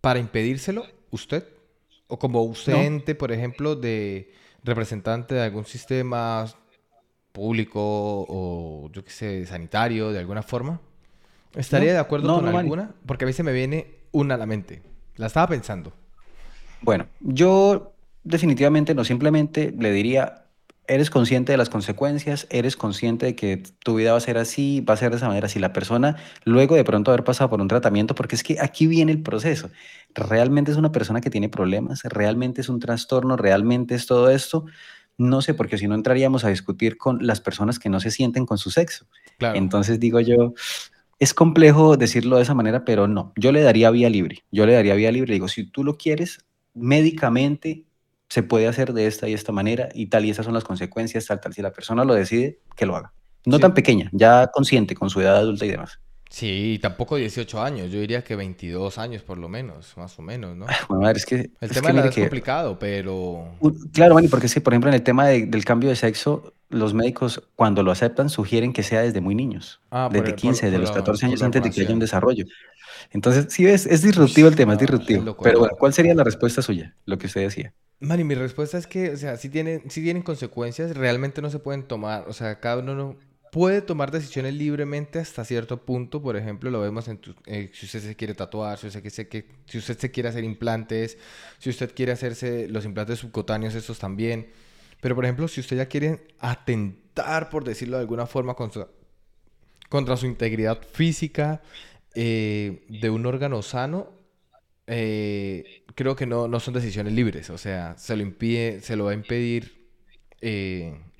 para 0.00 0.18
impedírselo, 0.18 0.84
usted? 1.10 1.48
O 2.06 2.18
como 2.18 2.38
ausente, 2.40 3.14
por 3.14 3.32
ejemplo, 3.32 3.74
de 3.76 4.34
representante 4.62 5.34
de 5.34 5.42
algún 5.42 5.64
sistema 5.64 6.46
público 7.32 7.80
o, 7.80 8.90
yo 8.92 9.02
qué 9.02 9.10
sé, 9.10 9.46
sanitario, 9.46 10.12
de 10.12 10.18
alguna 10.18 10.42
forma. 10.42 10.80
¿Estaría 11.54 11.94
de 11.94 11.98
acuerdo 11.98 12.34
con 12.34 12.46
alguna? 12.46 12.94
Porque 13.06 13.24
a 13.24 13.26
mí 13.26 13.32
se 13.32 13.42
me 13.42 13.52
viene 13.52 14.02
una 14.10 14.34
a 14.34 14.38
la 14.38 14.44
mente. 14.44 14.82
La 15.16 15.28
estaba 15.28 15.46
pensando. 15.46 15.94
Bueno, 16.82 17.06
yo 17.20 17.91
definitivamente 18.24 18.94
no, 18.94 19.04
simplemente 19.04 19.74
le 19.78 19.90
diría, 19.92 20.46
eres 20.88 21.10
consciente 21.10 21.52
de 21.52 21.58
las 21.58 21.70
consecuencias, 21.70 22.46
eres 22.50 22.76
consciente 22.76 23.26
de 23.26 23.36
que 23.36 23.62
tu 23.84 23.94
vida 23.96 24.12
va 24.12 24.18
a 24.18 24.20
ser 24.20 24.38
así, 24.38 24.80
va 24.80 24.94
a 24.94 24.96
ser 24.96 25.10
de 25.10 25.16
esa 25.16 25.28
manera. 25.28 25.48
Si 25.48 25.58
la 25.58 25.72
persona, 25.72 26.16
luego 26.44 26.74
de 26.74 26.84
pronto 26.84 27.10
haber 27.10 27.24
pasado 27.24 27.50
por 27.50 27.60
un 27.60 27.68
tratamiento, 27.68 28.14
porque 28.14 28.34
es 28.34 28.42
que 28.42 28.58
aquí 28.60 28.86
viene 28.86 29.12
el 29.12 29.22
proceso, 29.22 29.70
realmente 30.14 30.70
es 30.70 30.76
una 30.76 30.92
persona 30.92 31.20
que 31.20 31.30
tiene 31.30 31.48
problemas, 31.48 32.02
realmente 32.04 32.60
es 32.60 32.68
un 32.68 32.80
trastorno, 32.80 33.36
realmente 33.36 33.94
es 33.94 34.06
todo 34.06 34.30
esto, 34.30 34.66
No 35.18 35.42
sé, 35.42 35.54
porque 35.54 35.78
si 35.78 35.86
no 35.86 35.94
entraríamos 35.94 36.44
a 36.44 36.48
discutir 36.48 36.96
con 36.96 37.26
las 37.26 37.40
personas 37.40 37.78
que 37.78 37.90
no 37.90 38.00
se 38.00 38.10
sienten 38.10 38.46
con 38.46 38.58
su 38.58 38.70
sexo. 38.70 39.06
Claro. 39.38 39.58
Entonces 39.58 40.00
digo 40.00 40.20
yo, 40.20 40.54
es 41.18 41.34
complejo 41.34 41.96
decirlo 41.96 42.36
de 42.36 42.42
esa 42.42 42.54
manera, 42.54 42.84
pero 42.84 43.06
no, 43.06 43.32
yo 43.36 43.52
le 43.52 43.60
daría 43.60 43.90
vía 43.90 44.08
libre. 44.10 44.44
Yo 44.50 44.66
le 44.66 44.72
daría 44.72 44.94
vía 44.94 45.12
libre. 45.12 45.34
Digo, 45.34 45.48
si 45.48 45.64
tú 45.64 45.84
lo 45.84 45.96
quieres, 45.96 46.44
médicamente 46.74 47.84
se 48.32 48.42
puede 48.42 48.66
hacer 48.66 48.94
de 48.94 49.06
esta 49.06 49.28
y 49.28 49.34
esta 49.34 49.52
manera 49.52 49.90
y 49.92 50.06
tal, 50.06 50.24
y 50.24 50.30
esas 50.30 50.46
son 50.46 50.54
las 50.54 50.64
consecuencias, 50.64 51.26
tal, 51.26 51.38
tal. 51.38 51.52
Si 51.52 51.60
la 51.60 51.70
persona 51.70 52.02
lo 52.02 52.14
decide, 52.14 52.60
que 52.74 52.86
lo 52.86 52.96
haga. 52.96 53.12
No 53.44 53.58
tan 53.58 53.74
pequeña, 53.74 54.08
ya 54.10 54.46
consciente 54.46 54.94
con 54.94 55.10
su 55.10 55.20
edad 55.20 55.36
adulta 55.36 55.66
y 55.66 55.70
demás. 55.70 56.00
Sí, 56.30 56.78
tampoco 56.80 57.16
18 57.16 57.62
años, 57.62 57.92
yo 57.92 58.00
diría 58.00 58.24
que 58.24 58.34
22 58.34 58.96
años 58.96 59.20
por 59.20 59.36
lo 59.36 59.50
menos, 59.50 59.94
más 59.98 60.18
o 60.18 60.22
menos, 60.22 60.56
¿no? 60.56 60.64
Bueno, 60.88 61.10
es 61.10 61.26
que... 61.26 61.50
El 61.60 61.70
tema 61.72 61.88
de 61.88 61.92
la 61.92 62.06
es 62.06 62.14
complicado, 62.14 62.78
pero... 62.78 63.54
Claro, 63.92 64.14
Manny, 64.14 64.28
porque 64.28 64.48
que, 64.48 64.62
por 64.62 64.72
ejemplo, 64.72 64.88
en 64.88 64.94
el 64.94 65.02
tema 65.02 65.26
del 65.26 65.64
cambio 65.66 65.90
de 65.90 65.96
sexo, 65.96 66.54
los 66.70 66.94
médicos, 66.94 67.42
cuando 67.54 67.82
lo 67.82 67.90
aceptan, 67.90 68.30
sugieren 68.30 68.72
que 68.72 68.82
sea 68.82 69.02
desde 69.02 69.20
muy 69.20 69.34
niños, 69.34 69.82
ah, 69.90 70.08
desde 70.10 70.34
15, 70.34 70.70
de 70.70 70.78
los 70.78 70.90
14 70.90 71.26
años 71.26 71.42
antes 71.42 71.62
de 71.62 71.70
que 71.70 71.82
haya 71.82 71.92
un 71.92 71.98
desarrollo. 71.98 72.46
Entonces, 73.10 73.48
sí, 73.50 73.66
es, 73.66 73.84
es 73.84 74.00
disruptivo 74.00 74.48
el 74.48 74.56
tema, 74.56 74.72
es 74.72 74.78
disruptivo. 74.78 75.36
Pero 75.42 75.58
bueno, 75.58 75.76
¿cuál 75.78 75.92
sería 75.92 76.14
la 76.14 76.24
respuesta 76.24 76.62
suya, 76.62 76.96
lo 77.04 77.18
que 77.18 77.26
usted 77.26 77.42
decía? 77.42 77.74
Manny, 78.02 78.24
mi 78.24 78.34
respuesta 78.34 78.78
es 78.78 78.88
que, 78.88 79.10
o 79.10 79.16
sea, 79.16 79.36
si 79.36 79.48
tienen, 79.48 79.88
si 79.88 80.02
tienen 80.02 80.22
consecuencias, 80.22 80.96
realmente 80.96 81.40
no 81.40 81.50
se 81.50 81.60
pueden 81.60 81.84
tomar, 81.84 82.28
o 82.28 82.32
sea, 82.32 82.58
cada 82.58 82.78
uno 82.78 82.94
no 82.96 83.16
puede 83.52 83.80
tomar 83.80 84.10
decisiones 84.10 84.54
libremente 84.54 85.20
hasta 85.20 85.44
cierto 85.44 85.84
punto. 85.84 86.20
Por 86.20 86.36
ejemplo, 86.36 86.70
lo 86.70 86.80
vemos 86.80 87.06
en 87.06 87.20
eh, 87.46 87.70
si 87.72 87.86
usted 87.86 88.00
se 88.00 88.16
quiere 88.16 88.34
tatuar, 88.34 88.78
si 88.78 88.88
usted, 88.88 89.08
se, 89.08 89.28
que, 89.28 89.46
si 89.66 89.78
usted 89.78 89.96
se 89.98 90.10
quiere 90.10 90.30
hacer 90.30 90.42
implantes, 90.42 91.16
si 91.58 91.70
usted 91.70 91.94
quiere 91.94 92.10
hacerse 92.10 92.66
los 92.66 92.84
implantes 92.84 93.20
subcutáneos, 93.20 93.74
estos 93.74 94.00
también. 94.00 94.50
Pero, 95.00 95.14
por 95.14 95.24
ejemplo, 95.24 95.46
si 95.46 95.60
usted 95.60 95.76
ya 95.76 95.86
quiere 95.86 96.26
atentar, 96.40 97.50
por 97.50 97.62
decirlo 97.62 97.98
de 97.98 98.02
alguna 98.02 98.26
forma, 98.26 98.54
contra, 98.54 98.88
contra 99.88 100.16
su 100.16 100.26
integridad 100.26 100.80
física 100.82 101.62
eh, 102.14 102.84
de 102.88 103.10
un 103.10 103.26
órgano 103.26 103.62
sano, 103.62 104.21
eh, 104.92 105.84
creo 105.94 106.14
que 106.14 106.26
no, 106.26 106.48
no 106.48 106.60
son 106.60 106.74
decisiones 106.74 107.12
libres. 107.12 107.50
O 107.50 107.58
sea, 107.58 107.96
se 107.96 108.16
lo 108.16 108.22
impide, 108.22 108.80
se 108.80 108.96
lo 108.96 109.06
va 109.06 109.12
a 109.12 109.14
impedir 109.14 109.82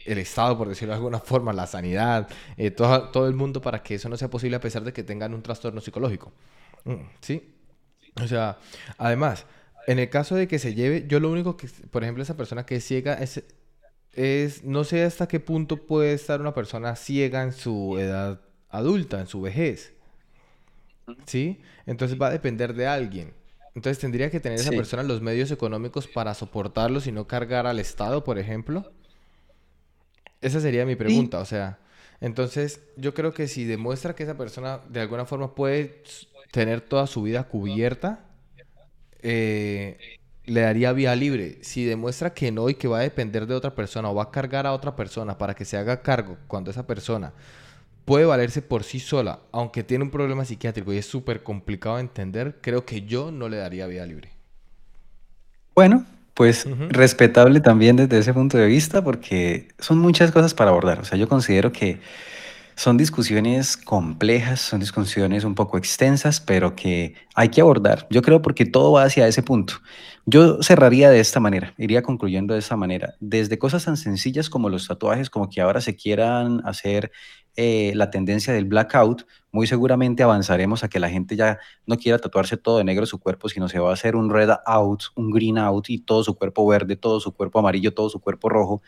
el 0.05 0.19
Estado, 0.19 0.59
por 0.59 0.69
decirlo 0.69 0.93
de 0.93 0.97
alguna 0.97 1.21
forma, 1.21 1.53
la 1.53 1.67
sanidad, 1.67 2.29
eh, 2.57 2.71
todo, 2.71 3.11
todo 3.11 3.29
el 3.29 3.35
mundo 3.35 3.61
para 3.61 3.83
que 3.83 3.95
eso 3.95 4.09
no 4.09 4.17
sea 4.17 4.29
posible 4.29 4.57
a 4.57 4.61
pesar 4.61 4.83
de 4.85 4.93
que 4.93 5.03
tengan 5.03 5.35
un 5.35 5.43
trastorno 5.43 5.81
psicológico. 5.81 6.33
Mm, 6.85 6.95
¿Sí? 7.21 7.55
O 8.23 8.27
sea, 8.27 8.59
además, 8.99 9.47
en 9.87 9.99
el 9.99 10.11
caso 10.11 10.35
de 10.35 10.49
que 10.49 10.59
se 10.59 10.75
lleve, 10.75 11.07
yo 11.09 11.21
lo 11.21 11.31
único 11.31 11.57
que, 11.57 11.69
por 11.91 12.03
ejemplo, 12.03 12.23
esa 12.23 12.37
persona 12.37 12.67
que 12.67 12.77
es 12.77 12.85
ciega 12.85 13.15
es, 13.15 13.43
es, 14.13 14.65
no 14.65 14.85
sé 14.85 15.05
hasta 15.05 15.29
qué 15.29 15.41
punto 15.41 15.87
puede 15.87 16.13
estar 16.13 16.41
una 16.41 16.55
persona 16.55 16.97
ciega 16.97 17.43
en 17.43 17.53
su 17.53 17.97
edad 17.99 18.41
adulta, 18.69 19.21
en 19.21 19.27
su 19.27 19.41
vejez. 19.41 19.95
¿Sí? 21.27 21.61
Entonces 21.87 22.21
va 22.21 22.29
a 22.29 22.31
depender 22.31 22.75
de 22.75 22.87
alguien. 22.87 23.35
Entonces 23.75 23.99
tendría 23.99 24.31
que 24.31 24.41
tener 24.41 24.59
esa 24.61 24.71
persona 24.71 25.03
los 25.03 25.23
medios 25.23 25.51
económicos 25.51 26.07
para 26.07 26.35
soportarlo 26.35 27.01
y 27.05 27.13
no 27.13 27.27
cargar 27.27 27.67
al 27.67 27.79
Estado, 27.79 28.23
por 28.23 28.39
ejemplo. 28.39 28.93
Esa 30.43 30.61
sería 30.61 30.85
mi 30.85 30.97
pregunta, 30.97 31.39
o 31.39 31.45
sea, 31.45 31.79
entonces 32.21 32.81
yo 32.97 33.15
creo 33.15 33.33
que 33.33 33.49
si 33.49 33.65
demuestra 33.65 34.15
que 34.15 34.25
esa 34.25 34.37
persona 34.37 34.81
de 34.89 35.01
alguna 35.01 35.25
forma 35.25 35.55
puede 35.55 36.03
tener 36.51 36.81
toda 36.81 37.07
su 37.07 37.23
vida 37.23 37.45
cubierta, 37.45 38.27
eh, 39.23 40.19
le 40.45 40.61
daría 40.61 40.93
vía 40.93 41.15
libre. 41.17 41.59
Si 41.63 41.85
demuestra 41.85 42.35
que 42.35 42.51
no 42.51 42.69
y 42.69 42.75
que 42.75 42.89
va 42.89 42.99
a 42.99 43.03
depender 43.03 43.47
de 43.47 43.55
otra 43.55 43.75
persona 43.75 44.11
o 44.11 44.15
va 44.15 44.25
a 44.25 44.31
cargar 44.31 44.67
a 44.67 44.73
otra 44.73 44.97
persona 44.97 45.39
para 45.39 45.55
que 45.55 45.65
se 45.65 45.77
haga 45.77 46.03
cargo 46.03 46.37
cuando 46.47 46.71
esa 46.71 46.87
persona 46.87 47.33
puede 48.05 48.25
valerse 48.25 48.63
por 48.63 48.85
sí 48.85 49.01
sola, 49.01 49.41
aunque 49.53 49.83
tiene 49.83 50.05
un 50.05 50.11
problema 50.11 50.45
psiquiátrico 50.45 50.93
y 50.93 50.99
es 50.99 51.07
súper 51.07 51.43
complicado 51.43 51.97
de 51.97 52.03
entender, 52.03 52.59
creo 52.61 52.85
que 52.85 53.03
yo 53.03 53.31
no 53.31 53.49
le 53.49 53.59
daría 53.59 53.87
vía 53.87 54.07
libre. 54.07 54.31
Bueno, 55.75 56.05
pues 56.35 56.67
respetable 56.89 57.61
también 57.61 57.97
desde 57.97 58.19
ese 58.19 58.35
punto 58.35 58.59
de 58.59 58.67
vista, 58.67 59.03
porque 59.03 59.69
son 59.79 59.99
muchas 59.99 60.31
cosas 60.33 60.55
para 60.55 60.71
abordar. 60.71 61.01
O 61.01 61.05
sea, 61.05 61.19
yo 61.19 61.29
considero 61.29 61.73
que 61.73 62.01
son 62.75 62.97
discusiones 62.97 63.77
complejas, 63.77 64.61
son 64.61 64.81
discusiones 64.81 65.45
un 65.45 65.55
poco 65.55 65.79
extensas, 65.79 66.41
pero 66.41 66.75
que 66.75 67.15
hay 67.35 67.49
que 67.49 67.61
abordar. 67.61 68.07
Yo 68.11 68.23
creo 68.23 68.43
porque 68.43 68.65
todo 68.65 68.93
va 68.93 69.05
hacia 69.05 69.29
ese 69.29 69.43
punto. 69.43 69.75
Yo 70.25 70.63
cerraría 70.63 71.11
de 71.11 71.19
esta 71.19 71.41
manera, 71.41 71.75
iría 71.79 72.03
concluyendo 72.03 72.55
de 72.55 72.61
esta 72.61 72.77
manera. 72.77 73.15
Desde 73.19 73.59
cosas 73.59 73.85
tan 73.85 73.97
sencillas 73.97 74.49
como 74.49 74.69
los 74.69 74.87
tatuajes, 74.87 75.31
como 75.31 75.49
que 75.51 75.61
ahora 75.61 75.81
se 75.81 75.97
quieran 75.97 76.63
hacer 76.65 77.11
eh, 77.57 77.93
la 77.97 78.11
tendencia 78.11 78.53
del 78.53 78.65
blackout, 78.67 79.27
muy 79.51 79.67
seguramente 79.67 80.23
avanzaremos 80.23 80.85
a 80.85 80.89
que 80.89 81.01
la 81.01 81.11
gente 81.11 81.35
ya 81.35 81.59
no 81.87 81.97
quiera 81.97 82.19
tatuarse 82.19 82.57
todo 82.57 82.79
de 82.79 82.85
negro 82.85 83.05
su 83.05 83.19
cuerpo, 83.19 83.49
sino 83.49 83.69
se 83.69 83.81
va 83.81 83.91
a 83.91 83.95
hacer 83.95 84.15
un 84.15 84.31
red 84.31 84.51
out, 84.65 85.03
un 85.17 85.31
green 85.33 85.59
out 85.59 85.91
y 85.91 85.99
todo 85.99 86.23
su 86.23 86.37
cuerpo 86.37 86.67
verde, 86.69 86.95
todo 86.95 87.19
su 87.19 87.33
cuerpo 87.35 87.59
amarillo, 87.59 87.93
todo 87.93 88.09
su 88.09 88.21
cuerpo 88.21 88.49
rojo. 88.49 88.81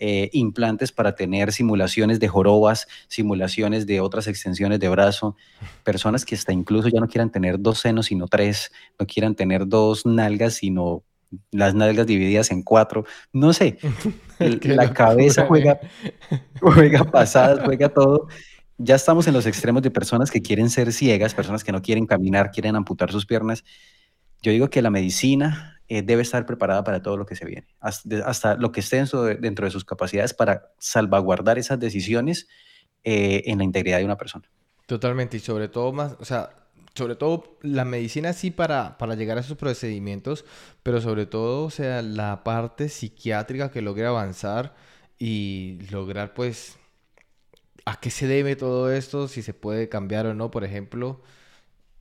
Eh, 0.00 0.30
implantes 0.32 0.92
para 0.92 1.16
tener 1.16 1.52
simulaciones 1.52 2.20
de 2.20 2.28
jorobas, 2.28 2.86
simulaciones 3.08 3.84
de 3.84 4.00
otras 4.00 4.28
extensiones 4.28 4.78
de 4.78 4.88
brazo, 4.88 5.36
personas 5.82 6.24
que 6.24 6.36
hasta 6.36 6.52
incluso 6.52 6.88
ya 6.88 7.00
no 7.00 7.08
quieran 7.08 7.30
tener 7.30 7.58
dos 7.58 7.80
senos 7.80 8.06
sino 8.06 8.28
tres, 8.28 8.70
no 8.96 9.06
quieran 9.06 9.34
tener 9.34 9.66
dos 9.66 10.06
nalgas 10.06 10.54
sino 10.54 11.02
las 11.50 11.74
nalgas 11.74 12.06
divididas 12.06 12.52
en 12.52 12.62
cuatro, 12.62 13.06
no 13.32 13.52
sé, 13.52 13.78
la 14.38 14.92
cabeza 14.92 15.46
juega, 15.46 15.80
juega 16.60 17.02
pasadas, 17.02 17.64
juega 17.64 17.88
todo. 17.88 18.28
Ya 18.76 18.94
estamos 18.94 19.26
en 19.26 19.34
los 19.34 19.46
extremos 19.46 19.82
de 19.82 19.90
personas 19.90 20.30
que 20.30 20.40
quieren 20.40 20.70
ser 20.70 20.92
ciegas, 20.92 21.34
personas 21.34 21.64
que 21.64 21.72
no 21.72 21.82
quieren 21.82 22.06
caminar, 22.06 22.52
quieren 22.52 22.76
amputar 22.76 23.10
sus 23.10 23.26
piernas. 23.26 23.64
Yo 24.42 24.52
digo 24.52 24.70
que 24.70 24.80
la 24.80 24.90
medicina 24.90 25.77
eh, 25.88 26.02
debe 26.02 26.22
estar 26.22 26.44
preparada 26.44 26.84
para 26.84 27.02
todo 27.02 27.16
lo 27.16 27.24
que 27.24 27.34
se 27.34 27.46
viene, 27.46 27.66
hasta, 27.80 28.56
lo 28.56 28.72
que 28.72 28.80
esté 28.80 29.02
dentro 29.40 29.64
de 29.64 29.70
sus 29.70 29.84
capacidades 29.84 30.34
para 30.34 30.72
salvaguardar 30.78 31.58
esas 31.58 31.80
decisiones 31.80 32.46
eh, 33.04 33.42
en 33.46 33.58
la 33.58 33.64
integridad 33.64 33.98
de 33.98 34.04
una 34.04 34.16
persona. 34.16 34.50
Totalmente, 34.86 35.38
y 35.38 35.40
sobre 35.40 35.68
todo 35.68 35.92
más, 35.92 36.16
o 36.20 36.24
sea, 36.24 36.50
sobre 36.94 37.14
todo 37.14 37.58
la 37.62 37.84
medicina 37.84 38.32
sí 38.32 38.50
para, 38.50 38.98
para 38.98 39.14
llegar 39.14 39.38
a 39.38 39.40
esos 39.40 39.56
procedimientos, 39.56 40.44
pero 40.82 41.00
sobre 41.00 41.26
todo, 41.26 41.70
sea, 41.70 42.02
la 42.02 42.44
parte 42.44 42.88
psiquiátrica 42.88 43.70
que 43.70 43.80
logre 43.80 44.06
avanzar 44.06 44.74
y 45.18 45.78
lograr 45.90 46.34
pues 46.34 46.76
a 47.86 47.98
qué 47.98 48.10
se 48.10 48.26
debe 48.26 48.56
todo 48.56 48.92
esto, 48.92 49.28
si 49.28 49.42
se 49.42 49.54
puede 49.54 49.88
cambiar 49.88 50.26
o 50.26 50.34
no, 50.34 50.50
por 50.50 50.64
ejemplo, 50.64 51.22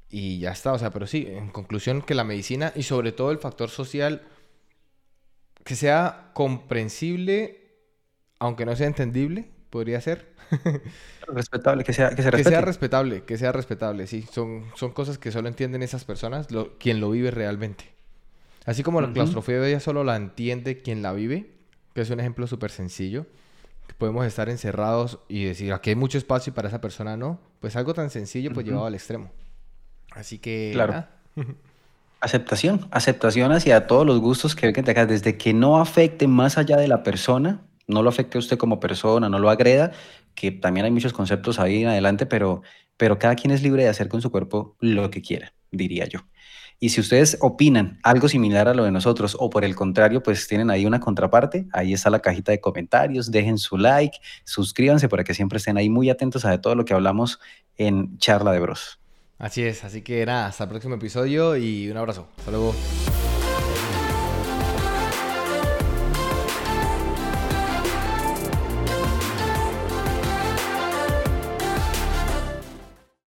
y 0.09 0.39
ya 0.39 0.51
está, 0.51 0.73
o 0.73 0.79
sea, 0.79 0.91
pero 0.91 1.07
sí, 1.07 1.27
en 1.27 1.49
conclusión 1.49 2.01
que 2.01 2.15
la 2.15 2.23
medicina 2.23 2.71
y 2.75 2.83
sobre 2.83 3.11
todo 3.11 3.31
el 3.31 3.39
factor 3.39 3.69
social 3.69 4.21
que 5.63 5.75
sea 5.75 6.31
comprensible, 6.33 7.59
aunque 8.39 8.65
no 8.65 8.75
sea 8.75 8.87
entendible, 8.87 9.49
podría 9.69 9.99
ser. 9.99 10.33
respetable, 11.27 11.83
que 11.83 11.91
sea, 11.91 12.11
que 12.11 12.23
Que 12.23 12.43
sea 12.43 12.61
respetable, 12.61 13.23
que 13.23 13.37
sea 13.37 13.51
respetable, 13.51 14.07
sí. 14.07 14.25
Son, 14.31 14.63
son 14.75 14.91
cosas 14.91 15.17
que 15.17 15.29
solo 15.31 15.49
entienden 15.49 15.83
esas 15.83 16.05
personas, 16.05 16.51
lo, 16.51 16.77
quien 16.77 17.01
lo 17.01 17.11
vive 17.11 17.31
realmente. 17.31 17.83
Así 18.65 18.83
como 18.83 19.01
la 19.01 19.11
claustrofobia 19.11 19.79
solo 19.79 20.03
la 20.03 20.15
entiende 20.15 20.81
quien 20.81 21.01
la 21.01 21.13
vive, 21.13 21.51
que 21.93 22.01
es 22.01 22.09
un 22.09 22.19
ejemplo 22.19 22.47
súper 22.47 22.71
sencillo. 22.71 23.25
Que 23.87 23.93
podemos 23.93 24.25
estar 24.25 24.49
encerrados 24.49 25.19
y 25.29 25.45
decir, 25.45 25.71
aquí 25.71 25.91
hay 25.91 25.95
mucho 25.95 26.17
espacio 26.17 26.51
y 26.51 26.53
para 26.53 26.67
esa 26.67 26.81
persona 26.81 27.15
no. 27.15 27.39
Pues 27.61 27.77
algo 27.77 27.93
tan 27.93 28.09
sencillo, 28.09 28.51
pues 28.53 28.65
llevado 28.65 28.85
al 28.85 28.95
extremo. 28.95 29.31
Así 30.17 30.39
que... 30.39 30.71
Claro. 30.73 31.05
Aceptación, 32.19 32.87
aceptación 32.89 33.51
hacia 33.51 33.85
todos 33.85 34.05
los 34.05 34.19
gustos 34.19 34.55
que 34.55 34.65
vengan 34.65 34.85
de 34.85 34.91
acá, 34.91 35.05
desde 35.05 35.37
que 35.37 35.53
no 35.53 35.77
afecte 35.77 36.27
más 36.27 36.57
allá 36.57 36.75
de 36.77 36.87
la 36.87 37.03
persona, 37.03 37.61
no 37.85 38.01
lo 38.01 38.09
afecte 38.09 38.37
a 38.37 38.39
usted 38.39 38.57
como 38.57 38.79
persona, 38.79 39.29
no 39.29 39.37
lo 39.37 39.51
agreda, 39.51 39.91
que 40.33 40.51
también 40.51 40.85
hay 40.85 40.91
muchos 40.91 41.13
conceptos 41.13 41.59
ahí 41.59 41.83
en 41.83 41.89
adelante, 41.89 42.25
pero, 42.25 42.63
pero 42.97 43.19
cada 43.19 43.35
quien 43.35 43.51
es 43.51 43.61
libre 43.61 43.83
de 43.83 43.89
hacer 43.89 44.09
con 44.09 44.23
su 44.23 44.31
cuerpo 44.31 44.75
lo 44.79 45.11
que 45.11 45.21
quiera, 45.21 45.53
diría 45.71 46.05
yo. 46.05 46.21
Y 46.79 46.89
si 46.89 47.01
ustedes 47.01 47.37
opinan 47.41 47.99
algo 48.03 48.27
similar 48.29 48.67
a 48.67 48.73
lo 48.73 48.83
de 48.83 48.91
nosotros 48.91 49.37
o 49.39 49.49
por 49.51 49.63
el 49.63 49.75
contrario, 49.75 50.21
pues 50.21 50.47
tienen 50.47 50.71
ahí 50.71 50.87
una 50.87 50.99
contraparte, 50.99 51.67
ahí 51.71 51.93
está 51.93 52.09
la 52.09 52.19
cajita 52.19 52.51
de 52.51 52.59
comentarios, 52.59 53.29
dejen 53.31 53.59
su 53.59 53.77
like, 53.77 54.17
suscríbanse 54.43 55.07
para 55.07 55.23
que 55.23 55.35
siempre 55.35 55.57
estén 55.57 55.77
ahí 55.77 55.89
muy 55.89 56.09
atentos 56.09 56.45
a 56.45 56.59
todo 56.61 56.73
lo 56.73 56.85
que 56.85 56.93
hablamos 56.93 57.39
en 57.77 58.17
Charla 58.17 58.51
de 58.51 58.59
Bros. 58.59 58.99
Así 59.39 59.63
es, 59.63 59.83
así 59.83 60.01
que 60.01 60.25
nada, 60.25 60.47
hasta 60.47 60.63
el 60.63 60.69
próximo 60.69 60.95
episodio 60.95 61.55
y 61.55 61.89
un 61.89 61.97
abrazo. 61.97 62.27
Hasta 62.37 62.51
luego. 62.51 62.73